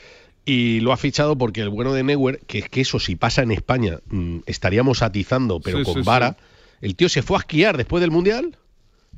y 0.46 0.80
lo 0.80 0.94
ha 0.94 0.98
fichado 0.98 1.38
porque 1.38 1.62
el 1.62 1.70
bueno 1.70 1.94
de 1.94 2.04
Neuer, 2.04 2.40
que 2.48 2.60
es 2.60 2.70
que 2.70 2.82
eso 2.82 3.00
si 3.00 3.16
pasa 3.16 3.42
en 3.44 3.52
España 3.52 4.00
mm, 4.10 4.40
estaríamos 4.46 5.02
atizando, 5.02 5.60
pero 5.60 5.80
Sí, 5.80 5.84
con 5.84 5.96
sí. 5.96 6.02
vara, 6.06 6.38
el 6.82 6.96
tío 6.96 7.10
se 7.10 7.22
fue 7.22 7.38
a 7.38 7.40
esquiar 7.40 7.76
después 7.78 8.02
del 8.02 8.12
mundial 8.12 8.58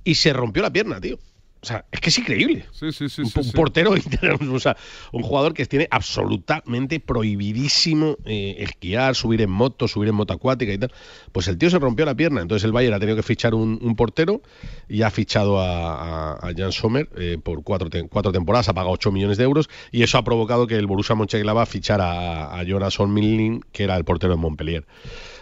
y 0.03 0.15
se 0.15 0.33
rompió 0.33 0.63
la 0.63 0.71
pierna, 0.71 0.99
tío. 1.01 1.19
O 1.61 1.65
sea, 1.65 1.83
es 1.91 1.99
que 1.99 2.09
es 2.09 2.17
increíble. 2.17 2.65
Sí, 2.71 2.91
sí, 2.93 3.09
sí. 3.09 3.21
un, 3.23 3.51
portero, 3.51 3.93
o 4.53 4.59
sea, 4.59 4.77
un 5.11 5.23
jugador 5.23 5.53
que 5.53 5.65
tiene 5.65 5.87
absolutamente 5.91 7.01
prohibidísimo 7.01 8.15
eh, 8.25 8.55
esquiar, 8.59 9.13
subir 9.15 9.41
en 9.41 9.49
moto, 9.49 9.87
subir 9.87 10.07
en 10.09 10.15
moto 10.15 10.33
acuática 10.33 10.71
y 10.71 10.77
tal. 10.77 10.91
Pues 11.33 11.47
el 11.49 11.57
tío 11.57 11.69
se 11.69 11.77
rompió 11.79 12.05
la 12.05 12.15
pierna, 12.15 12.41
entonces 12.41 12.63
el 12.63 12.71
Bayern 12.71 12.93
ha 12.95 12.99
tenido 12.99 13.17
que 13.17 13.23
fichar 13.23 13.53
un, 13.53 13.77
un 13.81 13.95
portero 13.97 14.41
y 14.87 15.01
ha 15.01 15.11
fichado 15.11 15.59
a, 15.59 15.95
a- 15.95 16.47
a 16.49 16.53
Jan 16.55 16.71
Sommer 16.71 17.09
eh, 17.17 17.37
por 17.43 17.61
cuatro, 17.63 17.89
te- 17.89 18.07
cuatro 18.07 18.31
temporadas, 18.31 18.69
ha 18.69 18.73
pagado 18.73 18.93
8 18.93 19.11
millones 19.11 19.37
de 19.37 19.43
euros 19.43 19.69
y 19.91 20.03
eso 20.03 20.17
ha 20.17 20.23
provocado 20.23 20.65
que 20.65 20.75
el 20.75 20.87
Borussia 20.87 21.15
Mönchengladbach 21.15 21.67
fichara 21.67 22.45
a, 22.45 22.59
a 22.59 22.63
Jonas 22.63 22.97
Milling, 22.99 23.61
que 23.71 23.83
era 23.83 23.97
el 23.97 24.05
portero 24.05 24.33
de 24.33 24.39
Montpellier. 24.39 24.85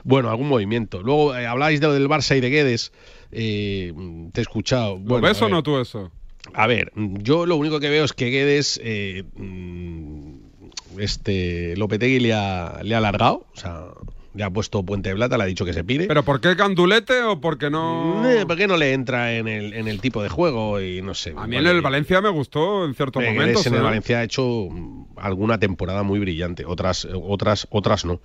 Bueno, 0.08 0.30
algún 0.30 0.48
movimiento. 0.48 1.04
Luego 1.04 1.36
eh, 1.36 1.46
habláis 1.46 1.82
de 1.82 1.88
lo 1.88 1.93
del 1.93 2.08
Barça 2.08 2.38
y 2.38 2.39
de 2.39 2.50
Guedes. 2.50 2.93
eh, 3.32 3.93
te 4.32 4.39
he 4.39 4.41
escuchado. 4.41 4.93
¿Lo 4.93 5.00
Bueno, 5.02 5.28
ves 5.28 5.41
o 5.41 5.50
no 5.50 5.62
tú 5.62 5.78
eso? 5.80 6.12
A 6.54 6.65
ver, 6.65 6.93
yo 6.96 7.46
lo 7.46 7.58
único 7.58 7.82
que 7.82 7.89
veo 7.89 8.06
es 8.06 8.13
que 8.13 8.30
Guedes, 8.30 8.80
eh, 8.82 9.26
mm, 9.36 11.00
este 11.00 11.76
Lopetegui 11.76 12.22
le 12.22 12.34
ha, 12.34 12.80
le 12.84 12.96
ha 12.96 13.00
alargado, 13.00 13.46
o 13.54 13.58
sea, 13.58 13.88
le 14.34 14.43
ha 14.43 14.50
puesto 14.50 14.82
puente 14.84 15.10
de 15.10 15.15
plata, 15.15 15.38
le 15.38 15.43
ha 15.43 15.48
dicho 15.48 15.65
que 15.65 15.74
se 15.74 15.84
pide. 15.84 16.08
¿Pero 16.08 16.24
por 16.24 16.39
qué 16.39 16.56
candulete 16.56 17.22
o 17.24 17.41
porque 17.41 17.70
no...? 17.70 18.24
Eh, 18.30 18.46
¿Por 18.46 18.56
qué 18.56 18.67
no 18.67 18.78
le 18.78 18.93
entra 18.93 19.36
en 19.36 19.50
el, 19.50 19.74
en 19.74 19.88
el 19.89 20.00
tipo 20.00 20.24
de 20.24 20.30
juego? 20.30 20.80
Y 20.80 21.02
no 21.02 21.13
sé. 21.15 21.34
A 21.36 21.48
mí 21.48 21.58
en 21.58 21.67
el 21.67 21.82
Valencia 21.82 22.22
me 22.22 22.30
gustó 22.30 22.86
en 22.86 22.93
ciertos 22.93 23.22
momentos. 23.24 23.66
en 23.66 23.74
el 23.74 23.80
¿eh? 23.82 23.84
Valencia 23.84 24.20
ha 24.20 24.24
hecho 24.24 24.70
mm, 24.72 25.05
alguna 25.18 25.60
temporada 25.60 26.03
muy 26.03 26.20
brillante, 26.20 26.64
otras, 26.66 27.05
otras, 27.12 27.68
otras 27.72 28.05
no. 28.05 28.22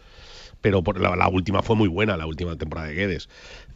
Pero 0.63 0.83
por 0.83 0.99
la, 0.99 1.29
última 1.29 1.63
fue 1.63 1.77
muy 1.77 1.89
buena, 1.89 2.17
la 2.17 2.27
última 2.27 2.57
temporada 2.57 2.89
de 2.89 2.95
Guedes. 2.95 3.29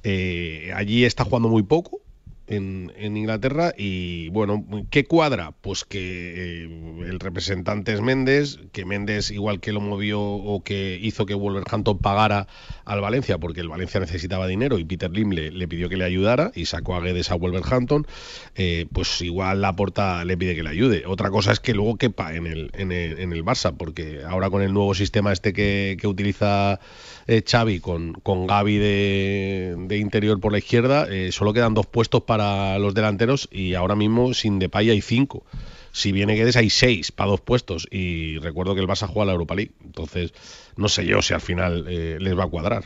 Eh, 0.05 0.70
allí 0.74 1.05
está 1.05 1.24
jugando 1.24 1.49
muy 1.49 1.64
poco 1.64 2.01
en, 2.47 3.17
Inglaterra 3.17 3.73
y 3.77 4.29
bueno, 4.31 4.65
¿qué 4.91 5.05
cuadra? 5.05 5.53
Pues 5.61 5.85
que 5.85 6.65
eh, 6.65 7.09
el 7.09 7.21
representante 7.21 7.93
es 7.93 8.01
Méndez, 8.01 8.59
que 8.73 8.85
Méndez 8.85 9.31
igual 9.31 9.61
que 9.61 9.73
lo 9.73 9.81
movió 9.81 10.21
o 10.21 10.63
que 10.63 10.99
hizo 11.01 11.27
que 11.27 11.35
Wolverhampton 11.35 11.99
pagara 11.99 12.47
al 12.85 13.01
Valencia 13.01 13.39
porque 13.39 13.61
el 13.61 13.69
Valencia 13.69 14.01
necesitaba 14.01 14.47
dinero 14.47 14.79
y 14.79 14.85
Peter 14.85 15.11
Lim 15.11 15.31
le, 15.31 15.69
pidió 15.69 15.89
que 15.89 15.97
le 15.97 16.05
ayudara 16.05 16.53
y 16.55 16.67
sacó 16.67 16.95
a 16.95 17.01
Guedes 17.01 17.31
a 17.31 17.35
Wolverhampton, 17.35 18.07
eh, 18.55 18.87
pues 18.93 19.21
igual 19.23 19.61
la 19.61 19.75
porta 19.75 20.25
le 20.25 20.37
pide 20.37 20.55
que 20.55 20.63
le 20.63 20.71
ayude. 20.71 21.05
Otra 21.07 21.31
cosa 21.31 21.53
es 21.53 21.61
que 21.61 21.75
luego 21.75 21.97
quepa 21.97 22.35
en 22.35 22.47
el, 22.47 22.71
en 22.75 22.93
el, 22.93 23.19
en 23.19 23.33
el 23.33 23.45
Barça, 23.45 23.75
porque 23.77 24.23
ahora 24.27 24.51
con 24.51 24.63
el 24.63 24.73
nuevo 24.73 24.95
sistema 24.95 25.33
este 25.33 25.53
que, 25.53 25.97
que 26.01 26.07
utiliza 26.07 26.79
eh, 27.27 27.43
Xavi 27.45 27.81
con, 27.81 28.13
con 28.15 28.47
Gaby 28.47 28.79
de, 28.79 29.75
de 29.79 29.99
interior 29.99 30.41
por 30.41 30.53
la 30.53 30.59
izquierda, 30.59 31.07
eh, 31.11 31.33
solo 31.33 31.53
quedan 31.53 31.75
dos 31.75 31.87
puestos 31.87 32.23
para 32.23 32.36
los 32.37 32.95
delanteros 32.95 33.49
y 33.51 33.74
ahora 33.74 33.97
mismo 33.97 34.34
sin 34.34 34.59
Depay 34.59 34.91
hay 34.91 35.01
cinco. 35.01 35.45
Si 35.93 36.12
viene 36.12 36.34
Guedes 36.34 36.57
hay 36.57 36.70
seis 36.70 37.11
para 37.12 37.30
dos 37.30 37.41
puestos 37.41 37.89
y 37.91 38.39
recuerdo 38.39 38.74
que 38.74 38.80
el 38.80 38.87
Barça 38.87 39.07
juega 39.07 39.26
la 39.26 39.32
Europa 39.32 39.55
League, 39.55 39.72
entonces 39.84 40.34
no 40.76 40.89
sé 40.89 41.07
yo 41.07 41.22
si 41.22 41.32
al 41.32 41.41
final 41.41 41.87
eh, 41.89 42.18
les 42.20 42.39
va 42.39 42.45
a 42.45 42.49
cuadrar. 42.49 42.84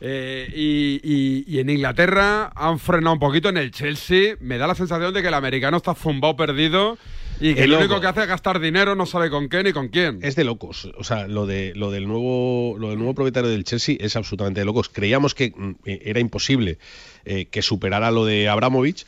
Eh, 0.00 0.46
y, 0.54 1.00
y- 1.02 1.44
y 1.46 1.58
en 1.60 1.70
Inglaterra 1.70 2.52
han 2.54 2.78
frenado 2.78 3.14
un 3.14 3.18
poquito 3.20 3.48
en 3.48 3.56
el 3.56 3.70
Chelsea. 3.70 4.36
Me 4.40 4.58
da 4.58 4.66
la 4.66 4.74
sensación 4.74 5.14
de 5.14 5.22
que 5.22 5.28
el 5.28 5.34
americano 5.34 5.78
está 5.78 5.94
zumbado 5.94 6.36
perdido 6.36 6.98
y 7.40 7.54
que 7.54 7.66
lo 7.66 7.78
único 7.78 8.00
que 8.00 8.06
hace 8.06 8.22
es 8.22 8.28
gastar 8.28 8.60
dinero, 8.60 8.94
no 8.94 9.04
sabe 9.06 9.28
con 9.30 9.48
qué 9.48 9.62
ni 9.62 9.72
con 9.72 9.88
quién. 9.88 10.18
Es 10.22 10.36
de 10.36 10.44
locos. 10.44 10.90
O 10.98 11.04
sea, 11.04 11.26
lo, 11.28 11.46
de, 11.46 11.72
lo, 11.74 11.90
del 11.90 12.06
nuevo, 12.08 12.76
lo 12.78 12.88
del 12.90 12.98
nuevo 12.98 13.14
propietario 13.14 13.50
del 13.50 13.64
Chelsea 13.64 13.96
es 14.00 14.16
absolutamente 14.16 14.60
de 14.60 14.66
locos. 14.66 14.88
Creíamos 14.88 15.34
que 15.34 15.52
mm, 15.54 15.70
eh, 15.84 16.02
era 16.06 16.20
imposible 16.20 16.78
eh, 17.24 17.46
que 17.46 17.62
superara 17.62 18.10
lo 18.10 18.24
de 18.24 18.48
Abramovich. 18.48 19.06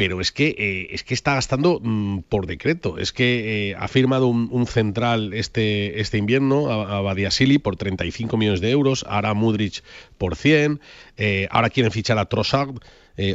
Pero 0.00 0.22
es 0.22 0.32
que, 0.32 0.54
eh, 0.56 0.86
es 0.94 1.04
que 1.04 1.12
está 1.12 1.34
gastando 1.34 1.78
mm, 1.78 2.20
por 2.30 2.46
decreto. 2.46 2.96
Es 2.96 3.12
que 3.12 3.68
eh, 3.72 3.74
ha 3.78 3.86
firmado 3.86 4.28
un, 4.28 4.66
central 4.66 5.34
este, 5.34 6.00
este 6.00 6.16
invierno 6.16 6.70
a, 6.70 6.96
a 6.96 7.00
Badiashile 7.02 7.58
por 7.60 7.76
35 7.76 8.38
millones 8.38 8.62
de 8.62 8.70
euros, 8.70 9.04
ahora 9.06 9.34
Mudrich 9.34 9.82
por 10.16 10.36
100, 10.36 10.80
eh, 11.18 11.48
ahora 11.50 11.68
quieren 11.68 11.92
fichar 11.92 12.16
a 12.18 12.24
Trossard, 12.30 12.76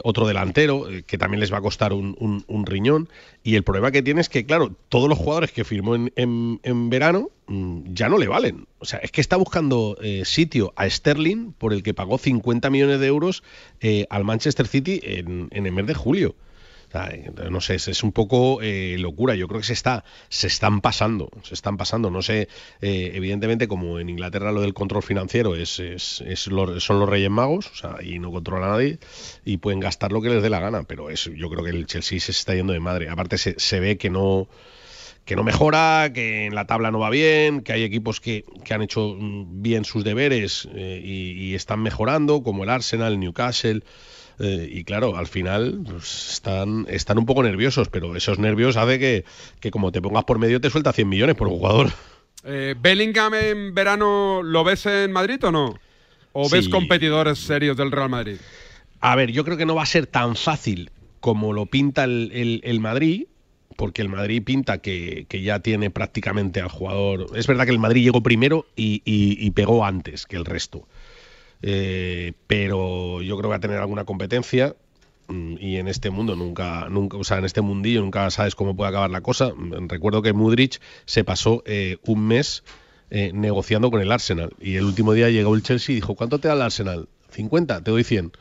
otro 0.03 0.25
delantero, 0.25 0.87
que 1.05 1.19
también 1.19 1.39
les 1.39 1.53
va 1.53 1.59
a 1.59 1.61
costar 1.61 1.93
un, 1.93 2.65
riñón. 2.65 3.09
Y 3.43 3.53
el 3.53 3.61
problema 3.61 3.91
que 3.91 4.01
tiene 4.01 4.21
es 4.21 4.29
que, 4.29 4.43
claro, 4.47 4.75
todos 4.89 5.07
los 5.07 5.19
jugadores 5.19 5.51
que 5.51 5.63
firmó 5.63 5.93
en, 5.93 6.11
en- 6.15 6.59
en 6.63 6.89
verano 6.89 7.29
mm, 7.45 7.93
ya 7.93 8.09
no 8.09 8.17
le 8.17 8.27
valen. 8.27 8.65
O 8.79 8.85
sea, 8.85 8.97
es 9.03 9.11
que 9.11 9.21
está 9.21 9.35
buscando 9.35 9.95
sitio 10.23 10.73
a 10.77 10.89
Sterling, 10.89 11.51
por 11.51 11.73
el 11.73 11.83
que 11.83 11.93
pagó 11.93 12.17
50 12.17 12.71
millones 12.71 12.99
de 12.99 13.05
euros 13.05 13.43
al 14.09 14.23
Manchester 14.23 14.65
City 14.65 14.99
en, 15.03 15.49
en 15.51 15.67
el 15.67 15.71
mes 15.71 15.85
de 15.85 15.93
julio. 15.93 16.33
No 17.49 17.61
sé, 17.61 17.75
es, 17.75 18.03
un 18.03 18.11
poco 18.11 18.61
eh, 18.61 18.95
locura. 18.99 19.35
Yo 19.35 19.47
creo 19.47 19.59
que 19.61 19.67
se 19.67 19.73
está, 19.73 20.03
se 20.29 20.47
están 20.47 20.81
pasando, 20.81 21.29
se 21.43 21.53
están 21.53 21.77
pasando. 21.77 22.09
No 22.09 22.21
sé, 22.21 22.47
eh, 22.81 23.11
evidentemente, 23.13 23.67
como 23.67 23.99
en 23.99 24.09
Inglaterra 24.09 24.51
lo 24.51 24.61
del 24.61 24.73
control 24.73 25.03
financiero 25.03 25.55
es, 25.55 25.79
es- 25.79 26.21
es 26.25 26.39
son 26.39 26.99
los 26.99 27.09
Reyes 27.09 27.29
Magos, 27.29 27.71
y 28.03 28.19
no 28.19 28.31
controla 28.31 28.67
a 28.67 28.69
nadie, 28.71 28.99
y 29.43 29.57
pueden 29.57 29.79
gastar 29.79 30.11
lo 30.11 30.21
que 30.21 30.29
les 30.29 30.41
dé 30.43 30.49
la 30.49 30.59
gana. 30.59 30.83
Pero 30.83 31.09
es, 31.09 31.29
yo 31.35 31.49
creo 31.49 31.63
que 31.63 31.71
el 31.71 31.85
Chelsea 31.87 32.19
se 32.19 32.31
está 32.31 32.55
yendo 32.55 32.73
de 32.73 32.79
madre. 32.79 33.09
Aparte 33.09 33.37
se, 33.37 33.55
se 33.59 33.79
ve 33.79 33.97
que 33.97 34.09
no 34.09 34.47
que 35.25 35.35
no 35.35 35.43
mejora, 35.43 36.11
que 36.13 36.45
en 36.45 36.53
la 36.55 36.67
tabla 36.67 36.91
no 36.91 36.99
va 36.99 37.09
bien, 37.09 37.61
que 37.61 37.73
hay 37.73 37.83
equipos 37.83 38.21
que, 38.21 38.45
que 38.63 38.73
han 38.75 38.83
hecho 38.83 39.15
mm, 39.19 39.61
bien 39.61 39.83
sus 39.85 40.03
deberes 40.03 40.67
eh, 40.75 41.01
y, 41.03 41.31
y 41.51 41.55
están 41.55 41.81
mejorando, 41.81 42.43
como 42.43 42.63
el 42.63 42.69
Arsenal, 42.69 43.13
el 43.13 43.19
Newcastle. 43.19 43.83
Eh, 44.39 44.67
y 44.71 44.83
claro, 44.83 45.17
al 45.17 45.27
final 45.27 45.79
pues, 45.89 46.31
están, 46.33 46.85
están 46.89 47.17
un 47.17 47.25
poco 47.25 47.43
nerviosos, 47.43 47.89
pero 47.89 48.15
esos 48.15 48.39
nervios 48.39 48.77
hace 48.77 48.99
que, 48.99 49.25
que 49.59 49.71
como 49.71 49.91
te 49.91 50.01
pongas 50.01 50.23
por 50.25 50.39
medio 50.39 50.59
te 50.61 50.69
suelta 50.69 50.93
100 50.93 51.07
millones 51.09 51.35
por 51.35 51.47
jugador. 51.49 51.91
Eh, 52.43 52.75
¿Bellingham 52.79 53.33
en 53.33 53.73
verano 53.73 54.41
lo 54.43 54.63
ves 54.63 54.85
en 54.85 55.11
Madrid 55.11 55.43
o 55.43 55.51
no? 55.51 55.79
¿O 56.33 56.49
ves 56.49 56.67
competidores 56.69 57.39
serios 57.39 57.77
del 57.77 57.91
Real 57.91 58.09
Madrid? 58.09 58.37
A 58.99 59.15
ver, 59.15 59.31
yo 59.31 59.43
creo 59.45 59.57
que 59.57 59.65
no 59.65 59.75
va 59.75 59.83
a 59.83 59.87
ser 59.87 60.05
tan 60.07 60.35
fácil 60.35 60.91
como 61.21 61.53
lo 61.53 61.65
pinta 61.65 62.03
el, 62.03 62.29
el- 62.33 62.61
el 62.63 62.79
Madrid, 62.79 63.25
porque 63.77 64.01
el 64.01 64.09
Madrid 64.09 64.43
pinta 64.43 64.77
que, 64.79 65.25
que 65.27 65.41
ya 65.41 65.59
tiene 65.59 65.89
prácticamente 65.89 66.61
al 66.61 66.69
jugador. 66.69 67.27
Es 67.35 67.47
verdad 67.47 67.65
que 67.65 67.71
el 67.71 67.79
Madrid 67.79 68.03
llegó 68.03 68.21
primero 68.21 68.65
y, 68.75 69.01
y- 69.05 69.37
y 69.39 69.51
pegó 69.51 69.85
antes 69.85 70.25
que 70.25 70.35
el 70.35 70.45
resto. 70.45 70.87
Eh, 71.67 72.33
pero 72.47 73.21
yo 73.23 73.35
creo 73.37 73.49
que 73.49 73.51
va 73.51 73.55
a 73.55 73.59
tener 73.59 73.79
alguna 73.79 74.05
competencia. 74.05 74.75
mm, 75.27 75.55
Y 75.59 75.77
en 75.77 75.87
este 75.87 76.09
mundo 76.11 76.35
nunca, 76.35 76.87
nunca, 76.89 77.17
o 77.17 77.23
sea, 77.23 77.39
en 77.39 77.45
este 77.45 77.61
mundillo 77.61 78.01
nunca 78.01 78.29
sabes 78.29 78.53
cómo 78.55 78.75
puede 78.75 78.89
acabar 78.89 79.09
la 79.09 79.21
cosa. 79.21 79.51
Mm, 79.55 79.87
Recuerdo 79.89 80.21
que 80.21 80.33
Mudrich 80.33 80.79
se 81.05 81.23
pasó 81.23 81.63
eh, 81.65 81.97
un 82.05 82.27
mes 82.27 82.63
eh, 83.09 83.31
negociando 83.33 83.89
con 83.91 84.01
el 84.01 84.11
Arsenal. 84.11 84.53
Y 84.59 84.75
el 84.75 84.85
último 84.85 85.13
día 85.13 85.29
llegó 85.29 85.55
el 85.55 85.63
Chelsea 85.63 85.93
y 85.93 85.95
dijo, 85.95 86.15
¿cuánto 86.15 86.39
te 86.39 86.47
da 86.47 86.53
el 86.55 86.61
Arsenal? 86.61 87.07
50, 87.31 87.81
te 87.83 87.91
doy 87.91 88.03
100. 88.03 88.31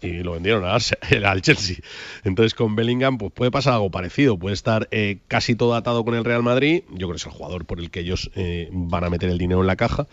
Y 0.00 0.22
lo 0.22 0.32
vendieron 0.32 0.64
al, 0.64 0.80
al 1.24 1.42
Chelsea. 1.42 1.76
Entonces 2.22 2.54
con 2.54 2.76
Bellingham 2.76 3.18
pues 3.18 3.32
puede 3.32 3.50
pasar 3.50 3.74
algo 3.74 3.90
parecido. 3.90 4.38
Puede 4.38 4.54
estar 4.54 4.86
eh, 4.92 5.18
casi 5.26 5.56
todo 5.56 5.74
atado 5.74 6.04
con 6.04 6.14
el 6.14 6.24
Real 6.24 6.44
Madrid. 6.44 6.84
Yo 6.90 7.08
creo 7.08 7.10
que 7.10 7.16
es 7.16 7.26
el 7.26 7.32
jugador 7.32 7.64
por 7.64 7.80
el 7.80 7.90
que 7.90 8.00
ellos 8.00 8.30
eh, 8.36 8.68
van 8.72 9.02
a 9.02 9.10
meter 9.10 9.28
el 9.30 9.38
dinero 9.38 9.60
en 9.60 9.66
la 9.66 9.74
caja. 9.76 10.06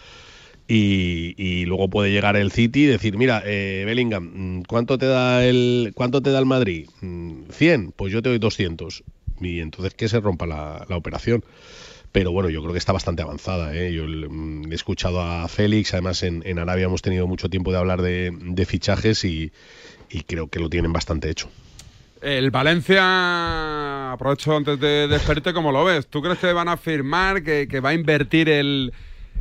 Y, 0.68 1.66
luego 1.66 1.89
puede 1.89 2.11
llegar 2.11 2.36
el 2.36 2.51
City 2.51 2.84
y 2.84 2.88
decir, 2.88 3.18
mira, 3.18 3.43
eh, 3.45 3.84
Bellingham, 3.86 4.59
mm, 4.59 4.63
¿cuánto 4.63 4.97
te 4.97 5.05
da 5.05 5.45
el 5.45 5.91
cuánto 5.93 6.22
te 6.22 6.32
da 6.32 6.39
el 6.39 6.45
Madrid? 6.45 6.89
Mm, 7.01 7.43
100, 7.51 7.91
pues 7.95 8.11
yo 8.11 8.22
te 8.22 8.30
doy 8.30 8.39
200. 8.39 9.03
Y 9.41 9.59
entonces 9.59 9.93
que 9.93 10.07
se 10.07 10.20
rompa 10.20 10.47
la, 10.47 10.86
operación. 10.89 11.43
Pero 12.11 12.32
bueno, 12.32 12.49
yo 12.49 12.61
creo 12.61 12.72
que 12.72 12.80
está 12.80 12.93
bastante 12.93 13.22
avanzada. 13.22 13.76
¿eh? 13.76 13.93
Yo 13.93 14.05
mm, 14.07 14.72
he 14.72 14.76
escuchado 14.76 15.22
a 15.22 15.47
Félix, 15.47 15.93
además 15.93 16.24
en, 16.24 16.57
Arabia 16.57 16.86
hemos 16.86 17.01
tenido 17.01 17.28
mucho 17.28 17.49
tiempo 17.49 17.72
de 17.72 17.78
hablar 17.78 18.01
de, 18.01 18.66
fichajes 18.68 19.24
y, 19.24 19.51
creo 20.26 20.47
que 20.47 20.59
lo 20.59 20.70
tienen 20.70 20.93
bastante 20.93 21.30
hecho. 21.30 21.49
El 22.22 22.49
Valencia, 22.49 24.13
aprovecho 24.13 24.55
antes 24.55 24.80
de 24.80 25.07
despedirte, 25.07 25.53
¿cómo 25.53 25.72
lo 25.72 25.84
ves? 25.84 26.07
¿Tú 26.07 26.24
crees 26.24 26.39
que 26.39 26.53
van 26.53 26.70
a 26.70 26.78
firmar, 26.78 27.43
que 27.43 27.80
va 27.82 27.89
a 27.89 27.93
invertir 27.93 28.49
el, 28.49 28.93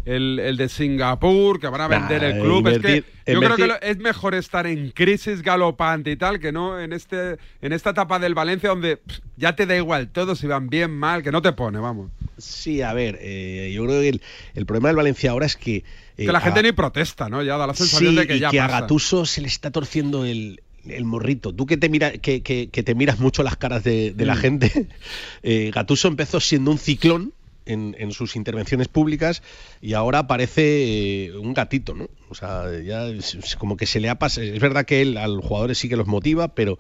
el, 0.05 0.39
el 0.39 0.57
de 0.57 0.69
Singapur, 0.69 1.59
que 1.61 1.67
van 1.69 1.81
a 1.81 1.89
vender 1.89 2.23
Nah, 2.23 2.29
el 2.29 2.41
club? 2.41 2.69
es 2.69 2.79
que 2.79 3.05
yo 3.27 3.41
creo 3.41 3.57
que 3.57 3.67
lo- 3.67 3.81
es 3.81 3.97
mejor 3.99 4.35
estar 4.35 4.67
en 4.67 4.91
crisis 4.91 5.43
galopante 5.43 6.11
y 6.11 6.17
tal, 6.17 6.39
que 6.41 6.53
no 6.53 6.79
en 6.81 6.93
este 6.93 7.37
en 7.63 7.73
esta 7.73 7.91
etapa 7.91 8.19
del 8.19 8.35
Valencia 8.35 8.69
donde 8.69 8.99
pff, 8.99 9.19
ya 9.37 9.57
te 9.57 9.65
da 9.67 9.77
igual 9.77 10.09
todo, 10.09 10.35
si 10.37 10.47
van 10.47 10.69
bien, 10.69 10.91
mal, 10.91 11.23
que 11.23 11.33
no 11.33 11.41
te 11.43 11.53
pone, 11.53 11.79
vamos. 11.79 12.11
Sí, 12.37 12.83
a 12.83 12.93
ver, 12.93 13.19
eh, 13.23 13.73
yo 13.75 13.85
creo 13.87 14.01
que 14.01 14.09
el, 14.09 14.23
el 14.55 14.67
problema 14.67 14.89
del 14.89 14.97
Valencia 14.97 15.31
ahora 15.31 15.47
es 15.47 15.57
que... 15.57 15.77
eh, 15.77 15.85
Que 16.17 16.33
la 16.33 16.41
gente 16.41 16.61
a- 16.61 16.63
ni 16.65 16.73
protesta, 16.73 17.29
¿no? 17.29 17.43
Ya 17.43 17.57
da 17.57 17.67
la 17.67 17.75
sensación 17.75 18.11
Sí, 18.13 18.17
de 18.21 18.27
que 18.27 18.37
y 18.37 18.41
ya 18.41 18.51
que 18.51 18.61
a 18.61 18.67
pasa. 18.67 18.81
Gatuso 18.83 19.25
se 19.25 19.41
le 19.41 19.47
está 19.49 19.71
torciendo 19.71 20.25
el, 20.27 20.61
el 20.87 21.05
morrito. 21.05 21.55
Tú 21.55 21.65
que 21.65 21.77
te 21.77 21.89
mira, 21.89 22.11
que, 22.13 22.43
que- 22.43 22.69
que 22.71 22.83
te 22.83 22.95
miras 22.95 23.21
mucho 23.21 23.43
las 23.45 23.57
caras 23.57 23.85
de, 23.85 24.13
de 24.13 24.27
la 24.27 24.35
Mm. 24.35 24.39
gente, 24.39 24.89
eh, 25.45 25.71
Gatuso 25.73 26.09
empezó 26.09 26.41
siendo 26.41 26.71
un 26.73 26.79
ciclón 26.79 27.33
en, 27.67 28.13
sus 28.13 28.37
intervenciones 28.37 28.89
públicas 28.89 29.43
y 29.81 29.95
ahora 29.95 30.27
parece 30.27 31.27
eh, 31.27 31.37
un 31.37 31.55
gatito, 31.55 31.95
¿no? 31.95 32.09
O 32.29 32.35
sea, 32.35 32.65
ya 32.81 33.07
es 33.07 33.57
como 33.57 33.77
que 33.77 33.87
se 33.87 34.01
le 34.01 34.09
ha 34.09 34.19
pasado. 34.19 34.47
Es 34.47 34.61
verdad 34.61 34.85
que 34.85 35.03
él 35.03 35.17
a 35.17 35.27
los 35.29 35.45
jugadores 35.45 35.79
sí 35.79 35.89
que 35.89 35.97
los 35.97 36.07
motiva, 36.07 36.55
pero 36.55 36.79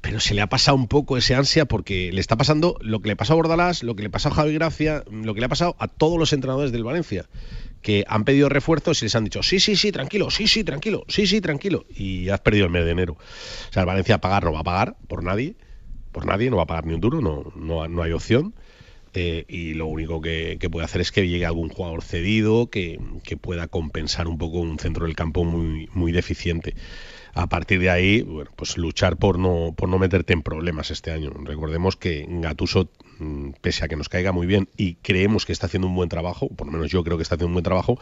pero 0.00 0.20
se 0.20 0.34
le 0.34 0.40
ha 0.40 0.48
pasado 0.48 0.76
un 0.76 0.86
poco 0.86 1.16
ese 1.16 1.34
ansia 1.34 1.64
porque 1.64 2.12
le 2.12 2.20
está 2.20 2.36
pasando 2.36 2.76
lo 2.80 3.00
que 3.00 3.08
le 3.08 3.16
pasó 3.16 3.32
a 3.32 3.36
Bordalás, 3.36 3.82
lo 3.82 3.96
que 3.96 4.04
le 4.04 4.10
pasó 4.10 4.28
a 4.28 4.32
Javi 4.32 4.54
Gracia, 4.54 5.02
lo 5.10 5.34
que 5.34 5.40
le 5.40 5.46
ha 5.46 5.48
pasado 5.48 5.74
a 5.80 5.88
todos 5.88 6.16
los 6.16 6.32
entrenadores 6.32 6.70
del 6.70 6.84
Valencia, 6.84 7.26
que 7.82 8.04
han 8.06 8.24
pedido 8.24 8.48
refuerzos 8.48 9.02
y 9.02 9.06
les 9.06 9.16
han 9.16 9.24
dicho, 9.24 9.42
sí, 9.42 9.58
sí, 9.58 9.74
sí, 9.74 9.90
tranquilo, 9.90 10.30
sí, 10.30 10.46
sí, 10.46 10.62
tranquilo, 10.62 11.04
sí, 11.08 11.26
sí, 11.26 11.40
tranquilo, 11.40 11.86
y 11.92 12.28
has 12.28 12.40
perdido 12.40 12.66
el 12.66 12.70
mes 12.70 12.84
de 12.84 12.92
enero. 12.92 13.14
O 13.14 13.72
sea, 13.72 13.82
el 13.82 13.86
Valencia 13.86 14.16
a 14.16 14.20
pagar 14.20 14.44
no 14.44 14.52
va 14.52 14.60
a 14.60 14.64
pagar 14.64 14.96
por 15.08 15.24
nadie, 15.24 15.56
por 16.12 16.24
nadie, 16.24 16.50
no 16.50 16.56
va 16.56 16.64
a 16.64 16.66
pagar 16.66 16.86
ni 16.86 16.94
un 16.94 17.00
duro, 17.00 17.20
no, 17.20 17.52
no, 17.56 17.88
no 17.88 18.02
hay 18.02 18.12
opción. 18.12 18.54
Y 19.16 19.74
lo 19.74 19.86
único 19.86 20.20
que, 20.20 20.58
puede 20.70 20.84
hacer 20.84 21.00
es 21.00 21.12
que 21.12 21.26
llegue 21.26 21.46
algún 21.46 21.68
jugador 21.68 22.02
cedido 22.02 22.68
que, 22.68 23.00
que 23.24 23.36
pueda 23.36 23.66
compensar 23.66 24.28
un 24.28 24.38
poco 24.38 24.58
un 24.58 24.78
centro 24.78 25.06
del 25.06 25.16
campo 25.16 25.44
muy, 25.44 25.88
muy 25.92 26.12
deficiente. 26.12 26.74
A 27.36 27.50
partir 27.50 27.80
de 27.80 27.90
ahí, 27.90 28.22
bueno, 28.22 28.50
pues 28.56 28.78
luchar 28.78 29.18
por 29.18 29.38
no, 29.38 29.74
por 29.76 29.90
no 29.90 29.98
meterte 29.98 30.32
en 30.32 30.40
problemas 30.40 30.90
este 30.90 31.10
año. 31.10 31.30
Recordemos 31.44 31.94
que 31.94 32.24
Gatuso, 32.26 32.88
mm, 33.18 33.50
pese 33.60 33.84
a 33.84 33.88
que 33.88 33.96
nos 33.96 34.08
caiga 34.08 34.32
muy 34.32 34.46
bien 34.46 34.70
y 34.78 34.94
creemos 34.94 35.44
que 35.44 35.52
está 35.52 35.66
haciendo 35.66 35.86
un 35.86 35.94
buen 35.94 36.08
trabajo, 36.08 36.48
por 36.48 36.66
lo 36.66 36.72
menos 36.72 36.90
yo 36.90 37.04
creo 37.04 37.18
que 37.18 37.22
está 37.22 37.34
haciendo 37.34 37.48
un 37.48 37.52
buen 37.52 37.62
trabajo, 37.62 38.00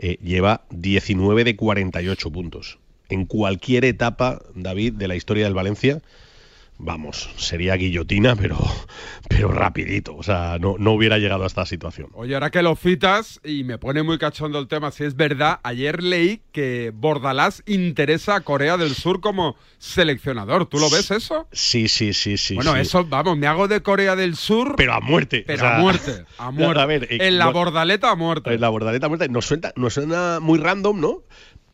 eh, 0.00 0.18
lleva 0.20 0.64
19 0.70 1.44
de 1.44 1.54
48 1.54 2.32
puntos. 2.32 2.80
En 3.08 3.24
cualquier 3.24 3.84
etapa, 3.84 4.42
David, 4.56 4.94
de 4.94 5.06
la 5.06 5.14
historia 5.14 5.44
del 5.44 5.54
Valencia, 5.54 6.02
vamos, 6.82 7.30
sería 7.36 7.76
guillotina, 7.76 8.36
pero, 8.36 8.58
pero 9.28 9.48
rapidito. 9.48 10.14
O 10.16 10.22
sea, 10.22 10.58
no, 10.60 10.74
no 10.78 10.92
hubiera 10.92 11.18
llegado 11.18 11.44
a 11.44 11.46
esta 11.46 11.64
situación. 11.64 12.08
Oye, 12.12 12.34
ahora 12.34 12.50
que 12.50 12.62
lo 12.62 12.76
citas, 12.76 13.40
y 13.44 13.64
me 13.64 13.78
pone 13.78 14.02
muy 14.02 14.18
cachondo 14.18 14.58
el 14.58 14.68
tema, 14.68 14.90
si 14.90 15.04
es 15.04 15.16
verdad, 15.16 15.60
ayer 15.62 16.02
leí 16.02 16.42
que 16.52 16.92
Bordalás 16.94 17.62
interesa 17.66 18.34
a 18.36 18.40
Corea 18.42 18.76
del 18.76 18.94
Sur 18.94 19.20
como 19.20 19.56
seleccionador. 19.78 20.66
¿Tú 20.66 20.78
lo 20.78 20.90
ves 20.90 21.10
eso? 21.10 21.48
Sí, 21.52 21.88
sí, 21.88 22.12
sí, 22.12 22.36
sí. 22.36 22.56
bueno, 22.56 22.74
sí. 22.74 22.80
eso, 22.80 23.04
vamos, 23.04 23.38
me 23.38 23.46
hago 23.46 23.68
de 23.68 23.82
Corea 23.82 24.16
del 24.16 24.36
Sur. 24.36 24.74
Pero 24.76 24.92
a 24.94 25.00
muerte. 25.00 25.44
Pero 25.46 25.58
o 25.58 25.60
sea, 25.60 25.76
a 25.78 25.80
muerte, 25.80 26.24
a 26.38 26.50
muerte. 26.50 26.80
A 26.82 26.86
ver, 26.86 27.04
eh, 27.04 27.18
en 27.20 27.38
la 27.38 27.46
no- 27.46 27.52
bordaleta 27.52 28.10
a 28.10 28.16
muerte. 28.16 28.52
En 28.52 28.60
la 28.60 28.68
bordaleta 28.68 29.08
muerta. 29.08 29.26
Nos 29.28 29.46
suena, 29.46 29.72
nos 29.76 29.94
suena 29.94 30.40
muy 30.40 30.58
random, 30.58 31.00
¿no? 31.00 31.22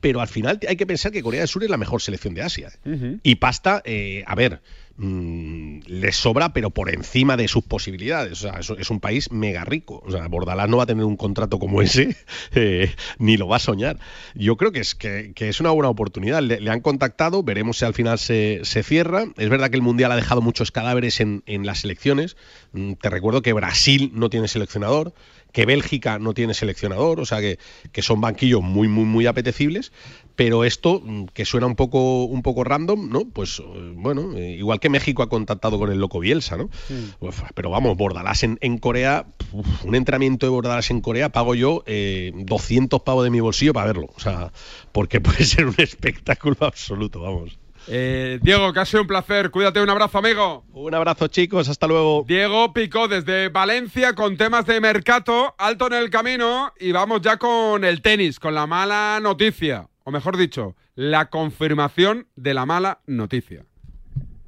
Pero 0.00 0.20
al 0.20 0.28
final 0.28 0.60
hay 0.68 0.76
que 0.76 0.86
pensar 0.86 1.10
que 1.10 1.22
Corea 1.22 1.40
del 1.40 1.48
Sur 1.48 1.64
es 1.64 1.70
la 1.70 1.76
mejor 1.76 2.00
selección 2.00 2.32
de 2.34 2.42
Asia. 2.42 2.70
¿eh? 2.84 3.16
Y 3.24 3.34
pasta, 3.36 3.82
eh, 3.84 4.22
a 4.28 4.36
ver, 4.36 4.60
mm, 4.98 5.80
les 5.86 6.16
sobra, 6.16 6.52
pero 6.52 6.70
por 6.70 6.90
encima 6.90 7.36
de 7.36 7.48
sus 7.48 7.64
posibilidades. 7.64 8.32
O 8.44 8.50
sea, 8.50 8.60
es, 8.78 8.90
un 8.90 9.00
país 9.00 9.32
mega 9.32 9.64
rico. 9.64 10.02
O 10.04 10.10
sea, 10.10 10.28
Bordalás 10.28 10.68
no 10.68 10.76
va 10.76 10.82
a 10.82 10.86
tener 10.86 11.04
un 11.04 11.16
contrato 11.16 11.58
como 11.58 11.80
ese, 11.82 12.16
eh, 12.54 12.94
ni 13.18 13.36
lo 13.36 13.48
va 13.48 13.56
a 13.56 13.60
soñar. 13.60 13.98
Yo 14.34 14.56
creo 14.56 14.72
que 14.72 14.80
es, 14.80 14.94
que, 14.94 15.32
es 15.36 15.60
una 15.60 15.70
buena 15.70 15.88
oportunidad. 15.88 16.42
Le, 16.42 16.60
le 16.60 16.70
han 16.70 16.80
contactado, 16.80 17.42
veremos 17.42 17.78
si 17.78 17.84
al 17.84 17.94
final 17.94 18.18
se, 18.18 18.60
se 18.64 18.82
cierra. 18.82 19.24
Es 19.36 19.48
verdad 19.48 19.70
que 19.70 19.76
el 19.76 19.82
Mundial 19.82 20.12
ha 20.12 20.16
dejado 20.16 20.42
muchos 20.42 20.70
cadáveres 20.70 21.20
en, 21.20 21.42
en 21.46 21.64
las 21.64 21.80
selecciones. 21.80 22.36
Mm, 22.72 22.94
Te 22.94 23.10
recuerdo 23.10 23.42
que 23.42 23.52
Brasil 23.52 24.10
no 24.14 24.30
tiene 24.30 24.48
seleccionador, 24.48 25.14
que 25.52 25.66
Bélgica 25.66 26.18
no 26.18 26.34
tiene 26.34 26.54
seleccionador, 26.54 27.20
o 27.20 27.26
sea 27.26 27.40
que, 27.40 27.58
que 27.92 28.02
son 28.02 28.20
banquillos 28.20 28.62
muy, 28.62 28.88
muy, 28.88 29.04
muy 29.04 29.26
apetecibles, 29.26 29.92
pero 30.38 30.62
esto, 30.62 31.02
mm, 31.04 31.24
que 31.34 31.44
suena 31.44 31.66
un 31.66 31.74
poco, 31.74 32.22
un 32.22 32.42
poco 32.42 32.62
random, 32.62 33.10
¿no? 33.10 33.28
Pues 33.28 33.58
eh, 33.58 33.92
bueno, 33.96 34.34
eh, 34.36 34.52
igual 34.52 34.78
que 34.78 34.88
México 34.88 35.24
ha 35.24 35.28
contactado 35.28 35.80
con 35.80 35.90
el 35.90 35.98
loco 35.98 36.20
Bielsa, 36.20 36.56
¿no? 36.56 36.70
Uf, 37.18 37.42
pero 37.56 37.70
vamos, 37.70 37.96
Bordalás 37.96 38.44
en, 38.44 38.56
en 38.60 38.78
Corea, 38.78 39.26
uf, 39.50 39.84
un 39.84 39.96
entrenamiento 39.96 40.46
de 40.46 40.50
Bordalás 40.50 40.92
en 40.92 41.00
Corea, 41.00 41.30
pago 41.30 41.56
yo 41.56 41.82
eh, 41.86 42.30
200 42.36 43.02
pavos 43.02 43.24
de 43.24 43.30
mi 43.30 43.40
bolsillo 43.40 43.72
para 43.72 43.88
verlo, 43.88 44.10
o 44.14 44.20
sea, 44.20 44.52
porque 44.92 45.20
puede 45.20 45.42
ser 45.42 45.66
un 45.66 45.74
espectáculo 45.76 46.56
absoluto, 46.60 47.20
vamos. 47.20 47.58
Eh, 47.88 48.38
Diego, 48.40 48.72
que 48.72 48.78
ha 48.78 48.84
sido 48.84 49.02
un 49.02 49.08
placer. 49.08 49.50
Cuídate, 49.50 49.80
un 49.80 49.90
abrazo, 49.90 50.18
amigo. 50.18 50.64
Un 50.72 50.94
abrazo, 50.94 51.26
chicos. 51.28 51.70
Hasta 51.70 51.86
luego. 51.86 52.22
Diego 52.28 52.74
Picó 52.74 53.08
desde 53.08 53.48
Valencia 53.48 54.14
con 54.14 54.36
temas 54.36 54.66
de 54.66 54.78
mercado, 54.78 55.54
alto 55.56 55.86
en 55.86 55.94
el 55.94 56.10
camino. 56.10 56.74
Y 56.78 56.92
vamos 56.92 57.22
ya 57.22 57.38
con 57.38 57.84
el 57.84 58.02
tenis, 58.02 58.38
con 58.38 58.54
la 58.54 58.66
mala 58.66 59.20
noticia. 59.22 59.88
O 60.08 60.10
mejor 60.10 60.38
dicho, 60.38 60.74
la 60.94 61.28
confirmación 61.28 62.28
de 62.34 62.54
la 62.54 62.64
mala 62.64 63.02
noticia. 63.06 63.66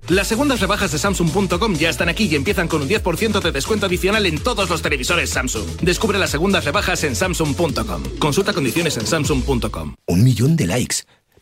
Las 0.09 0.27
segundas 0.27 0.59
rebajas 0.61 0.91
de 0.91 0.99
Samsung.com 0.99 1.75
ya 1.75 1.91
están 1.91 2.09
aquí 2.09 2.29
y 2.33 2.35
empiezan 2.35 2.67
con 2.67 2.81
un 2.81 2.89
10% 2.89 3.43
de 3.43 3.53
descuento 3.53 3.85
adicional 3.85 4.25
en 4.25 4.39
todos 4.39 4.71
los 4.71 4.81
televisores 4.81 5.29
Samsung. 5.29 5.67
Descubre 5.83 6.19
las 6.19 6.31
segundas 6.31 6.65
rebajas 6.65 7.05
en 7.05 7.15
Samsung.com. 7.15 8.03
Consulta 8.19 8.55
condiciones 8.55 8.97
en 8.97 9.07
Samsung.com. 9.07 9.97
Un 10.07 10.25
millón 10.25 10.57
de 10.57 10.67
likes. 10.67 11.05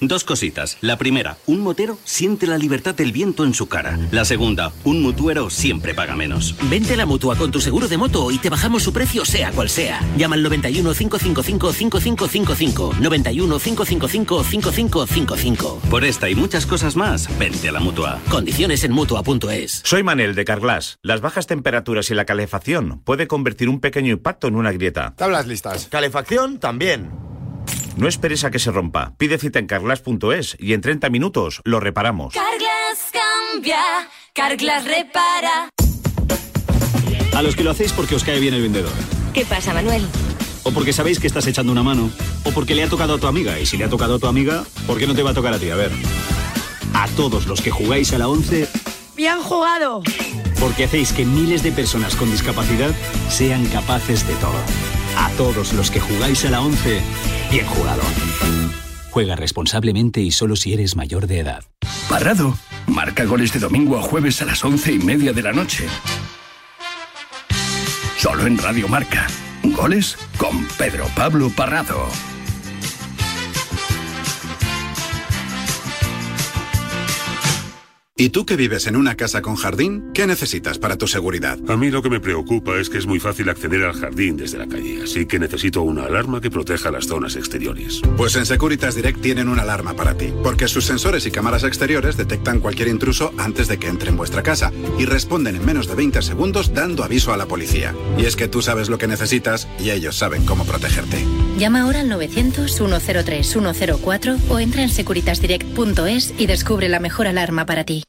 Dos 0.00 0.24
cositas. 0.24 0.78
La 0.80 0.96
primera, 0.96 1.36
un 1.46 1.60
motero 1.60 1.98
siente 2.04 2.46
la 2.46 2.56
libertad 2.56 2.94
del 2.94 3.12
viento 3.12 3.44
en 3.44 3.54
su 3.54 3.68
cara. 3.68 3.98
La 4.10 4.24
segunda, 4.24 4.72
un 4.84 5.02
mutuero 5.02 5.50
siempre 5.50 5.94
paga 5.94 6.16
menos. 6.16 6.54
Vente 6.70 6.94
a 6.94 6.96
la 6.96 7.06
mutua 7.06 7.36
con 7.36 7.50
tu 7.50 7.60
seguro 7.60 7.86
de 7.86 7.98
moto 7.98 8.30
y 8.30 8.38
te 8.38 8.48
bajamos 8.48 8.82
su 8.82 8.92
precio 8.92 9.24
sea 9.24 9.52
cual 9.52 9.68
sea. 9.68 10.00
Llama 10.16 10.36
al 10.36 10.42
91 10.42 10.94
555 10.94 11.72
5555. 11.72 12.94
91 13.00 13.58
555 13.58 14.44
5555. 14.44 15.80
Por 15.90 16.04
esta 16.04 16.30
y 16.30 16.34
muchas 16.34 16.66
cosas 16.66 16.96
más, 16.96 17.28
vente 17.38 17.68
a 17.68 17.72
la 17.72 17.80
mutua. 17.80 18.20
Condiciones 18.30 18.84
en 18.84 18.92
mutua.es. 18.92 19.82
Soy 19.84 20.02
Manel 20.02 20.34
de 20.34 20.44
Carglass. 20.44 20.98
Las 21.02 21.20
bajas 21.20 21.46
temperaturas 21.46 22.10
y 22.10 22.14
la 22.14 22.24
calefacción 22.24 23.00
puede 23.04 23.26
convertir 23.26 23.68
un 23.68 23.80
pequeño 23.80 24.12
impacto 24.12 24.48
en 24.48 24.56
una 24.56 24.72
grieta. 24.72 25.14
Tablas 25.16 25.46
listas. 25.46 25.88
Calefacción 25.90 26.58
también. 26.58 27.10
No 28.00 28.08
esperes 28.08 28.44
a 28.44 28.50
que 28.50 28.58
se 28.58 28.70
rompa. 28.70 29.12
Pide 29.18 29.36
cita 29.36 29.58
en 29.58 29.66
carglass.es 29.66 30.56
y 30.58 30.72
en 30.72 30.80
30 30.80 31.10
minutos 31.10 31.60
lo 31.64 31.80
reparamos. 31.80 32.32
Carglass 32.32 33.10
cambia, 33.12 33.78
Carglass 34.32 34.84
repara. 34.86 35.68
A 37.34 37.42
los 37.42 37.54
que 37.54 37.62
lo 37.62 37.70
hacéis 37.70 37.92
porque 37.92 38.14
os 38.14 38.24
cae 38.24 38.40
bien 38.40 38.54
el 38.54 38.62
vendedor. 38.62 38.90
¿Qué 39.34 39.44
pasa, 39.44 39.74
Manuel? 39.74 40.02
O 40.62 40.72
porque 40.72 40.94
sabéis 40.94 41.20
que 41.20 41.26
estás 41.26 41.46
echando 41.46 41.72
una 41.72 41.82
mano. 41.82 42.10
O 42.44 42.52
porque 42.52 42.74
le 42.74 42.82
ha 42.84 42.88
tocado 42.88 43.16
a 43.16 43.18
tu 43.18 43.26
amiga. 43.26 43.58
Y 43.58 43.66
si 43.66 43.76
le 43.76 43.84
ha 43.84 43.90
tocado 43.90 44.14
a 44.14 44.18
tu 44.18 44.26
amiga, 44.26 44.64
¿por 44.86 44.98
qué 44.98 45.06
no 45.06 45.14
te 45.14 45.22
va 45.22 45.30
a 45.30 45.34
tocar 45.34 45.52
a 45.52 45.58
ti? 45.58 45.68
A 45.68 45.76
ver. 45.76 45.92
A 46.94 47.06
todos 47.08 47.46
los 47.46 47.60
que 47.60 47.70
jugáis 47.70 48.14
a 48.14 48.18
la 48.18 48.28
11, 48.28 48.66
Bien 49.14 49.40
jugado. 49.42 50.02
porque 50.58 50.84
hacéis 50.84 51.12
que 51.12 51.26
miles 51.26 51.62
de 51.62 51.70
personas 51.72 52.16
con 52.16 52.30
discapacidad 52.30 52.90
sean 53.28 53.66
capaces 53.66 54.26
de 54.26 54.34
todo. 54.36 54.56
A 55.20 55.28
todos 55.36 55.74
los 55.74 55.90
que 55.90 56.00
jugáis 56.00 56.46
a 56.46 56.50
la 56.50 56.62
11, 56.62 57.02
bien 57.50 57.66
jugado. 57.66 58.02
Juega 59.10 59.36
responsablemente 59.36 60.22
y 60.22 60.30
solo 60.30 60.56
si 60.56 60.72
eres 60.72 60.96
mayor 60.96 61.26
de 61.26 61.40
edad. 61.40 61.62
Parrado. 62.08 62.56
Marca 62.86 63.24
goles 63.24 63.52
de 63.52 63.60
domingo 63.60 63.98
a 63.98 64.02
jueves 64.02 64.40
a 64.40 64.46
las 64.46 64.64
once 64.64 64.92
y 64.92 64.98
media 64.98 65.34
de 65.34 65.42
la 65.42 65.52
noche. 65.52 65.86
Solo 68.16 68.46
en 68.46 68.56
Radio 68.56 68.88
Marca. 68.88 69.26
Goles 69.62 70.16
con 70.38 70.66
Pedro 70.78 71.06
Pablo 71.14 71.50
Parrado. 71.54 72.08
¿Y 78.20 78.28
tú 78.28 78.44
que 78.44 78.54
vives 78.54 78.86
en 78.86 78.96
una 78.96 79.14
casa 79.14 79.40
con 79.40 79.56
jardín? 79.56 80.10
¿Qué 80.12 80.26
necesitas 80.26 80.78
para 80.78 80.98
tu 80.98 81.06
seguridad? 81.06 81.58
A 81.70 81.78
mí 81.78 81.90
lo 81.90 82.02
que 82.02 82.10
me 82.10 82.20
preocupa 82.20 82.78
es 82.78 82.90
que 82.90 82.98
es 82.98 83.06
muy 83.06 83.18
fácil 83.18 83.48
acceder 83.48 83.82
al 83.82 83.94
jardín 83.94 84.36
desde 84.36 84.58
la 84.58 84.66
calle, 84.66 85.04
así 85.04 85.24
que 85.24 85.38
necesito 85.38 85.80
una 85.80 86.04
alarma 86.04 86.42
que 86.42 86.50
proteja 86.50 86.90
las 86.90 87.06
zonas 87.06 87.36
exteriores. 87.36 88.02
Pues 88.18 88.36
en 88.36 88.44
Securitas 88.44 88.94
Direct 88.94 89.22
tienen 89.22 89.48
una 89.48 89.62
alarma 89.62 89.94
para 89.94 90.18
ti, 90.18 90.34
porque 90.42 90.68
sus 90.68 90.84
sensores 90.84 91.24
y 91.24 91.30
cámaras 91.30 91.64
exteriores 91.64 92.18
detectan 92.18 92.60
cualquier 92.60 92.88
intruso 92.88 93.32
antes 93.38 93.68
de 93.68 93.78
que 93.78 93.88
entre 93.88 94.10
en 94.10 94.18
vuestra 94.18 94.42
casa 94.42 94.70
y 94.98 95.06
responden 95.06 95.56
en 95.56 95.64
menos 95.64 95.88
de 95.88 95.94
20 95.94 96.20
segundos 96.20 96.74
dando 96.74 97.04
aviso 97.04 97.32
a 97.32 97.38
la 97.38 97.46
policía. 97.46 97.94
Y 98.18 98.26
es 98.26 98.36
que 98.36 98.48
tú 98.48 98.60
sabes 98.60 98.90
lo 98.90 98.98
que 98.98 99.06
necesitas 99.06 99.66
y 99.78 99.92
ellos 99.92 100.18
saben 100.18 100.44
cómo 100.44 100.66
protegerte. 100.66 101.24
Llama 101.56 101.84
ahora 101.84 102.00
al 102.00 102.10
900-103-104 102.10 104.38
o 104.50 104.58
entra 104.58 104.82
en 104.82 104.90
securitasdirect.es 104.90 106.34
y 106.36 106.46
descubre 106.46 106.90
la 106.90 107.00
mejor 107.00 107.26
alarma 107.26 107.64
para 107.64 107.84
ti. 107.84 108.02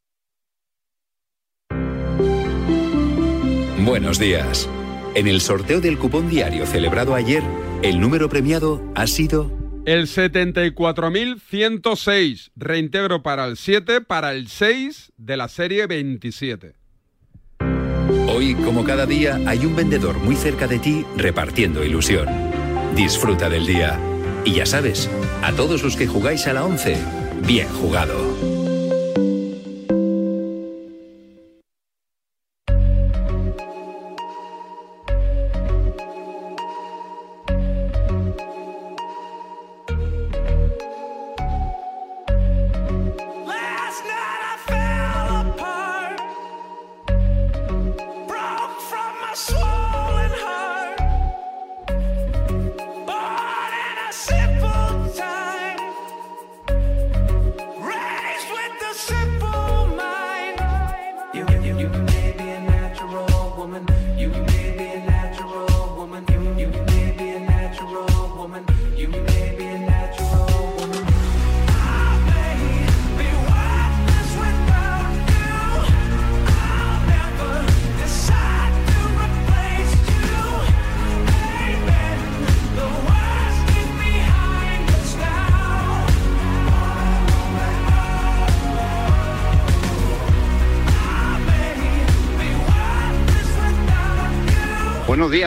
Buenos 3.83 4.19
días. 4.19 4.69
En 5.15 5.27
el 5.27 5.41
sorteo 5.41 5.81
del 5.81 5.97
cupón 5.97 6.29
diario 6.29 6.67
celebrado 6.67 7.15
ayer, 7.15 7.41
el 7.81 7.99
número 7.99 8.29
premiado 8.29 8.79
ha 8.93 9.07
sido 9.07 9.51
El 9.85 10.05
74.106. 10.05 12.51
Reintegro 12.55 13.23
para 13.23 13.47
el 13.47 13.57
7, 13.57 14.01
para 14.01 14.33
el 14.33 14.49
6 14.49 15.13
de 15.17 15.35
la 15.35 15.47
serie 15.47 15.87
27. 15.87 16.75
Hoy, 18.27 18.53
como 18.53 18.83
cada 18.83 19.07
día, 19.07 19.39
hay 19.47 19.65
un 19.65 19.75
vendedor 19.75 20.19
muy 20.19 20.35
cerca 20.35 20.67
de 20.67 20.77
ti 20.77 21.03
repartiendo 21.17 21.83
ilusión. 21.83 22.27
Disfruta 22.95 23.49
del 23.49 23.65
día. 23.65 23.99
Y 24.45 24.53
ya 24.53 24.67
sabes, 24.67 25.09
a 25.41 25.53
todos 25.53 25.81
los 25.81 25.95
que 25.95 26.05
jugáis 26.05 26.45
a 26.45 26.53
la 26.53 26.65
11, 26.65 26.97
bien 27.47 27.67
jugado. 27.69 28.50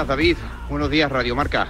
David. 0.07 0.36
Buenos 0.68 0.90
días, 0.90 1.11
Radio 1.11 1.34
Marca. 1.34 1.68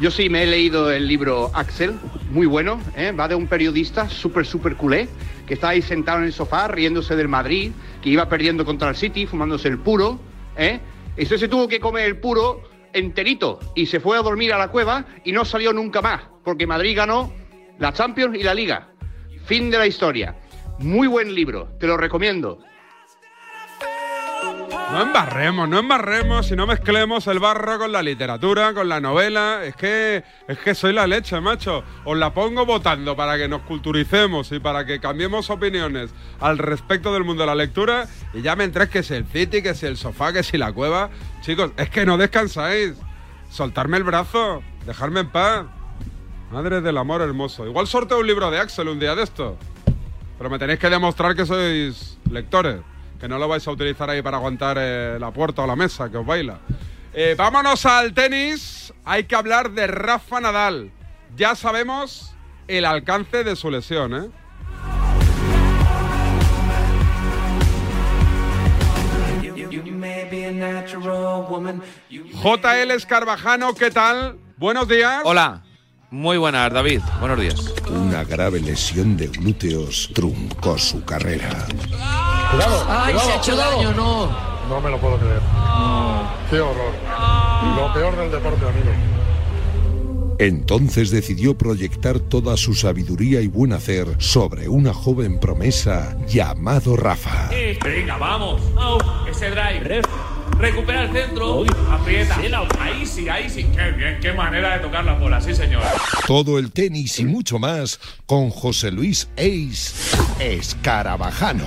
Yo 0.00 0.10
sí 0.10 0.28
me 0.28 0.42
he 0.42 0.46
leído 0.46 0.90
el 0.90 1.06
libro 1.06 1.50
Axel, 1.54 1.94
muy 2.30 2.46
bueno, 2.46 2.80
¿eh? 2.96 3.12
va 3.12 3.28
de 3.28 3.34
un 3.34 3.46
periodista 3.46 4.08
súper, 4.08 4.46
súper 4.46 4.76
culé, 4.76 5.08
que 5.46 5.54
está 5.54 5.70
ahí 5.70 5.82
sentado 5.82 6.18
en 6.18 6.24
el 6.24 6.32
sofá 6.32 6.68
riéndose 6.68 7.14
del 7.14 7.28
Madrid, 7.28 7.72
que 8.02 8.10
iba 8.10 8.28
perdiendo 8.28 8.64
contra 8.64 8.88
el 8.88 8.96
City, 8.96 9.26
fumándose 9.26 9.68
el 9.68 9.78
puro, 9.78 10.18
¿eh? 10.56 10.80
Usted 11.16 11.36
se 11.36 11.48
tuvo 11.48 11.68
que 11.68 11.78
comer 11.78 12.06
el 12.06 12.18
puro 12.18 12.62
enterito 12.92 13.60
y 13.74 13.86
se 13.86 14.00
fue 14.00 14.18
a 14.18 14.22
dormir 14.22 14.52
a 14.52 14.58
la 14.58 14.68
cueva 14.68 15.04
y 15.24 15.32
no 15.32 15.44
salió 15.44 15.72
nunca 15.72 16.00
más, 16.00 16.22
porque 16.42 16.66
Madrid 16.66 16.96
ganó 16.96 17.32
la 17.78 17.92
Champions 17.92 18.36
y 18.36 18.42
la 18.42 18.54
Liga. 18.54 18.88
Fin 19.44 19.70
de 19.70 19.78
la 19.78 19.86
historia. 19.86 20.36
Muy 20.78 21.06
buen 21.06 21.34
libro, 21.34 21.68
te 21.78 21.86
lo 21.86 21.96
recomiendo. 21.96 22.58
No 24.94 25.02
embarremos, 25.02 25.68
no 25.68 25.80
embarremos 25.80 26.52
y 26.52 26.54
no 26.54 26.68
mezclemos 26.68 27.26
el 27.26 27.40
barro 27.40 27.80
con 27.80 27.90
la 27.90 28.00
literatura, 28.00 28.72
con 28.74 28.88
la 28.88 29.00
novela. 29.00 29.64
Es 29.64 29.74
que, 29.74 30.22
es 30.46 30.58
que 30.58 30.72
soy 30.72 30.92
la 30.92 31.08
leche, 31.08 31.40
macho. 31.40 31.82
Os 32.04 32.16
la 32.16 32.32
pongo 32.32 32.64
votando 32.64 33.16
para 33.16 33.36
que 33.36 33.48
nos 33.48 33.62
culturicemos 33.62 34.52
y 34.52 34.60
para 34.60 34.86
que 34.86 35.00
cambiemos 35.00 35.50
opiniones 35.50 36.14
al 36.38 36.58
respecto 36.58 37.12
del 37.12 37.24
mundo 37.24 37.42
de 37.42 37.48
la 37.48 37.56
lectura. 37.56 38.06
Y 38.32 38.42
ya 38.42 38.54
me 38.54 38.62
entréis 38.62 38.88
que 38.88 39.02
si 39.02 39.14
el 39.14 39.26
City, 39.26 39.62
que 39.62 39.74
si 39.74 39.86
el 39.86 39.96
sofá, 39.96 40.32
que 40.32 40.44
si 40.44 40.58
la 40.58 40.72
cueva. 40.72 41.10
Chicos, 41.40 41.72
es 41.76 41.90
que 41.90 42.06
no 42.06 42.16
descansáis. 42.16 42.94
Soltarme 43.50 43.96
el 43.96 44.04
brazo, 44.04 44.62
dejarme 44.86 45.18
en 45.20 45.30
paz. 45.32 45.66
Madre 46.52 46.80
del 46.82 46.98
amor 46.98 47.20
hermoso. 47.20 47.66
Igual 47.66 47.88
sorteo 47.88 48.20
un 48.20 48.28
libro 48.28 48.48
de 48.52 48.60
Axel 48.60 48.86
un 48.86 49.00
día 49.00 49.16
de 49.16 49.24
esto. 49.24 49.58
Pero 50.38 50.50
me 50.50 50.60
tenéis 50.60 50.78
que 50.78 50.88
demostrar 50.88 51.34
que 51.34 51.46
sois 51.46 52.16
lectores. 52.30 52.93
Que 53.24 53.28
no 53.28 53.38
lo 53.38 53.48
vais 53.48 53.66
a 53.66 53.70
utilizar 53.70 54.10
ahí 54.10 54.20
para 54.20 54.36
aguantar 54.36 54.76
eh, 54.78 55.16
la 55.18 55.30
puerta 55.30 55.62
o 55.62 55.66
la 55.66 55.74
mesa 55.74 56.10
que 56.10 56.18
os 56.18 56.26
baila. 56.26 56.58
Eh, 57.14 57.34
vámonos 57.38 57.86
al 57.86 58.12
tenis. 58.12 58.92
Hay 59.02 59.24
que 59.24 59.34
hablar 59.34 59.70
de 59.70 59.86
Rafa 59.86 60.42
Nadal. 60.42 60.90
Ya 61.34 61.54
sabemos 61.54 62.34
el 62.68 62.84
alcance 62.84 63.42
de 63.42 63.56
su 63.56 63.70
lesión, 63.70 64.14
¿eh? 64.14 64.28
JL 72.42 72.90
Escarbajano, 72.90 73.74
¿qué 73.74 73.90
tal? 73.90 74.36
Buenos 74.58 74.86
días. 74.86 75.22
Hola. 75.24 75.62
Muy 76.10 76.38
buenas, 76.38 76.72
David. 76.72 77.00
Buenos 77.18 77.40
días. 77.40 77.74
Una 77.90 78.24
grave 78.24 78.60
lesión 78.60 79.16
de 79.16 79.26
glúteos 79.28 80.10
truncó 80.14 80.78
su 80.78 81.04
carrera. 81.04 81.66
Cuidado, 82.50 82.86
Ay, 82.88 83.12
cuidado, 83.14 83.20
se 83.28 83.32
ha 83.32 83.36
hecho 83.36 83.52
cuidado. 83.52 83.76
daño, 83.76 83.92
no. 83.94 84.54
No 84.68 84.80
me 84.80 84.90
lo 84.90 84.98
puedo 85.00 85.18
creer. 85.18 85.40
Qué 86.50 86.60
horror. 86.60 86.92
Lo 87.76 87.92
peor 87.92 88.16
del 88.16 88.30
deporte, 88.30 88.64
amigo. 88.64 88.90
Entonces 90.38 91.10
decidió 91.10 91.56
proyectar 91.56 92.18
toda 92.18 92.56
su 92.56 92.74
sabiduría 92.74 93.40
y 93.40 93.46
buen 93.48 93.72
hacer 93.72 94.08
sobre 94.18 94.68
una 94.68 94.92
joven 94.92 95.38
promesa 95.38 96.16
llamado 96.28 96.96
Rafa. 96.96 97.50
Venga, 97.84 98.16
vamos. 98.18 98.60
Au, 98.76 98.98
ese 99.30 99.50
drive. 99.50 100.02
Recupera 100.58 101.02
el 101.04 101.12
centro. 101.12 101.64
Aprieta. 101.90 102.36
Ahí 102.80 103.04
sí, 103.06 103.28
ahí 103.28 103.50
sí. 103.50 103.64
Qué 103.64 103.90
bien, 103.92 104.18
qué 104.20 104.32
manera 104.32 104.74
de 104.74 104.80
tocar 104.80 105.04
la 105.04 105.14
bola, 105.14 105.40
sí, 105.40 105.54
señor. 105.54 105.82
Todo 106.26 106.58
el 106.58 106.72
tenis 106.72 107.18
y 107.18 107.24
mucho 107.24 107.58
más 107.58 108.00
con 108.26 108.50
José 108.50 108.90
Luis 108.90 109.28
Ace 109.36 110.16
Escarabajano. 110.40 111.66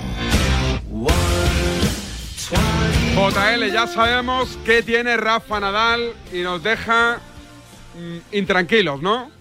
JL, 3.15 3.71
ya 3.71 3.87
sabemos 3.87 4.57
qué 4.63 4.83
tiene 4.83 5.17
Rafa 5.17 5.59
Nadal 5.59 6.13
y 6.31 6.39
nos 6.41 6.63
deja 6.63 7.19
mm, 7.95 8.35
intranquilos, 8.35 9.01
¿no? 9.01 9.31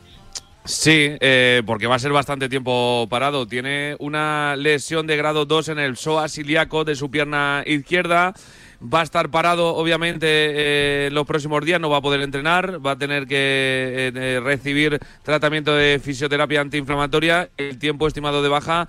Sí, 0.67 1.11
eh, 1.21 1.63
porque 1.65 1.87
va 1.87 1.95
a 1.95 1.99
ser 2.01 2.11
bastante 2.11 2.49
tiempo 2.49 3.07
parado. 3.09 3.47
Tiene 3.47 3.95
una 4.01 4.57
lesión 4.57 5.07
de 5.07 5.17
grado 5.17 5.45
2 5.47 5.69
en 5.69 5.79
el 5.79 5.97
psoas 5.97 6.37
ilíaco 6.39 6.85
de 6.85 6.97
su 6.97 7.09
pierna 7.09 7.63
izquierda. 7.65 8.35
Va 8.83 9.01
a 9.01 9.03
estar 9.03 9.31
parado, 9.31 9.75
obviamente, 9.75 10.27
eh, 10.29 11.11
los 11.11 11.27
próximos 11.27 11.65
días. 11.65 11.81
No 11.81 11.89
va 11.89 11.99
a 11.99 12.03
poder 12.03 12.21
entrenar. 12.21 12.85
Va 12.85 12.93
a 12.93 12.99
tener 12.99 13.27
que 13.27 13.37
eh, 13.37 14.13
eh, 14.15 14.41
recibir 14.43 14.99
tratamiento 15.23 15.75
de 15.75 15.99
fisioterapia 16.03 16.61
antiinflamatoria. 16.61 17.49
El 17.57 17.79
tiempo 17.79 18.07
estimado 18.07 18.43
de 18.43 18.49
baja 18.49 18.89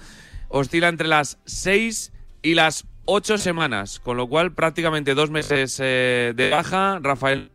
oscila 0.49 0.89
entre 0.89 1.07
las 1.07 1.38
6 1.45 2.11
y 2.41 2.53
las 2.53 2.85
8 3.05 3.38
semanas, 3.38 3.99
con 3.99 4.17
lo 4.17 4.27
cual 4.27 4.51
prácticamente 4.53 5.15
dos 5.15 5.29
meses 5.29 5.77
de 5.77 6.49
baja. 6.51 6.99
Rafael, 7.01 7.49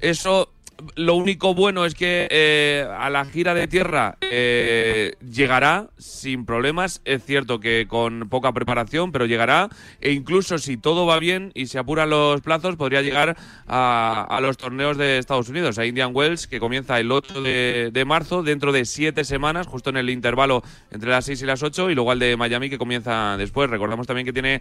eso 0.00 0.52
lo 0.94 1.14
único 1.14 1.54
bueno 1.54 1.84
es 1.84 1.94
que 1.94 2.28
eh, 2.30 2.86
a 2.98 3.10
la 3.10 3.24
gira 3.24 3.54
de 3.54 3.68
tierra 3.68 4.16
eh, 4.20 5.14
llegará 5.20 5.88
sin 5.98 6.44
problemas. 6.44 7.00
Es 7.04 7.24
cierto 7.24 7.60
que 7.60 7.86
con 7.88 8.28
poca 8.28 8.52
preparación, 8.52 9.12
pero 9.12 9.26
llegará. 9.26 9.68
E 10.00 10.12
incluso 10.12 10.58
si 10.58 10.76
todo 10.76 11.06
va 11.06 11.18
bien 11.18 11.52
y 11.54 11.66
se 11.66 11.78
apuran 11.78 12.10
los 12.10 12.40
plazos, 12.40 12.76
podría 12.76 13.02
llegar 13.02 13.36
a, 13.66 14.26
a 14.28 14.40
los 14.40 14.56
torneos 14.56 14.96
de 14.96 15.18
Estados 15.18 15.48
Unidos, 15.48 15.78
a 15.78 15.86
Indian 15.86 16.10
Wells, 16.14 16.46
que 16.46 16.60
comienza 16.60 16.98
el 17.00 17.10
8 17.10 17.42
de, 17.42 18.04
marzo, 18.06 18.42
dentro 18.42 18.72
de 18.72 18.84
siete 18.84 19.24
semanas, 19.24 19.66
justo 19.66 19.90
en 19.90 19.96
el 19.96 20.10
intervalo 20.10 20.62
entre 20.90 21.10
las 21.10 21.24
6 21.24 21.42
y 21.42 21.46
las 21.46 21.62
8, 21.62 21.90
y 21.90 21.94
luego 21.94 22.10
al 22.10 22.18
de 22.18 22.36
Miami, 22.36 22.70
que 22.70 22.78
comienza 22.78 23.36
después. 23.36 23.70
Recordamos 23.70 24.06
también 24.06 24.26
que 24.26 24.32
tiene 24.32 24.60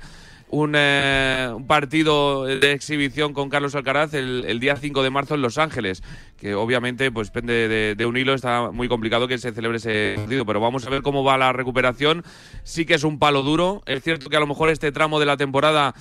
un, 0.56 0.74
eh, 0.78 1.52
un 1.54 1.68
partido 1.68 2.46
de 2.46 2.72
exhibición 2.72 3.34
con 3.34 3.50
Carlos 3.50 3.76
Alcaraz 3.76 4.14
el, 4.14 4.60
día 4.60 4.78
5 4.78 5.04
de 5.04 5.10
marzo 5.10 5.36
en 5.36 5.42
Los 5.42 5.58
Ángeles, 5.58 6.02
que 6.38 6.56
obviamente 6.56 7.12
pues 7.12 7.30
pende 7.30 7.68
de, 7.68 7.96
de 7.96 8.06
un 8.06 8.16
hilo, 8.16 8.34
está 8.34 8.72
muy 8.72 8.88
complicado 8.88 9.28
que 9.28 9.38
se 9.38 9.52
celebre 9.52 9.78
ese 9.78 10.14
partido, 10.16 10.46
pero 10.46 10.62
vamos 10.62 10.88
a 10.88 10.90
ver 10.90 11.02
cómo 11.02 11.26
va 11.26 11.38
la 11.38 11.52
recuperación. 11.52 12.24
Sí 12.64 12.86
que 12.86 12.94
es 12.94 13.04
un 13.04 13.20
palo 13.20 13.42
duro, 13.42 13.84
es 13.86 14.02
cierto 14.02 14.30
que 14.30 14.38
a 14.38 14.40
lo 14.40 14.48
mejor 14.48 14.70
este 14.70 14.94
tramo 14.94 15.20
de 15.20 15.26
la 15.26 15.36
temporada 15.36 15.94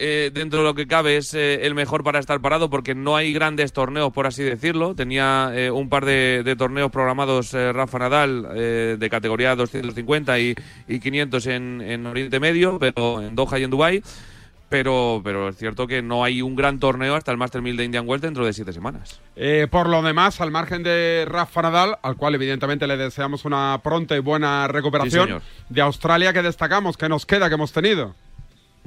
eh, 0.00 0.30
dentro 0.32 0.60
de 0.60 0.64
lo 0.64 0.74
que 0.74 0.86
cabe 0.86 1.16
es 1.16 1.34
eh, 1.34 1.66
el 1.66 1.74
mejor 1.74 2.04
para 2.04 2.20
estar 2.20 2.40
parado 2.40 2.70
porque 2.70 2.94
no 2.94 3.16
hay 3.16 3.32
grandes 3.32 3.72
torneos, 3.72 4.12
por 4.12 4.26
así 4.26 4.44
decirlo. 4.44 4.94
Tenía 4.94 5.50
eh, 5.54 5.70
un 5.70 5.88
par 5.88 6.04
de, 6.04 6.42
de 6.44 6.56
torneos 6.56 6.90
programados 6.90 7.52
Rafa 7.52 7.98
Nadal 7.98 8.98
de 8.98 9.08
categoría 9.10 9.56
250 9.56 10.38
y, 10.38 10.54
y 10.86 11.00
500 11.00 11.46
en, 11.46 11.80
en 11.80 12.06
Oriente 12.06 12.38
Medio, 12.38 12.78
pero 12.78 13.22
en 13.22 13.34
Doha 13.34 13.58
y 13.58 13.64
en 13.64 13.70
Dubai. 13.70 14.02
Pero, 14.68 15.22
pero 15.24 15.48
es 15.48 15.56
cierto 15.56 15.86
que 15.86 16.02
no 16.02 16.22
hay 16.22 16.42
un 16.42 16.54
gran 16.54 16.78
torneo 16.78 17.14
hasta 17.14 17.32
el 17.32 17.38
Master 17.38 17.62
1000 17.62 17.76
de 17.78 17.84
Indian 17.84 18.06
Wells 18.06 18.20
dentro 18.20 18.44
de 18.44 18.52
siete 18.52 18.72
semanas. 18.72 19.18
Por 19.70 19.88
lo 19.88 20.02
demás, 20.02 20.42
al 20.42 20.50
margen 20.50 20.82
de 20.82 21.24
Rafa 21.26 21.62
Nadal, 21.62 21.96
al 22.02 22.16
cual 22.16 22.34
evidentemente 22.34 22.86
le 22.86 22.98
deseamos 22.98 23.46
una 23.46 23.80
pronta 23.82 24.14
y 24.14 24.20
buena 24.20 24.68
recuperación, 24.68 25.40
de 25.70 25.80
Australia 25.80 26.34
que 26.34 26.42
destacamos, 26.42 26.98
que 26.98 27.08
nos 27.08 27.24
queda, 27.24 27.48
que 27.48 27.54
hemos 27.54 27.72
tenido. 27.72 28.14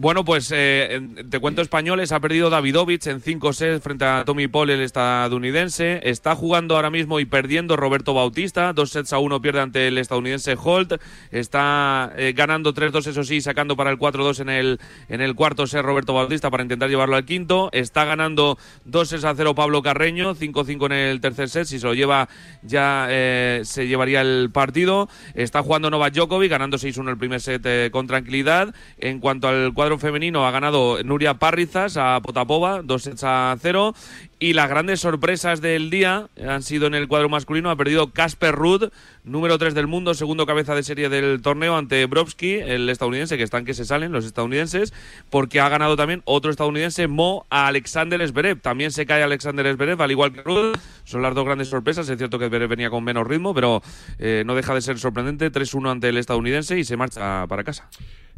Bueno, 0.02 0.26
pues 0.26 0.52
eh, 0.52 1.00
te 1.30 1.40
cuento 1.40 1.62
españoles. 1.62 2.12
Ha 2.12 2.20
perdido 2.20 2.50
Davidovich 2.50 3.06
en 3.06 3.22
5 3.22 3.54
sets 3.54 3.84
frente 3.84 4.04
a 4.04 4.24
Tommy 4.26 4.48
Paul, 4.48 4.72
el 4.72 4.82
estadounidense. 4.82 6.00
Está 6.02 6.34
jugando 6.34 6.76
ahora 6.76 6.90
mismo 6.90 7.20
y 7.20 7.26
perdiendo 7.26 7.78
Roberto 7.78 8.16
Bautista. 8.16 8.74
Dos 8.74 8.90
sets 8.90 9.14
a 9.14 9.20
uno 9.20 9.44
pierde 9.44 9.62
ante 9.62 9.88
el 9.90 10.00
estadounidense 10.00 10.58
Holt. 10.60 10.94
Está 11.30 12.14
eh, 12.18 12.34
ganando 12.36 12.74
3-2, 12.74 13.10
eso 13.12 13.24
sí, 13.24 13.42
sacando 13.42 13.76
para 13.76 13.92
el 13.92 14.00
4-2 14.00 14.40
en 14.40 14.50
el, 14.50 14.80
en 15.08 15.22
el 15.22 15.36
cuarto 15.36 15.68
set 15.68 15.84
Roberto 15.84 16.16
Bautista 16.16 16.50
para 16.50 16.64
intentar 16.64 16.90
llevarlo 16.90 17.16
al 17.16 17.26
quinto. 17.26 17.70
Está 17.72 18.04
ganando 18.04 18.58
2 18.86 19.08
sets 19.08 19.24
a 19.24 19.36
0 19.36 19.54
Pablo 19.54 19.84
Carreño. 19.84 20.34
5-5 20.34 20.86
en 20.88 20.92
el 20.94 21.22
tercer 21.22 21.48
set. 21.48 21.66
Si 21.66 21.78
se 21.78 21.86
lo 21.86 21.94
lleva, 21.94 22.28
ya 22.64 23.06
eh, 23.08 23.62
se 23.66 23.88
llevaría 23.88 24.22
el 24.22 24.50
partido. 24.52 25.10
Está 25.36 25.62
jugando 25.62 25.92
Novak 25.92 26.16
Djokovic, 26.16 26.50
ganando 26.50 26.78
6-1 26.78 27.08
el 27.08 27.18
primer 27.20 27.40
set 27.40 27.62
eh, 27.68 27.90
con 27.92 28.08
tranquilidad. 28.08 28.74
En 28.98 29.20
cuanto 29.20 29.48
al 29.48 29.72
cuadro 29.76 29.91
femenino, 29.98 30.46
ha 30.46 30.52
ganado 30.52 31.04
Nuria 31.04 31.36
Parrizas 31.36 31.98
a 31.98 32.20
Potapova, 32.22 32.82
dos 32.84 33.04
sets 33.04 33.24
a 33.24 33.56
cero. 33.62 33.94
Y 34.40 34.54
las 34.54 34.70
grandes 34.70 35.00
sorpresas 35.00 35.62
del 35.62 35.92
día 35.92 36.28
han 36.44 36.64
sido 36.64 36.88
en 36.88 36.96
el 36.96 37.08
cuadro 37.08 37.30
masculino. 37.30 37.70
Ha 37.70 37.76
perdido 37.76 38.12
Casper 38.12 38.56
Ruud, 38.56 38.90
número 39.24 39.60
3 39.60 39.76
del 39.76 39.86
mundo, 39.86 40.16
segundo 40.16 40.48
cabeza 40.48 40.74
de 40.74 40.82
serie 40.82 41.10
del 41.10 41.44
torneo 41.44 41.78
ante 41.78 42.04
Brovsky, 42.08 42.56
el 42.56 42.90
estadounidense, 42.90 43.38
que 43.38 43.44
están 43.44 43.66
que 43.66 43.76
se 43.76 43.86
salen 43.86 44.12
los 44.12 44.26
estadounidenses, 44.26 44.94
porque 45.30 45.60
ha 45.60 45.70
ganado 45.70 45.96
también 45.96 46.24
otro 46.26 46.50
estadounidense, 46.50 47.08
Mo, 47.08 47.46
a 47.52 47.68
Alexander 47.68 48.28
Zverev. 48.28 48.62
También 48.62 48.92
se 48.92 49.06
cae 49.06 49.22
Alexander 49.22 49.76
Zverev, 49.76 50.02
al 50.02 50.10
igual 50.10 50.34
que 50.34 50.42
Ruud. 50.42 50.76
Son 51.04 51.22
las 51.22 51.36
dos 51.36 51.46
grandes 51.46 51.68
sorpresas. 51.68 52.10
Es 52.10 52.18
cierto 52.18 52.40
que 52.40 52.48
Zverev 52.48 52.70
venía 52.70 52.90
con 52.90 53.04
menos 53.04 53.28
ritmo, 53.28 53.54
pero 53.54 53.84
eh, 54.18 54.42
no 54.46 54.56
deja 54.56 54.74
de 54.74 54.82
ser 54.82 54.98
sorprendente. 54.98 55.52
3-1 55.52 55.92
ante 55.92 56.10
el 56.10 56.18
estadounidense 56.18 56.80
y 56.80 56.84
se 56.84 56.98
marcha 56.98 57.46
para 57.48 57.64
casa. 57.64 57.88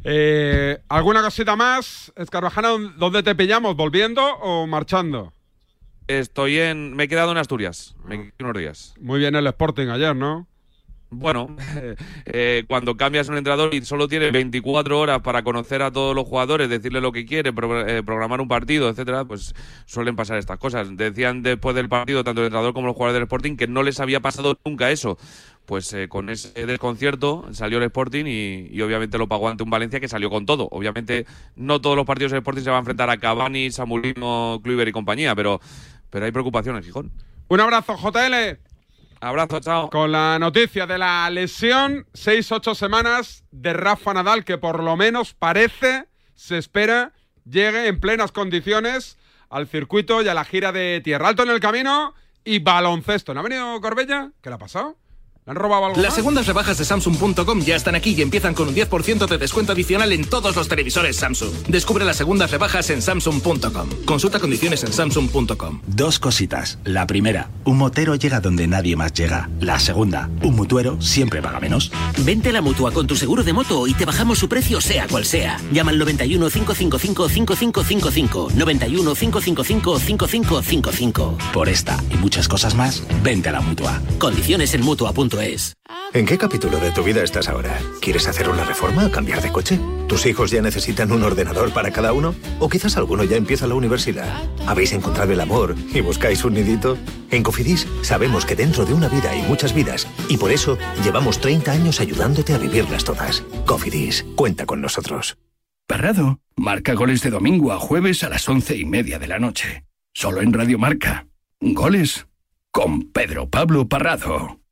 Eh, 0.04 0.80
¿Alguna 0.90 1.22
cosita 1.22 1.56
más? 1.56 2.12
Escarbajano, 2.16 2.78
¿dónde 2.98 3.24
te 3.24 3.36
pillamos? 3.36 3.76
¿Volviendo 3.76 4.24
o 4.24 4.68
marchando? 4.68 5.34
Estoy 6.08 6.60
en. 6.60 6.94
Me 6.94 7.04
he 7.04 7.08
quedado 7.08 7.32
en 7.32 7.38
Asturias. 7.38 7.96
Me 8.06 8.34
unos 8.40 8.58
días. 8.58 8.94
Muy 9.00 9.20
bien 9.20 9.36
el 9.36 9.48
Sporting 9.48 9.88
ayer, 9.88 10.16
¿no? 10.16 10.48
Bueno, 11.14 11.56
eh, 12.26 12.64
cuando 12.68 12.98
cambias 12.98 13.30
un 13.30 13.38
entrenador 13.38 13.74
y 13.74 13.84
solo 13.86 14.08
tienes 14.08 14.32
24 14.32 15.00
horas 15.00 15.22
para 15.22 15.44
conocer 15.44 15.82
a 15.82 15.92
todos 15.92 16.16
los 16.16 16.28
jugadores, 16.28 16.70
decirle 16.70 17.02
lo 17.02 17.12
que 17.12 17.26
quiere, 17.26 17.52
eh, 17.52 18.04
programar 18.04 18.42
un 18.42 18.48
partido, 18.48 18.90
etcétera, 18.90 19.26
pues 19.26 19.54
suelen 19.86 20.16
pasar 20.16 20.38
estas 20.38 20.58
cosas. 20.58 20.96
Decían 20.98 21.44
después 21.44 21.76
del 21.76 21.90
partido, 21.90 22.24
tanto 22.24 22.42
el 22.42 22.48
entrenador 22.48 22.74
como 22.74 22.88
los 22.88 22.96
jugadores 22.96 23.16
del 23.16 23.24
Sporting, 23.24 23.56
que 23.56 23.68
no 23.68 23.84
les 23.84 24.00
había 24.00 24.20
pasado 24.20 24.58
nunca 24.66 24.92
eso. 24.92 25.18
Pues 25.66 25.94
eh, 25.94 26.10
con 26.10 26.30
ese 26.30 26.66
desconcierto 26.66 27.46
salió 27.52 27.78
el 27.78 27.86
Sporting 27.86 28.26
y, 28.28 28.82
obviamente 28.82 29.18
lo 29.18 29.28
pagó 29.28 29.48
ante 29.48 29.64
un 29.64 29.70
Valencia 29.70 30.00
que 30.00 30.10
salió 30.10 30.30
con 30.30 30.46
todo. 30.46 30.68
Obviamente 30.72 31.26
no 31.56 31.80
todos 31.80 31.96
los 31.96 32.06
partidos 32.06 32.32
del 32.32 32.40
Sporting 32.40 32.64
se 32.64 32.70
van 32.70 32.78
a 32.78 32.80
enfrentar 32.80 33.10
a 33.10 33.18
Cavani, 33.18 33.72
Samulino, 33.72 34.60
Kluivert 34.62 34.90
y 34.90 34.92
compañía, 34.92 35.36
pero, 35.36 35.62
pero 36.10 36.26
hay 36.26 36.32
preocupaciones, 36.32 36.84
Gijón. 36.84 37.12
Un 37.48 37.60
abrazo, 37.60 37.96
JL. 37.96 38.73
Abrazo, 39.24 39.62
chao. 39.62 39.90
Con 39.90 40.12
la 40.12 40.38
noticia 40.38 40.86
de 40.86 40.98
la 40.98 41.30
lesión, 41.30 42.06
6-8 42.12 42.76
semanas 42.76 43.46
de 43.52 43.72
Rafa 43.72 44.14
Nadal, 44.14 44.44
que 44.44 44.58
por 44.58 44.84
lo 44.84 44.98
menos 44.98 45.34
parece, 45.34 46.10
se 46.36 46.58
espera 46.58 47.14
llegue 47.46 47.88
en 47.88 48.02
plenas 48.02 48.34
condiciones 48.34 49.18
al 49.50 49.68
circuito 49.68 50.22
y 50.22 50.28
a 50.28 50.34
la 50.34 50.44
gira 50.44 50.74
de 50.74 51.00
Tierra 51.02 51.30
Alto 51.30 51.44
en 51.44 51.52
el 51.52 51.62
camino 51.62 52.14
y 52.44 52.60
baloncesto. 52.60 53.34
¿No 53.34 53.40
ha 53.40 53.44
venido 53.44 53.80
Corbella? 53.80 54.32
¿Qué 54.42 54.50
le 54.50 54.56
ha 54.56 54.60
pasado? 54.60 54.98
¿Le 55.46 55.52
han 55.52 55.58
robado 55.58 55.88
algo 55.88 55.98
Las 55.98 56.12
más? 56.12 56.16
segundas 56.16 56.48
rebajas 56.48 56.78
de 56.78 56.86
Samsung.com 56.86 57.60
ya 57.62 57.76
están 57.76 57.96
aquí 57.96 58.16
y 58.18 58.22
empiezan 58.22 58.54
con 58.54 58.70
un 58.70 58.76
10% 58.76 59.28
de 59.28 59.38
descuento 59.38 59.74
adicional 59.74 60.14
en 60.14 60.24
todos 60.24 60.56
los 60.56 60.70
televisores 60.70 61.18
Samsung. 61.18 61.52
Descubre 61.68 62.06
las 62.06 62.16
segundas 62.16 62.50
rebajas 62.50 62.90
en 62.92 63.02
Samsung.com. 63.02 63.90
Consulta 64.06 64.40
condiciones 64.40 64.86
en 64.86 64.94
Samsung.com. 64.94 65.82
Dos 65.86 66.20
cositas. 66.20 66.80
La 66.86 67.06
primera, 67.08 67.50
un 67.66 67.78
motero 67.78 68.16
llega 68.16 68.40
donde 68.40 68.68
nadie 68.68 68.96
más 68.96 69.12
llega. 69.12 69.50
La 69.60 69.80
segunda, 69.80 70.30
un 70.44 70.56
mutuero 70.56 71.02
siempre 71.02 71.42
paga 71.42 71.60
menos. 71.60 71.92
Vente 72.20 72.50
a 72.50 72.54
la 72.54 72.62
mutua 72.62 72.92
con 72.94 73.06
tu 73.06 73.18
seguro 73.18 73.44
de 73.44 73.52
moto 73.52 73.86
y 73.86 73.94
te 73.96 74.06
bajamos 74.06 74.40
su 74.40 74.48
precio, 74.48 74.80
sea 74.80 75.10
cual 75.10 75.26
sea. 75.26 75.60
Llama 75.74 75.92
al 75.92 76.00
91 76.00 76.50
555 76.50 77.28
5555. 77.28 78.52
91 78.56 79.14
555 79.16 80.00
5555. 80.00 81.38
Por 81.52 81.68
esta 81.68 82.02
y 82.12 82.16
muchas 82.16 82.48
cosas 82.48 82.76
más, 82.76 83.04
vente 83.22 83.50
a 83.50 83.52
la 83.52 83.62
mutua. 83.62 84.02
Condiciones 84.20 84.74
en 84.74 84.82
¿En 86.14 86.28
qué 86.28 86.38
capítulo 86.38 86.78
de 86.80 86.92
tu 86.92 87.02
vida 87.04 87.24
estás 87.24 87.50
ahora? 87.50 87.76
¿Quieres 88.02 88.28
hacer 88.28 88.50
una 88.50 88.66
reforma 88.66 89.08
o 89.08 89.12
cambiar 89.12 89.42
de 89.42 89.52
coche? 89.52 89.80
¿Tus 90.08 90.28
hijos 90.28 90.52
ya 90.52 90.62
necesitan 90.62 91.12
un 91.12 91.24
ordenador 91.24 91.74
para 91.74 91.90
cada 91.92 92.14
uno? 92.14 92.36
¿O 92.60 92.70
quizás 92.70 92.98
alguno 92.98 93.24
ya 93.24 93.36
empieza 93.36 93.66
la 93.66 93.74
universidad? 93.74 94.32
¿Habéis 94.68 94.94
encontrado 94.94 95.34
el 95.34 95.42
amor 95.42 95.76
y 95.92 96.02
buscáis 96.02 96.46
un 96.46 96.54
nidito? 96.54 97.00
En 97.32 97.42
Cofidis 97.42 97.88
sabemos 98.04 98.46
que 98.46 98.56
dentro 98.56 98.86
de 98.86 98.94
una 98.94 99.08
vida 99.08 99.32
hay 99.32 99.42
muchas 99.44 99.74
vidas 99.74 100.08
y 100.30 100.38
por 100.38 100.52
eso 100.52 100.78
llevamos 101.04 101.40
30 101.40 101.72
años 101.72 102.00
ayudándote 102.00 102.54
a 102.54 102.60
vivirlas 102.60 103.04
todas. 103.04 103.42
Cofidis, 103.66 104.24
cuenta 104.36 104.68
con 104.68 104.82
nosotros. 104.82 105.38
Parrado 105.88 106.42
marca 106.56 106.94
goles 106.94 107.22
de 107.24 107.32
domingo 107.32 107.72
a 107.72 107.80
jueves 107.80 108.24
a 108.24 108.30
las 108.30 108.48
once 108.48 108.78
y 108.78 108.86
media 108.86 109.18
de 109.18 109.28
la 109.28 109.40
noche. 109.40 109.84
Solo 110.14 110.42
en 110.42 110.54
Radio 110.54 110.78
Marca. 110.78 111.26
Goles 111.60 112.28
con 112.72 113.12
Pedro 113.12 113.50
Pablo 113.50 113.88
Parrado. 113.88 114.63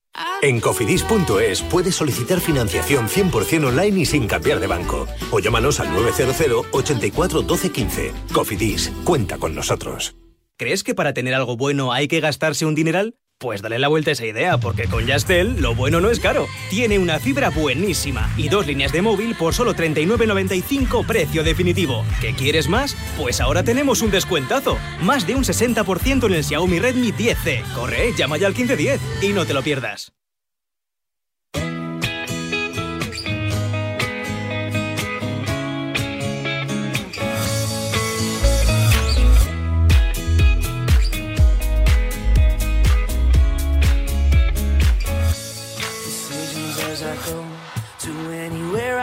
En 0.41 0.59
cofidis.es 0.59 1.61
puedes 1.63 1.95
solicitar 1.95 2.39
financiación 2.39 3.07
100% 3.07 3.67
online 3.67 4.01
y 4.01 4.05
sin 4.05 4.27
cambiar 4.27 4.59
de 4.59 4.67
banco. 4.67 5.07
O 5.31 5.39
llámanos 5.39 5.79
al 5.79 5.93
900 5.93 6.65
84 6.71 7.41
12 7.43 7.71
15. 7.71 8.11
Cofidis, 8.33 8.91
cuenta 9.03 9.37
con 9.37 9.53
nosotros. 9.53 10.15
¿Crees 10.57 10.83
que 10.83 10.95
para 10.95 11.13
tener 11.13 11.33
algo 11.33 11.57
bueno 11.57 11.91
hay 11.91 12.07
que 12.07 12.19
gastarse 12.19 12.65
un 12.65 12.75
dineral? 12.75 13.15
Pues 13.41 13.63
dale 13.63 13.79
la 13.79 13.87
vuelta 13.87 14.11
a 14.11 14.13
esa 14.13 14.27
idea, 14.27 14.59
porque 14.59 14.87
con 14.87 15.07
Yastel 15.07 15.59
lo 15.59 15.73
bueno 15.73 15.99
no 15.99 16.11
es 16.11 16.19
caro. 16.19 16.45
Tiene 16.69 16.99
una 16.99 17.17
fibra 17.17 17.49
buenísima 17.49 18.31
y 18.37 18.49
dos 18.49 18.67
líneas 18.67 18.91
de 18.91 19.01
móvil 19.01 19.35
por 19.35 19.55
solo 19.55 19.73
39.95 19.73 21.03
precio 21.07 21.43
definitivo. 21.43 22.05
¿Qué 22.21 22.35
quieres 22.35 22.69
más? 22.69 22.95
Pues 23.17 23.41
ahora 23.41 23.63
tenemos 23.63 24.03
un 24.03 24.11
descuentazo. 24.11 24.77
Más 25.01 25.25
de 25.25 25.33
un 25.33 25.43
60% 25.43 26.27
en 26.27 26.33
el 26.35 26.43
Xiaomi 26.43 26.77
Redmi 26.77 27.13
10C. 27.13 27.63
Corre, 27.73 28.13
llama 28.15 28.37
ya 28.37 28.45
al 28.45 28.53
1510 28.53 29.01
y 29.23 29.33
no 29.33 29.43
te 29.43 29.55
lo 29.55 29.63
pierdas. 29.63 30.13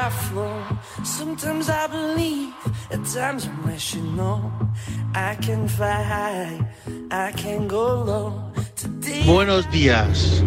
I 0.09 0.11
flow. 0.11 0.63
Sometimes 1.05 1.69
I 1.69 1.87
believe, 1.87 2.55
at 2.91 3.05
times 3.05 3.47
I 3.47 3.67
wish 3.67 3.95
you 3.95 4.03
know. 4.17 4.51
I 5.15 5.35
can 5.35 5.69
fly 5.69 6.03
high, 6.03 6.67
I 7.11 7.33
can 7.33 7.69
go 7.69 8.05
low. 8.05 8.53
Today 8.75 9.25
Buenos 9.27 9.71
días. 9.71 10.43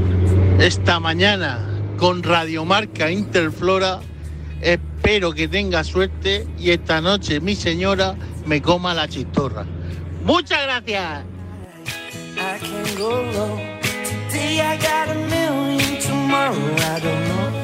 Esta 0.60 1.00
mañana 1.00 1.60
con 1.98 2.24
Radiomarca 2.24 3.12
Interflora 3.12 4.00
espero 4.62 5.32
que 5.32 5.48
tenga 5.48 5.84
suerte 5.84 6.48
y 6.58 6.72
esta 6.72 7.00
noche 7.00 7.40
mi 7.40 7.56
señora 7.56 8.16
me 8.48 8.64
coma 8.64 8.96
la 8.96 9.08
chistorra. 9.08 9.68
Muchas 10.26 10.64
gracias. 10.64 11.24
I 12.36 12.58
can 12.60 12.98
go 12.98 13.22
low. 13.36 13.60
Today 14.28 14.60
I 14.62 14.78
got 14.78 15.10
a 15.10 15.20
million, 15.30 16.02
tomorrow 16.02 16.56
I 16.56 17.00
don't 17.00 17.28
know. 17.28 17.61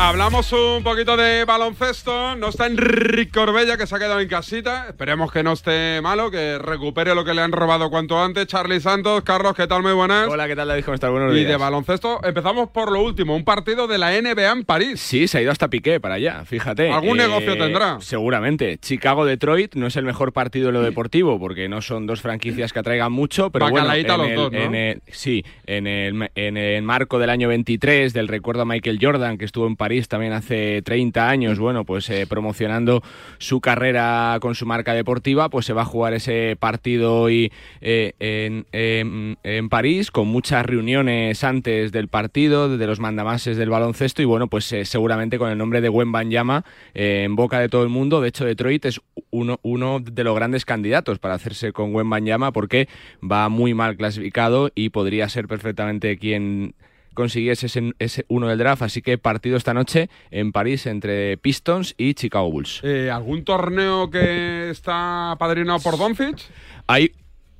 Hablamos 0.00 0.52
un 0.52 0.84
poquito 0.84 1.16
de 1.16 1.44
baloncesto. 1.44 2.36
No 2.36 2.48
está 2.50 2.66
Enrique 2.66 3.32
Corbella, 3.32 3.76
que 3.76 3.84
se 3.86 3.96
ha 3.96 3.98
quedado 3.98 4.20
en 4.20 4.28
casita. 4.28 4.86
Esperemos 4.88 5.32
que 5.32 5.42
no 5.42 5.52
esté 5.54 6.00
malo, 6.00 6.30
que 6.30 6.56
recupere 6.58 7.16
lo 7.16 7.24
que 7.24 7.34
le 7.34 7.42
han 7.42 7.50
robado 7.50 7.90
cuanto 7.90 8.18
antes. 8.22 8.46
Charlie 8.46 8.80
Santos, 8.80 9.22
Carlos, 9.24 9.54
¿qué 9.56 9.66
tal? 9.66 9.82
Muy 9.82 9.92
buenas. 9.92 10.28
Hola, 10.28 10.46
¿qué 10.46 10.54
tal 10.54 10.68
David? 10.68 10.84
¿Cómo 10.84 10.94
estás? 10.94 11.10
Buenos 11.10 11.32
Y 11.34 11.38
días. 11.38 11.48
de 11.50 11.56
baloncesto, 11.56 12.20
empezamos 12.24 12.68
por 12.70 12.92
lo 12.92 13.02
último, 13.02 13.34
un 13.34 13.44
partido 13.44 13.88
de 13.88 13.98
la 13.98 14.12
NBA 14.12 14.52
en 14.52 14.62
París. 14.64 15.00
Sí, 15.00 15.26
se 15.26 15.38
ha 15.38 15.42
ido 15.42 15.50
hasta 15.50 15.68
Piqué 15.68 15.98
para 15.98 16.14
allá, 16.14 16.44
fíjate. 16.44 16.90
¿Algún 16.92 17.16
negocio 17.16 17.58
tendrá? 17.58 17.98
Seguramente. 18.00 18.78
Chicago-Detroit 18.78 19.74
no 19.74 19.88
es 19.88 19.96
el 19.96 20.04
mejor 20.04 20.32
partido 20.32 20.68
en 20.68 20.74
lo 20.74 20.82
deportivo, 20.82 21.40
porque 21.40 21.68
no 21.68 21.82
son 21.82 22.06
dos 22.06 22.22
franquicias 22.22 22.72
que 22.72 22.78
atraigan 22.78 23.10
mucho, 23.12 23.50
pero 23.50 23.64
bueno, 23.68 23.78
Bacalaíta 23.86 24.14
en 24.14 24.20
los 24.20 24.28
el- 24.30 24.36
dos, 24.36 24.52
¿no? 24.52 24.58
en 24.58 24.74
el- 24.76 25.02
sí, 25.08 25.44
en 25.66 25.88
el, 25.88 26.30
en 26.36 26.56
el 26.56 26.82
marco 26.84 27.18
del 27.18 27.30
año 27.30 27.48
23, 27.48 28.12
del 28.12 28.28
recuerdo 28.28 28.62
a 28.62 28.64
Michael 28.64 28.98
Jordan, 29.02 29.36
que 29.38 29.44
estuvo 29.44 29.66
en 29.66 29.74
París 29.74 29.87
también 30.08 30.32
hace 30.32 30.82
30 30.82 31.28
años, 31.28 31.58
bueno, 31.58 31.84
pues 31.84 32.08
eh, 32.10 32.26
promocionando 32.28 33.02
su 33.38 33.60
carrera 33.60 34.36
con 34.40 34.54
su 34.54 34.66
marca 34.66 34.92
deportiva, 34.94 35.48
pues 35.48 35.66
se 35.66 35.72
va 35.72 35.82
a 35.82 35.86
jugar 35.86 36.14
ese 36.14 36.56
partido 36.60 37.20
hoy 37.20 37.50
eh, 37.80 38.12
en, 38.18 38.66
en- 38.72 39.38
en 39.42 39.68
París, 39.68 40.10
con 40.10 40.28
muchas 40.28 40.64
reuniones 40.66 41.42
antes 41.44 41.90
del 41.92 42.08
partido, 42.08 42.76
de 42.76 42.86
los 42.86 43.00
mandamases 43.00 43.56
del 43.56 43.70
baloncesto, 43.70 44.22
y 44.22 44.26
bueno, 44.26 44.48
pues 44.48 44.70
eh, 44.72 44.84
seguramente 44.84 45.38
con 45.38 45.50
el 45.50 45.58
nombre 45.58 45.80
de 45.80 45.88
Wembanyama 45.88 46.64
eh, 46.94 47.22
en 47.24 47.34
boca 47.36 47.58
de 47.60 47.68
todo 47.68 47.82
el 47.82 47.88
mundo. 47.88 48.20
De 48.20 48.28
hecho, 48.28 48.44
Detroit 48.44 48.84
es 48.84 49.00
uno, 49.30 50.00
de 50.00 50.24
los 50.24 50.34
grandes 50.34 50.64
candidatos 50.64 51.18
para 51.18 51.34
hacerse 51.34 51.72
con 51.72 51.94
Wembanyama 51.94 52.52
porque 52.52 52.88
va 53.22 53.48
muy 53.48 53.74
mal 53.74 53.96
clasificado 53.96 54.70
y 54.74 54.90
podría 54.90 55.28
ser 55.28 55.48
perfectamente 55.48 56.16
quien 56.18 56.74
consiguiese 57.18 57.66
ese, 57.66 57.92
ese 57.98 58.24
uno 58.28 58.46
del 58.48 58.56
draft. 58.58 58.80
Así 58.82 59.02
que 59.02 59.18
partido 59.18 59.56
esta 59.58 59.74
noche 59.74 60.08
en 60.30 60.52
París 60.52 60.86
entre 60.86 61.36
Pistons 61.36 61.94
y 61.98 62.14
Chicago 62.14 62.50
Bulls. 62.50 62.80
Eh, 62.84 63.10
¿Algún 63.10 63.44
torneo 63.44 64.08
que 64.08 64.70
está 64.70 65.34
padrinado 65.38 65.80
por 65.80 65.98
Doncic? 65.98 66.38
Hay 66.86 67.12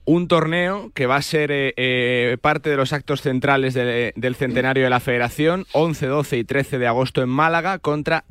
un 0.04 0.26
torneo 0.28 0.90
que 0.94 1.04
va 1.06 1.16
a 1.16 1.22
ser 1.22 1.50
eh, 1.50 1.74
eh, 1.76 2.38
parte 2.40 2.70
de 2.70 2.76
los 2.78 2.92
actos 2.94 3.20
centrales 3.20 3.74
de- 3.74 4.14
del 4.16 4.34
centenario 4.36 4.84
de 4.84 4.90
la 4.90 5.00
federación, 5.00 5.66
11, 5.72 6.06
12 6.06 6.38
y 6.38 6.44
13 6.44 6.78
de 6.78 6.86
agosto 6.86 7.20
en 7.22 7.28
Málaga, 7.28 7.78
contra 7.78 8.24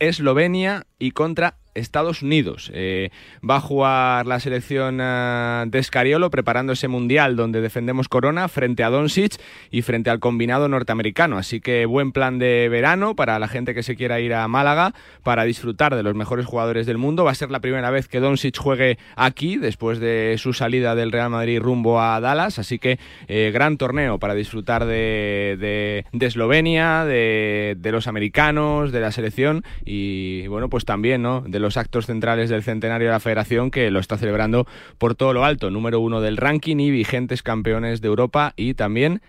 Eslovenia 0.00 0.86
y 0.98 1.12
contra 1.12 1.56
Estados 1.74 2.22
Unidos. 2.22 2.70
Eh, 2.74 3.10
va 3.48 3.56
a 3.56 3.60
jugar 3.60 4.26
la 4.26 4.40
selección 4.40 4.98
ah, 5.00 5.64
de 5.66 5.78
Escariolo 5.78 6.30
preparando 6.30 6.72
ese 6.72 6.88
mundial 6.88 7.36
donde 7.36 7.60
defendemos 7.60 8.08
Corona 8.08 8.48
frente 8.48 8.84
a 8.84 8.90
Doncic 8.90 9.40
y 9.70 9.82
frente 9.82 10.10
al 10.10 10.20
combinado 10.20 10.68
norteamericano. 10.68 11.38
Así 11.38 11.60
que 11.60 11.86
buen 11.86 12.12
plan 12.12 12.38
de 12.38 12.68
verano 12.68 13.14
para 13.16 13.38
la 13.38 13.48
gente 13.48 13.74
que 13.74 13.82
se 13.82 13.96
quiera 13.96 14.20
ir 14.20 14.34
a 14.34 14.46
Málaga 14.48 14.94
para 15.22 15.44
disfrutar 15.44 15.94
de 15.94 16.02
los 16.02 16.14
mejores 16.14 16.46
jugadores 16.46 16.86
del 16.86 16.98
mundo. 16.98 17.24
Va 17.24 17.32
a 17.32 17.34
ser 17.34 17.50
la 17.50 17.60
primera 17.60 17.90
vez 17.90 18.08
que 18.08 18.20
Doncic 18.20 18.56
juegue 18.56 18.98
aquí 19.16 19.56
después 19.56 19.98
de 19.98 20.36
su 20.38 20.52
salida 20.52 20.94
del 20.94 21.12
Real 21.12 21.30
Madrid 21.30 21.60
rumbo 21.60 22.00
a 22.00 22.20
Dallas. 22.20 22.58
Así 22.58 22.78
que 22.78 22.98
eh, 23.28 23.50
gran 23.52 23.76
torneo 23.76 24.18
para 24.18 24.34
disfrutar 24.34 24.84
de, 24.86 26.04
Eslovenia, 26.12 27.04
de, 27.04 27.76
de 27.78 27.92
los 27.92 28.06
americanos, 28.06 28.92
de 28.92 29.00
la 29.00 29.12
selección 29.12 29.62
y 29.84 30.46
bueno, 30.46 30.68
pues 30.68 30.84
también 30.84 31.22
¿no? 31.22 31.42
de 31.46 31.58
los 31.64 31.76
actos 31.76 32.06
centrales 32.06 32.48
del 32.50 32.62
centenario 32.62 33.08
de 33.08 33.12
la 33.12 33.20
federación 33.20 33.70
que 33.72 33.90
lo 33.90 33.98
está 33.98 34.16
celebrando 34.16 34.66
por 34.98 35.14
todo 35.16 35.32
lo 35.32 35.44
alto. 35.44 35.70
Número 35.70 35.98
uno 36.00 36.20
del 36.20 36.36
ranking 36.36 36.76
y 36.78 36.90
vigentes 36.90 37.42
campeones 37.42 38.00
de 38.00 38.08
Europa 38.08 38.52
y 38.56 38.74
también, 38.74 39.20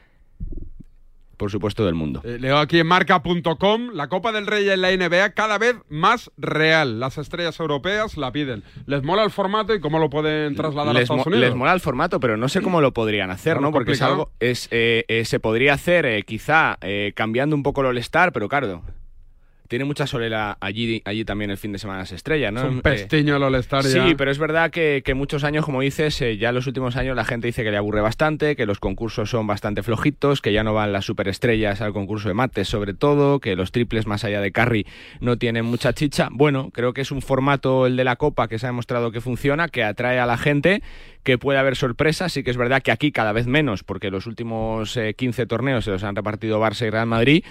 por 1.38 1.52
supuesto, 1.52 1.86
del 1.86 1.96
mundo. 1.96 2.22
Eh, 2.24 2.38
leo 2.40 2.58
aquí 2.58 2.80
en 2.80 2.88
marca.com, 2.88 3.90
la 3.94 4.08
Copa 4.08 4.32
del 4.32 4.48
Rey 4.48 4.70
en 4.70 4.80
la 4.82 4.92
NBA 4.96 5.32
cada 5.32 5.58
vez 5.58 5.76
más 5.90 6.32
real. 6.38 7.00
Las 7.02 7.18
estrellas 7.18 7.60
europeas 7.60 8.16
la 8.16 8.32
piden. 8.32 8.64
¿Les 8.86 9.04
mola 9.04 9.24
el 9.24 9.32
formato 9.32 9.74
y 9.76 9.82
cómo 9.82 10.00
lo 10.00 10.10
pueden 10.10 10.56
trasladar 10.56 10.92
a 10.92 10.94
les, 10.94 11.04
Estados 11.04 11.26
mo- 11.26 11.30
Unidos? 11.32 11.50
les 11.50 11.56
mola 11.56 11.74
el 11.74 11.82
formato, 11.82 12.22
pero 12.22 12.38
no 12.38 12.48
sé 12.48 12.62
cómo 12.62 12.80
lo 12.80 12.94
podrían 12.94 13.32
hacer, 13.32 13.60
¿no? 13.60 13.72
Porque 13.72 13.92
es 13.94 14.02
algo, 14.02 14.32
es, 14.40 14.70
eh, 14.72 15.04
eh, 15.10 15.26
se 15.26 15.42
podría 15.42 15.74
hacer 15.74 16.24
quizá 16.26 16.78
cambiando 17.16 17.56
un 17.56 17.64
poco 17.64 17.82
el 17.82 17.88
All-Star, 17.88 18.32
pero 18.32 18.48
claro, 18.48 18.82
tiene 19.68 19.86
mucha 19.86 20.06
solera 20.08 20.58
allí, 20.60 21.02
allí 21.06 21.26
también 21.26 21.52
el 21.52 21.58
fin 21.58 21.72
de 21.72 21.80
semana 21.80 22.06
se 22.06 22.16
estrella, 22.16 22.52
¿no? 22.52 22.62
Es 22.62 22.66
un 22.72 22.78
Eh, 22.80 22.82
pestiño 22.82 23.36
el 23.38 23.44
All-Star 23.44 23.84
Sí, 23.84 23.96
ya. 23.96 24.14
pero 24.18 24.32
es 24.32 24.38
verdad 24.40 24.72
que, 24.72 25.02
que 25.04 25.14
muchos 25.14 25.44
años, 25.44 25.66
como 25.66 25.82
dices, 25.82 26.22
eh, 26.22 26.38
ya 26.38 26.50
en 26.50 26.56
los 26.56 26.68
últimos 26.68 26.96
años 26.96 27.16
la 27.16 27.26
gente 27.26 27.48
dice 27.48 27.64
que 27.64 27.72
le 27.72 27.78
aburre 27.78 28.02
bastante, 28.02 28.56
que 28.56 28.66
los 28.66 28.80
concursos 28.80 29.30
son 29.30 29.48
bastante 29.48 29.84
flojitos, 29.84 30.42
que 30.42 30.54
ya 30.54 30.64
no 30.64 30.74
van 30.74 30.92
las 30.94 31.06
superestrellas 31.06 31.82
al 31.82 31.94
concurso 31.94 32.28
de 32.28 32.34
mates 32.34 32.68
sobre 32.68 32.94
todo, 32.94 33.40
que 33.40 33.56
los 33.56 33.72
triples 33.72 34.08
más 34.08 34.24
allá 34.24 34.42
de 34.42 34.52
carry 34.52 34.86
no 35.20 35.38
tienen 35.38 35.66
mucha 35.66 35.94
chicha. 35.94 36.30
Bueno, 36.32 36.70
creo 36.72 36.94
que 36.94 37.02
es 37.02 37.12
un 37.12 37.22
formato, 37.22 37.86
el 37.88 37.96
de 37.98 38.04
la 38.04 38.16
Copa, 38.16 38.48
que 38.48 38.60
se 38.60 38.66
ha 38.66 38.70
demostrado 38.70 39.12
que 39.12 39.22
funciona, 39.22 39.68
que 39.68 39.84
atrae 39.84 40.20
a 40.20 40.26
la 40.26 40.38
gente, 40.38 40.82
que 41.24 41.38
puede 41.38 41.58
haber 41.60 41.76
sorpresas. 41.76 42.32
Sí 42.34 42.44
que 42.44 42.52
es 42.52 42.58
verdad 42.58 42.82
que 42.84 42.92
aquí 42.92 43.12
cada 43.12 43.32
vez 43.32 43.48
menos, 43.48 43.84
porque 43.84 44.12
los 44.12 44.28
últimos 44.28 44.96
eh, 44.98 45.14
15 45.16 45.46
torneos 45.48 45.86
se 45.86 45.92
los 45.92 46.04
han 46.04 46.16
repartido 46.16 46.60
Barça 46.62 46.86
y 46.86 46.90
Real 46.92 47.08
Madrid, 47.08 47.44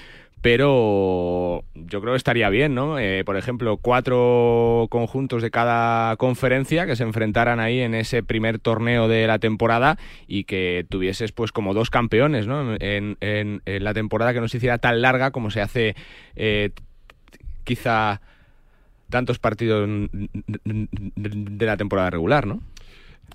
pero 0.44 1.64
yo 1.74 2.02
creo 2.02 2.12
que 2.12 2.18
estaría 2.18 2.50
bien, 2.50 2.74
¿no? 2.74 2.98
Eh, 2.98 3.24
por 3.24 3.38
ejemplo, 3.38 3.78
cuatro 3.78 4.88
conjuntos 4.90 5.40
de 5.40 5.50
cada 5.50 6.16
conferencia 6.16 6.84
que 6.84 6.96
se 6.96 7.02
enfrentaran 7.02 7.60
ahí 7.60 7.80
en 7.80 7.94
ese 7.94 8.22
primer 8.22 8.58
torneo 8.58 9.08
de 9.08 9.26
la 9.26 9.38
temporada 9.38 9.96
y 10.28 10.44
que 10.44 10.84
tuvieses 10.86 11.32
pues 11.32 11.50
como 11.50 11.72
dos 11.72 11.88
campeones, 11.88 12.46
¿no? 12.46 12.76
En, 12.78 13.62
la 13.64 13.94
temporada 13.94 14.34
que 14.34 14.40
no 14.42 14.48
se 14.48 14.58
hiciera 14.58 14.76
tan 14.76 15.00
larga 15.00 15.30
como 15.30 15.50
se 15.50 15.62
hace 15.62 15.96
eh, 16.36 16.72
quizá 17.64 18.20
tantos 19.08 19.38
partidos 19.38 19.88
de 20.66 21.66
la 21.66 21.78
temporada 21.78 22.10
regular, 22.10 22.46
¿no? 22.46 22.60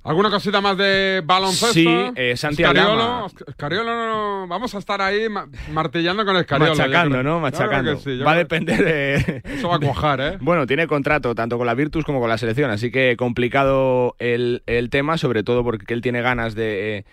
¿Alguna 0.03 0.29
cosita 0.29 0.61
más 0.61 0.77
de 0.77 1.21
baloncesto? 1.25 1.73
Sí, 1.73 1.85
eh, 2.15 2.35
Santi 2.37 2.63
Escariolo, 2.63 4.47
vamos 4.47 4.73
a 4.73 4.77
estar 4.79 5.01
ahí 5.01 5.27
ma- 5.29 5.47
martillando 5.71 6.25
con 6.25 6.37
Escariolo. 6.37 6.71
Machacando. 6.75 7.21
¿no? 7.21 7.39
Machacando. 7.39 7.97
sí, 7.97 8.17
va 8.19 8.31
a 8.31 8.37
depender 8.37 8.83
de... 8.83 9.41
Eso 9.57 9.67
va 9.69 9.75
a 9.75 9.79
cuajar, 9.79 10.21
¿eh? 10.21 10.37
Bueno, 10.39 10.65
tiene 10.65 10.87
contrato 10.87 11.35
tanto 11.35 11.57
con 11.57 11.67
la 11.67 11.73
Virtus 11.73 12.05
como 12.05 12.19
con 12.21 12.29
la 12.29 12.37
selección, 12.37 12.71
así 12.71 12.91
que 12.91 13.15
complicado 13.17 14.15
el, 14.19 14.63
el 14.67 14.89
tema, 14.89 15.17
sobre 15.17 15.43
todo 15.43 15.63
porque 15.63 15.93
él 15.93 16.01
tiene 16.01 16.21
ganas 16.21 16.55
de, 16.55 17.05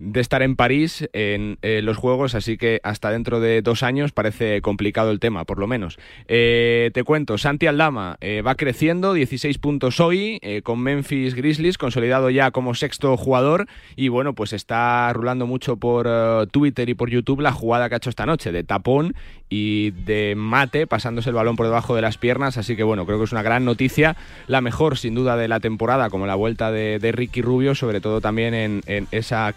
de 0.00 0.20
estar 0.20 0.42
en 0.42 0.56
París 0.56 1.08
en, 1.12 1.58
eh, 1.60 1.82
los 1.82 1.98
Juegos, 1.98 2.34
así 2.34 2.56
que 2.56 2.80
hasta 2.82 3.10
dentro 3.10 3.38
de 3.38 3.60
dos 3.60 3.82
años 3.82 4.12
parece 4.12 4.62
complicado 4.62 5.10
el 5.10 5.20
tema, 5.20 5.44
por 5.44 5.58
lo 5.58 5.66
menos. 5.66 5.98
Eh, 6.26 6.90
te 6.94 7.04
cuento, 7.04 7.36
Santi 7.36 7.66
Aldama 7.66 8.16
eh, 8.20 8.42
va 8.42 8.54
creciendo, 8.54 9.12
16 9.12 9.58
puntos 9.58 10.00
hoy, 10.00 10.38
eh, 10.40 10.62
con 10.62 10.80
Memphis 10.80 11.34
Grizzlies, 11.34 11.76
consolidado 11.76 12.30
ya 12.30 12.50
como 12.50 12.74
sexto 12.74 13.16
jugador, 13.18 13.66
y 13.94 14.08
bueno, 14.08 14.34
pues 14.34 14.54
está 14.54 15.12
rulando 15.12 15.46
mucho 15.46 15.76
por 15.76 16.08
Twitter 16.48 16.88
y 16.88 16.94
por 16.94 17.10
YouTube 17.10 17.40
la 17.40 17.52
jugada 17.52 17.88
que 17.88 17.96
ha 17.96 17.98
hecho 17.98 18.10
esta 18.10 18.26
noche, 18.26 18.52
de 18.52 18.64
tapón 18.64 19.14
y 19.50 19.90
de 19.90 20.34
mate, 20.34 20.86
pasándose 20.86 21.28
el 21.28 21.34
balón 21.34 21.56
por 21.56 21.66
debajo 21.66 21.94
de 21.94 22.00
las 22.00 22.16
piernas, 22.16 22.56
así 22.56 22.74
que 22.74 22.84
bueno, 22.84 23.04
creo 23.04 23.18
que 23.18 23.24
es 23.24 23.32
una 23.32 23.42
gran 23.42 23.66
noticia, 23.66 24.16
la 24.46 24.62
mejor 24.62 24.96
sin 24.96 25.14
duda 25.14 25.36
de 25.36 25.48
la 25.48 25.60
temporada, 25.60 26.08
como 26.08 26.26
la 26.26 26.36
vuelta 26.36 26.72
de, 26.72 26.98
Ricky 27.12 27.42
Rubio, 27.42 27.74
sobre 27.74 28.00
todo 28.00 28.20
también 28.20 28.54
en 28.54 29.06
esa 29.10 29.54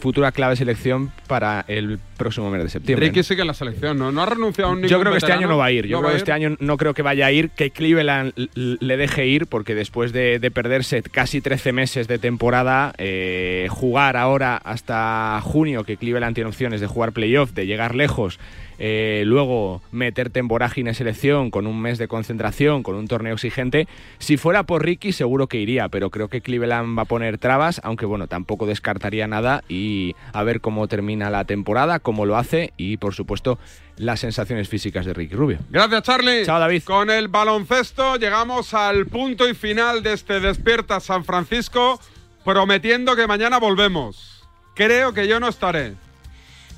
futura 0.00 0.32
clave 0.32 0.56
selección 0.56 1.12
para 1.26 1.64
el 1.68 1.98
próximo 2.16 2.50
mes 2.50 2.62
de 2.62 2.68
septiembre. 2.70 3.06
Ricky 3.06 3.22
sigue 3.22 3.42
en 3.42 3.46
la 3.46 3.54
selección, 3.54 3.98
¿no? 3.98 4.10
No 4.10 4.22
ha 4.22 4.26
renunciado 4.26 4.70
a 4.70 4.74
un 4.74 4.82
Yo 4.82 4.98
creo 5.00 5.12
que 5.12 5.18
este 5.18 5.32
año 5.32 5.46
no 5.46 5.58
va 5.58 5.66
a 5.66 5.72
ir. 5.72 5.86
Yo 5.86 6.00
creo 6.00 6.10
que 6.10 6.16
este 6.16 6.32
año 6.32 6.56
no 6.58 6.76
creo 6.76 6.94
que 6.94 7.02
vaya 7.02 7.26
a 7.26 7.32
ir, 7.32 7.50
que 7.50 7.70
Cleveland 7.70 8.32
le 8.54 8.96
deje 8.96 9.26
ir, 9.26 9.46
porque 9.46 9.74
después 9.74 10.12
de, 10.12 10.38
de 10.38 10.50
perderse 10.50 11.02
casi 11.02 11.40
13 11.40 11.72
meses 11.72 12.08
de 12.08 12.18
temporada, 12.18 12.92
eh, 12.98 13.68
jugar 13.70 14.16
ahora 14.16 14.56
hasta 14.56 15.40
junio, 15.42 15.84
que 15.84 15.96
Cleveland 15.96 16.34
tiene 16.34 16.48
opciones 16.48 16.80
de 16.80 16.86
jugar 16.86 17.12
playoff, 17.12 17.52
de 17.52 17.66
llegar 17.66 17.94
lejos, 17.94 18.38
eh, 18.82 19.24
luego 19.26 19.82
meterte 19.92 20.40
en 20.40 20.48
vorágine 20.48 20.94
selección 20.94 21.50
con 21.50 21.66
un 21.66 21.82
mes 21.82 21.98
de 21.98 22.08
concentración, 22.08 22.82
con 22.82 22.96
un 22.96 23.06
torneo 23.08 23.34
exigente. 23.34 23.86
Si 24.18 24.38
fuera 24.38 24.62
por 24.62 24.82
Ricky, 24.82 25.12
seguro 25.12 25.48
que 25.48 25.58
iría, 25.58 25.90
pero 25.90 26.08
creo 26.08 26.28
que 26.28 26.40
Cleveland 26.40 26.98
va 26.98 27.02
a 27.02 27.04
poner 27.04 27.36
trabas, 27.36 27.82
aunque 27.84 28.06
bueno, 28.06 28.26
tampoco 28.26 28.64
descartaría 28.64 29.26
nada 29.26 29.62
y 29.68 30.16
a 30.32 30.42
ver 30.44 30.62
cómo 30.62 30.88
termina 30.88 31.28
la 31.28 31.44
temporada, 31.44 31.98
cómo 31.98 32.24
lo 32.24 32.38
hace 32.38 32.72
y 32.78 32.96
por 32.96 33.14
supuesto 33.14 33.58
las 33.98 34.20
sensaciones 34.20 34.70
físicas 34.70 35.04
de 35.04 35.12
Ricky 35.12 35.34
Rubio. 35.34 35.58
Gracias, 35.68 36.02
Charlie. 36.02 36.46
Chao, 36.46 36.58
David. 36.58 36.82
Con 36.84 37.10
el 37.10 37.28
baloncesto 37.28 38.16
llegamos 38.16 38.72
al 38.72 39.04
punto 39.04 39.46
y 39.46 39.52
final 39.52 40.02
de 40.02 40.14
este 40.14 40.40
Despierta 40.40 41.00
San 41.00 41.26
Francisco, 41.26 42.00
prometiendo 42.46 43.14
que 43.14 43.26
mañana 43.26 43.58
volvemos. 43.58 44.48
Creo 44.74 45.12
que 45.12 45.28
yo 45.28 45.38
no 45.38 45.48
estaré. 45.48 45.92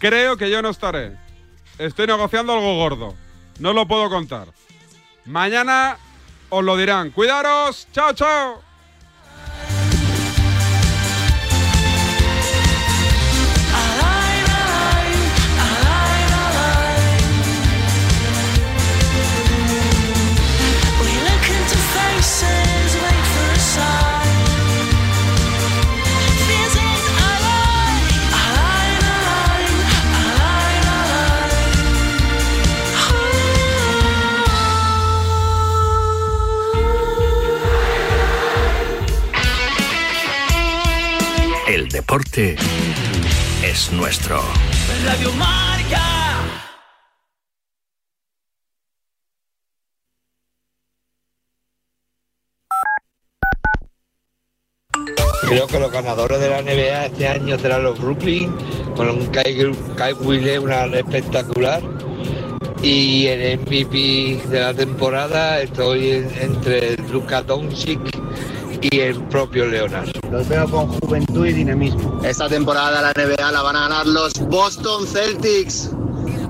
Creo 0.01 0.37
que 0.37 0.51
yo 0.51 0.63
no 0.63 0.71
estaré. 0.71 1.22
Estoy 1.79 2.07
negociando 2.07 2.53
algo 2.53 2.77
gordo. 2.77 3.15
No 3.59 3.73
lo 3.73 3.87
puedo 3.87 4.09
contar. 4.09 4.49
Mañana 5.25 5.97
os 6.49 6.65
lo 6.65 6.77
dirán. 6.77 7.11
Cuidaros. 7.11 7.89
Chao, 7.93 8.13
chao. 8.13 8.72
Deporte 42.03 42.57
es 43.63 43.93
nuestro. 43.93 44.41
alive. 44.41 45.05
Radio 45.07 45.33
Marca. 45.35 46.03
Creo 55.49 55.67
que 55.67 55.79
los 55.79 55.93
ganadores 55.93 56.41
de 56.41 56.49
la 56.49 56.63
NBA 56.63 57.07
este 57.07 57.29
año 57.29 57.59
serán 57.59 57.83
los 57.83 57.99
Brooklyn, 58.01 58.53
con 58.97 59.09
un 59.11 59.27
Kai, 59.27 59.73
Kai 59.97 60.13
Wille, 60.15 60.59
una 60.59 60.85
espectacular. 60.87 61.83
Y 62.83 63.27
el 63.27 63.59
MVP 63.61 64.41
de 64.49 64.61
la 64.61 64.75
temporada 64.75 65.61
estoy 65.61 66.11
en- 66.11 66.31
entre 66.41 66.97
Luka 66.97 67.43
Doncic 67.43 68.01
y 68.83 69.01
el 69.01 69.21
propio 69.25 69.67
Leonard. 69.67 70.11
Los 70.31 70.49
veo 70.49 70.69
con 70.69 70.89
juventud 70.89 71.47
y 71.47 71.53
dinamismo. 71.53 72.21
Esta 72.25 72.49
temporada 72.49 73.01
la 73.01 73.13
NBA 73.13 73.53
la 73.53 73.63
van 73.63 73.77
a 73.77 73.81
ganar 73.89 74.07
los 74.07 74.33
Boston 74.49 75.07
Celtics. 75.07 75.91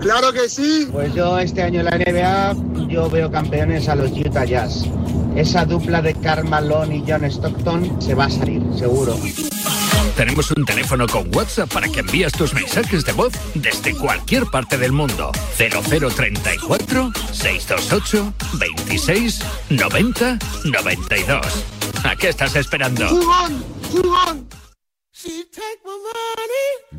¡Claro 0.01 0.33
que 0.33 0.49
sí! 0.49 0.89
Pues 0.91 1.15
yo 1.15 1.39
este 1.39 1.63
año 1.63 1.81
en 1.81 1.87
la 1.87 1.99
NBA 1.99 2.89
yo 2.89 3.09
veo 3.09 3.31
campeones 3.31 3.89
a 3.89 3.95
los 3.95 4.11
Utah 4.13 4.45
Jazz. 4.45 4.87
Esa 5.37 5.65
dupla 5.65 6.03
de 6.03 6.15
Karl 6.15 6.49
Malone 6.49 6.97
y 6.97 7.05
John 7.07 7.25
Stockton 7.25 8.03
se 8.03 8.15
va 8.15 8.25
a 8.25 8.31
salir, 8.31 8.63
seguro. 8.77 9.17
Tenemos 10.17 10.51
un 10.51 10.65
teléfono 10.67 11.07
con 11.07 11.35
WhatsApp 11.35 11.73
para 11.73 11.89
que 11.89 12.01
envíes 12.01 12.33
tus 12.33 12.53
mensajes 12.53 13.05
de 13.05 13.13
voz 13.13 13.33
desde 13.55 13.97
cualquier 13.97 14.45
parte 14.47 14.77
del 14.77 14.93
mundo. 14.93 15.33
0034 15.57 17.13
628 17.33 18.35
26 18.59 19.41
90 19.71 20.39
92. 20.65 21.65
¿A 22.05 22.17
qué 22.17 22.29
estás 22.29 22.57
esperando? 22.57 23.09
¡Jugón! 23.09 23.65
¡Jugón! 23.91 24.49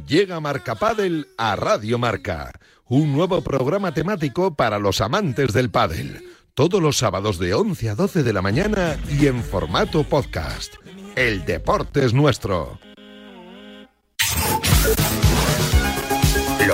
Llega 0.07 0.39
Marca 0.39 0.75
Padel 0.75 1.27
a 1.37 1.55
Radio 1.55 1.99
Marca, 1.99 2.51
un 2.85 3.13
nuevo 3.13 3.41
programa 3.41 3.93
temático 3.93 4.55
para 4.55 4.79
los 4.79 5.01
amantes 5.01 5.53
del 5.53 5.69
pádel. 5.69 6.23
Todos 6.53 6.81
los 6.81 6.97
sábados 6.97 7.37
de 7.37 7.53
11 7.53 7.89
a 7.89 7.95
12 7.95 8.23
de 8.23 8.33
la 8.33 8.41
mañana 8.41 8.97
y 9.09 9.27
en 9.27 9.43
formato 9.43 10.03
podcast. 10.03 10.75
El 11.15 11.45
deporte 11.45 12.05
es 12.05 12.13
nuestro. 12.13 12.79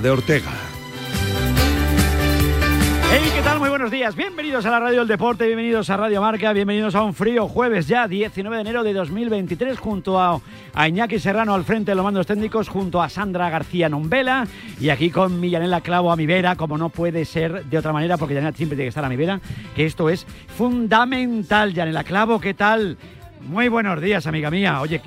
De 0.00 0.10
Ortega. 0.10 0.50
Hey, 3.12 3.30
¿qué 3.34 3.42
tal? 3.42 3.58
Muy 3.58 3.68
buenos 3.68 3.90
días. 3.90 4.16
Bienvenidos 4.16 4.64
a 4.64 4.70
la 4.70 4.80
Radio 4.80 5.00
del 5.00 5.08
Deporte, 5.08 5.44
bienvenidos 5.44 5.90
a 5.90 5.98
Radio 5.98 6.22
Marca, 6.22 6.54
bienvenidos 6.54 6.94
a 6.94 7.02
un 7.02 7.12
frío 7.12 7.46
jueves 7.46 7.88
ya, 7.88 8.08
19 8.08 8.56
de 8.56 8.62
enero 8.62 8.84
de 8.84 8.94
2023, 8.94 9.78
junto 9.78 10.18
a, 10.18 10.40
a 10.72 10.88
Iñaki 10.88 11.18
Serrano 11.18 11.52
al 11.52 11.64
frente 11.64 11.90
de 11.90 11.96
los 11.96 12.04
mandos 12.04 12.26
técnicos, 12.26 12.68
junto 12.68 13.02
a 13.02 13.10
Sandra 13.10 13.50
García 13.50 13.90
Nombela 13.90 14.46
y 14.80 14.88
aquí 14.88 15.10
con 15.10 15.38
mi 15.38 15.50
Yanela 15.50 15.82
Clavo 15.82 16.10
a 16.10 16.16
mi 16.16 16.24
vera, 16.24 16.56
como 16.56 16.78
no 16.78 16.88
puede 16.88 17.26
ser 17.26 17.66
de 17.66 17.76
otra 17.76 17.92
manera, 17.92 18.16
porque 18.16 18.34
Yanela 18.34 18.56
siempre 18.56 18.76
tiene 18.76 18.86
que 18.86 18.90
estar 18.90 19.04
a 19.04 19.10
mi 19.10 19.16
vera, 19.16 19.40
que 19.76 19.84
esto 19.84 20.08
es 20.08 20.26
fundamental. 20.56 21.74
Yanela 21.74 22.04
Clavo, 22.04 22.40
¿qué 22.40 22.54
tal? 22.54 22.96
Muy 23.42 23.68
buenos 23.68 24.00
días, 24.00 24.26
amiga 24.26 24.50
mía. 24.50 24.80
Oye, 24.80 25.02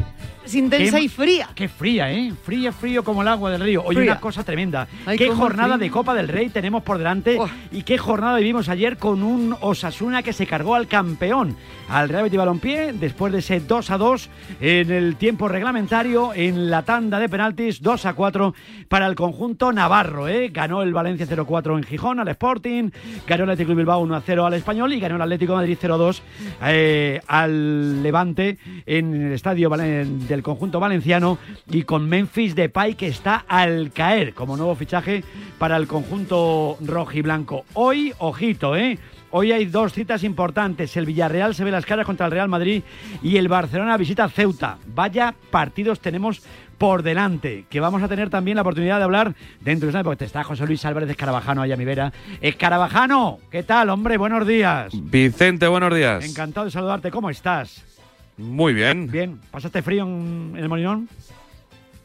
Es 0.45 0.55
intensa 0.55 0.97
qué- 0.97 1.03
y 1.03 1.07
fría. 1.09 1.49
Qué 1.55 1.67
fría, 1.67 2.11
¿eh? 2.11 2.31
Fría, 2.43 2.71
frío 2.71 3.03
como 3.03 3.21
el 3.21 3.27
agua 3.27 3.49
del 3.51 3.61
río. 3.61 3.83
Oye, 3.83 3.99
Fría. 3.99 4.11
una 4.13 4.21
cosa 4.21 4.43
tremenda. 4.43 4.87
Ay, 5.05 5.17
qué 5.17 5.25
jornada 5.29 5.77
de 5.77 5.89
Copa 5.91 6.13
del 6.13 6.27
Rey 6.27 6.49
tenemos 6.49 6.83
por 6.83 6.97
delante 6.97 7.37
y 7.71 7.83
qué 7.83 7.97
jornada 7.97 8.37
vivimos 8.37 8.69
ayer 8.69 8.97
con 8.97 9.23
un 9.23 9.55
Osasuna 9.61 10.21
que 10.23 10.33
se 10.33 10.45
cargó 10.45 10.75
al 10.75 10.87
campeón, 10.87 11.55
al 11.89 12.09
Real 12.09 12.23
Betis 12.23 12.37
Balompié, 12.37 12.93
después 12.93 13.33
de 13.33 13.39
ese 13.39 13.59
2 13.59 13.89
a 13.91 13.97
2 13.97 14.29
en 14.61 14.91
el 14.91 15.15
tiempo 15.15 15.47
reglamentario, 15.47 16.33
en 16.33 16.69
la 16.69 16.83
tanda 16.83 17.19
de 17.19 17.27
penaltis, 17.29 17.81
2 17.81 18.05
a 18.05 18.13
4 18.13 18.53
para 18.87 19.07
el 19.07 19.15
conjunto 19.15 19.71
navarro, 19.73 20.27
¿eh? 20.27 20.49
Ganó 20.53 20.81
el 20.83 20.93
Valencia 20.93 21.25
0-4 21.25 21.77
en 21.77 21.83
Gijón 21.83 22.19
al 22.19 22.27
Sporting, 22.27 22.91
ganó 23.27 23.43
el 23.45 23.49
Atlético 23.49 23.69
de 23.71 23.75
Bilbao 23.77 23.99
1 24.01 24.15
a 24.15 24.21
0 24.21 24.45
al 24.45 24.53
Español 24.53 24.93
y 24.93 24.99
ganó 24.99 25.15
el 25.15 25.21
Atlético 25.23 25.53
de 25.53 25.57
Madrid 25.57 25.77
0-2 25.81 26.21
eh, 26.67 27.19
al 27.27 28.03
Levante 28.03 28.57
en 28.85 29.13
el 29.27 29.33
estadio 29.33 29.69
valen- 29.69 30.27
del 30.35 30.43
conjunto 30.43 30.79
valenciano 30.79 31.37
y 31.71 31.83
con 31.83 32.07
Memphis 32.07 32.55
Depay 32.55 32.95
que 32.95 33.07
está 33.07 33.45
al 33.47 33.91
caer 33.91 34.33
como 34.33 34.57
nuevo 34.57 34.75
fichaje 34.75 35.23
para 35.57 35.77
el 35.77 35.87
conjunto 35.87 36.77
rojiblanco. 36.81 37.65
Hoy, 37.73 38.13
ojito, 38.19 38.75
¿eh? 38.75 38.99
Hoy 39.31 39.51
hay 39.51 39.65
dos 39.65 39.93
citas 39.93 40.23
importantes. 40.23 40.95
El 40.95 41.05
Villarreal 41.05 41.55
se 41.55 41.63
ve 41.63 41.71
las 41.71 41.85
caras 41.85 42.05
contra 42.05 42.25
el 42.25 42.31
Real 42.31 42.47
Madrid 42.47 42.83
y 43.21 43.37
el 43.37 43.47
Barcelona 43.47 43.97
visita 43.97 44.29
Ceuta. 44.29 44.77
Vaya 44.87 45.33
partidos 45.51 45.99
tenemos 45.99 46.41
por 46.77 47.03
delante, 47.03 47.65
que 47.69 47.79
vamos 47.79 48.03
a 48.03 48.07
tener 48.07 48.29
también 48.29 48.55
la 48.55 48.61
oportunidad 48.61 48.97
de 48.97 49.03
hablar 49.03 49.33
dentro 49.61 49.87
de 49.87 49.91
una 49.91 50.03
porque 50.03 50.25
está 50.25 50.43
José 50.43 50.65
Luis 50.65 50.83
Álvarez 50.85 51.09
Escarabajano 51.09 51.61
allá 51.61 51.75
a 51.75 51.77
mi 51.77 51.85
vera. 51.85 52.11
Escarabajano, 52.41 53.39
¿qué 53.49 53.63
tal, 53.63 53.89
hombre? 53.89 54.17
Buenos 54.17 54.45
días. 54.45 54.91
Vicente, 54.93 55.67
buenos 55.67 55.95
días. 55.95 56.29
Encantado 56.29 56.65
de 56.65 56.71
saludarte. 56.71 57.11
¿Cómo 57.11 57.29
estás? 57.29 57.94
Muy 58.37 58.73
bien. 58.73 59.09
Bien. 59.11 59.39
¿Pasaste 59.51 59.81
frío 59.81 60.03
en, 60.03 60.53
en 60.55 60.63
el 60.63 60.69
Molinón? 60.69 61.09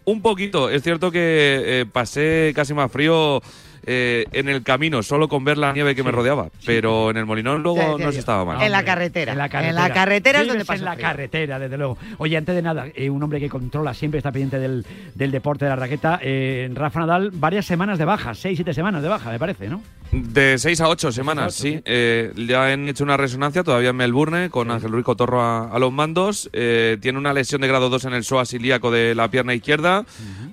Un 0.04 0.22
poquito. 0.22 0.70
Es 0.70 0.82
cierto 0.82 1.10
que 1.10 1.80
eh, 1.80 1.86
pasé 1.90 2.52
casi 2.54 2.74
más 2.74 2.90
frío 2.90 3.42
eh, 3.86 4.24
en 4.32 4.48
el 4.48 4.62
camino, 4.62 5.02
solo 5.02 5.28
con 5.28 5.44
ver 5.44 5.58
la 5.58 5.72
nieve 5.72 5.94
que 5.94 6.02
me 6.02 6.10
rodeaba. 6.10 6.48
Pero 6.66 7.10
en 7.10 7.16
el 7.16 7.26
Molinón 7.26 7.62
luego 7.62 7.98
no 7.98 8.12
se 8.12 8.18
estaba 8.18 8.44
mal. 8.44 8.62
En 8.62 8.72
la 8.72 8.84
carretera. 8.84 9.32
En 9.32 9.38
la 9.38 9.46
En 9.46 9.50
carretera. 9.50 9.88
la 9.88 9.92
carretera 9.94 10.40
es 10.42 10.48
donde 10.48 10.64
pasa 10.64 10.78
en 10.78 10.84
la 10.84 10.92
frío. 10.94 11.02
carretera, 11.06 11.58
desde 11.58 11.76
luego. 11.78 11.98
Oye, 12.18 12.36
antes 12.36 12.54
de 12.54 12.62
nada, 12.62 12.86
eh, 12.94 13.10
un 13.10 13.22
hombre 13.22 13.40
que 13.40 13.48
controla, 13.48 13.94
siempre 13.94 14.18
está 14.18 14.32
pendiente 14.32 14.58
del, 14.58 14.84
del 15.14 15.30
deporte 15.30 15.64
de 15.64 15.70
la 15.70 15.76
raqueta, 15.76 16.18
eh, 16.22 16.70
Rafa 16.74 17.00
Nadal, 17.00 17.30
varias 17.32 17.66
semanas 17.66 17.98
de 17.98 18.04
baja, 18.04 18.34
seis, 18.34 18.56
siete 18.56 18.74
semanas 18.74 19.02
de 19.02 19.08
baja, 19.08 19.30
me 19.30 19.38
parece, 19.38 19.68
¿no? 19.68 19.82
De 20.12 20.58
seis 20.58 20.80
a 20.80 20.88
ocho 20.88 21.12
semanas, 21.12 21.54
sí. 21.54 21.80
Eh, 21.84 22.32
ya 22.36 22.66
han 22.66 22.88
hecho 22.88 23.04
una 23.04 23.16
resonancia 23.16 23.62
todavía 23.62 23.90
en 23.90 23.96
Melbourne 23.96 24.50
con 24.50 24.68
Ángel 24.72 24.90
Ruiz 24.90 25.04
Cotorro 25.04 25.40
a, 25.40 25.70
a 25.70 25.78
los 25.78 25.92
mandos. 25.92 26.50
Eh, 26.52 26.98
tiene 27.00 27.16
una 27.18 27.32
lesión 27.32 27.60
de 27.60 27.68
grado 27.68 27.88
2 27.90 28.06
en 28.06 28.14
el 28.14 28.24
psoas 28.24 28.52
ilíaco 28.52 28.90
de 28.90 29.14
la 29.14 29.30
pierna 29.30 29.54
izquierda, 29.54 30.04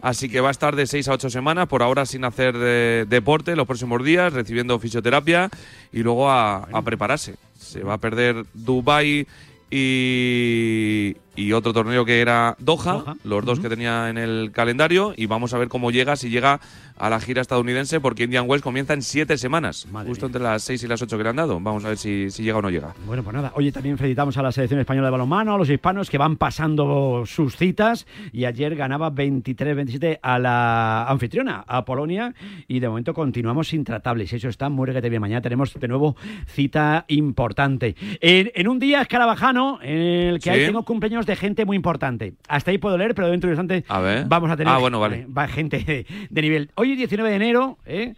así 0.04 0.30
que 0.30 0.42
va 0.42 0.50
a 0.50 0.52
estar 0.52 0.76
de 0.76 0.86
seis 0.86 1.08
a 1.08 1.14
ocho 1.14 1.32
semanas, 1.32 1.68
por 1.68 1.82
ahora 1.82 2.06
sin 2.06 2.24
hacer 2.24 2.54
eh, 2.56 3.06
deporte 3.18 3.56
los 3.56 3.68
próximos 3.68 4.04
días, 4.04 4.34
recibiendo 4.34 4.80
fisioterapia 4.80 5.50
y 5.92 6.04
luego 6.04 6.30
a, 6.30 6.68
a 6.72 6.82
prepararse. 6.84 7.36
Se 7.58 7.84
va 7.84 7.94
a 7.96 7.98
perder 7.98 8.46
Dubai 8.54 9.28
y, 9.70 11.16
y 11.38 11.54
otro 11.54 11.72
torneo 11.72 12.04
que 12.04 12.20
era 12.20 12.56
Doha, 12.60 13.16
los 13.24 13.46
dos 13.46 13.60
que 13.62 13.70
tenía 13.70 14.10
en 14.10 14.18
el 14.18 14.52
calendario, 14.52 15.14
y 15.16 15.26
vamos 15.28 15.54
a 15.54 15.58
ver 15.58 15.70
cómo 15.70 15.92
llega, 15.92 16.18
si 16.18 16.30
llega 16.30 16.60
a 17.00 17.10
la 17.12 17.20
gira 17.20 17.42
estadounidense, 17.42 18.00
porque 18.02 18.24
Indian 18.24 18.46
Wells 18.50 18.64
comienza 18.64 18.94
en 18.94 19.04
siete 19.04 19.38
semanas, 19.38 19.88
justo 20.08 20.26
entre 20.26 20.42
las 20.42 20.64
seis 20.64 20.82
y 20.84 20.88
las 20.88 21.00
ocho 21.02 21.16
que 21.18 21.24
le 21.24 21.30
han 21.30 21.36
dado. 21.36 21.60
Vamos 21.60 21.86
a 21.86 21.90
ver 21.90 21.98
si, 21.98 22.32
si 22.32 22.42
llega 22.44 22.58
o 22.58 22.62
no 22.62 22.70
llega. 22.72 22.94
Bueno, 23.06 23.22
pues 23.24 23.36
nada. 23.36 23.52
Oye, 23.56 23.72
también 23.72 23.98
felicitamos 24.00 24.36
a 24.38 24.42
la 24.42 24.52
selección 24.52 24.80
española 24.80 25.08
de 25.08 25.12
balonmano, 25.12 25.54
a 25.54 25.58
los 25.60 25.70
hispanos 25.70 26.10
que 26.10 26.18
van 26.18 26.38
pasando 26.38 27.24
sus 27.28 27.56
citas 27.56 28.08
y 28.34 28.46
ayer 28.46 28.76
ganaba 28.76 29.12
23-27 29.12 30.20
a 30.24 30.40
la 30.40 31.04
anfitriona, 31.08 31.64
a 31.68 31.86
Polonia, 31.86 32.34
y 32.68 32.80
de 32.80 32.90
momento 32.90 33.14
continuamos 33.14 33.74
intratables. 33.74 34.34
Eso 34.34 34.50
está 34.50 34.70
muy 34.70 34.88
reguete 34.88 35.10
bien. 35.10 35.22
Mañana 35.22 35.42
tenemos 35.44 35.74
de 35.80 35.88
nuevo 35.88 36.16
cita 36.48 37.06
importante. 37.10 37.96
En, 38.22 38.52
en 38.56 38.68
un 38.68 38.80
día 38.80 39.02
escarabajano 39.04 39.78
en 39.84 39.98
el 40.00 40.36
que 40.40 40.48
Sí. 40.48 40.50
hay, 40.50 40.66
tengo 40.66 40.84
cumpleaños 40.84 41.27
de 41.28 41.36
gente 41.38 41.66
muy 41.66 41.76
importante. 41.76 42.34
Hasta 42.48 42.72
ahí 42.72 42.78
puedo 42.78 42.98
leer, 42.98 43.14
pero 43.16 43.28
dentro 43.30 43.50
de 43.50 43.56
un 43.56 43.62
instante 43.62 43.86
A 43.88 44.00
ver. 44.00 44.26
vamos 44.28 44.50
a 44.50 44.58
tener 44.58 44.74
Ah, 44.74 44.78
bueno, 44.80 45.00
vale. 45.00 45.28
eh, 45.28 45.48
gente 45.48 45.80
de, 45.80 46.06
de 46.30 46.42
nivel. 46.42 46.72
Hoy 46.76 46.94
es 46.94 46.98
19 46.98 47.30
de 47.30 47.36
enero, 47.36 47.78
¿eh? 47.86 48.14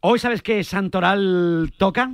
Hoy 0.00 0.18
sabes 0.18 0.42
que 0.42 0.62
Santoral 0.64 1.72
toca. 1.78 2.12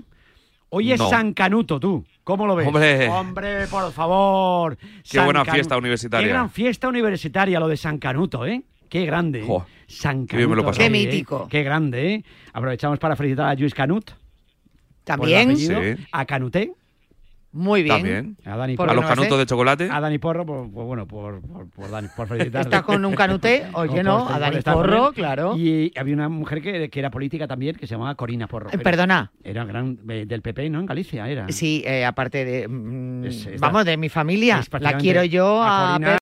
Hoy 0.69 0.93
es 0.93 1.01
No. 1.01 1.09
San 1.11 1.33
Canuto, 1.33 1.81
tú. 1.81 2.05
¿Cómo 2.23 2.47
lo 2.47 2.55
ves? 2.55 2.67
Hombre. 2.69 3.09
Hombre, 3.09 3.67
por 3.67 3.91
favor. 3.93 4.77
Qué 5.11 5.19
buena 5.21 5.45
fiesta 5.45 5.77
universitaria. 5.77 6.27
Qué 6.27 6.33
gran 6.33 6.51
fiesta 6.51 6.89
universitaria 6.89 7.59
lo 7.59 7.67
de 7.67 7.77
San 7.77 7.99
Canuto, 7.99 8.47
¿eh? 8.47 8.63
Qué 8.89 9.05
grande. 9.05 9.41
¿eh? 9.45 9.59
San 9.89 10.27
Canuto. 10.27 10.71
Qué 10.71 10.87
¿eh? 10.87 10.91
mítico. 10.91 11.49
Qué 11.49 11.63
grande, 11.65 12.15
¿eh? 12.15 12.25
Aprovechamos 12.53 12.99
para 13.01 13.17
felicitar 13.17 13.49
a 13.49 13.55
Luis 13.55 13.75
Canut. 13.75 14.11
También. 15.03 15.49
por 15.49 15.59
el 15.59 15.75
apellido, 15.75 15.97
Sí. 15.97 16.07
A 16.13 16.25
Canuté. 16.25 16.73
Muy 17.53 17.83
bien. 17.83 17.97
También. 17.97 18.37
A 18.45 18.57
Dani 18.57 18.77
¿Por 18.77 18.89
A 18.89 18.93
qué 18.93 18.95
los 18.97 19.03
no 19.03 19.09
canutos 19.09 19.31
ser? 19.31 19.39
de 19.39 19.47
chocolate. 19.47 19.89
A 19.91 20.01
Dani 20.01 20.19
Porro, 20.19 20.47
por, 20.47 20.71
por- 20.71 20.85
bueno, 20.87 21.07
por, 21.07 21.41
por, 21.43 21.69
por, 21.69 21.91
Dani, 21.91 22.07
por 22.17 22.29
felicitarle. 22.29 22.61
Estás 22.63 22.83
con 22.83 23.05
un 23.05 23.15
canute, 23.15 23.67
oye, 23.75 24.03
no, 24.05 24.25
por- 24.27 24.37
a 24.37 24.39
Dani 24.39 24.61
Porro, 24.63 25.13
claro. 25.13 25.57
Y 25.57 25.93
había 25.99 26.15
una 26.15 26.29
mujer 26.29 26.63
que, 26.63 26.89
que 26.89 26.99
era 27.01 27.11
política 27.11 27.49
también, 27.49 27.75
que 27.75 27.87
se 27.89 27.95
llamaba 27.95 28.15
Corina 28.15 28.47
Porro. 28.47 28.71
Eh, 28.73 28.79
perdona. 28.79 29.33
Era 29.43 29.65
gran, 29.65 29.99
eh, 30.09 30.27
del 30.29 30.43
PP, 30.43 30.71
¿no? 30.71 30.79
En 30.81 30.87
Galicia 30.87 31.29
era. 31.29 31.47
Sí, 31.51 31.83
eh, 31.85 32.05
aparte 32.05 32.45
de. 32.45 32.69
mm, 32.69 33.25
Es- 33.25 33.47
es 33.47 33.61
vamos, 33.61 33.85
de 33.85 33.97
mi 33.97 34.09
familia. 34.09 34.61
es 34.61 34.69
La 34.81 34.97
quiero 34.97 35.25
yo 35.25 35.61
a 35.61 35.71
a, 35.71 35.93
Corina 35.95 36.13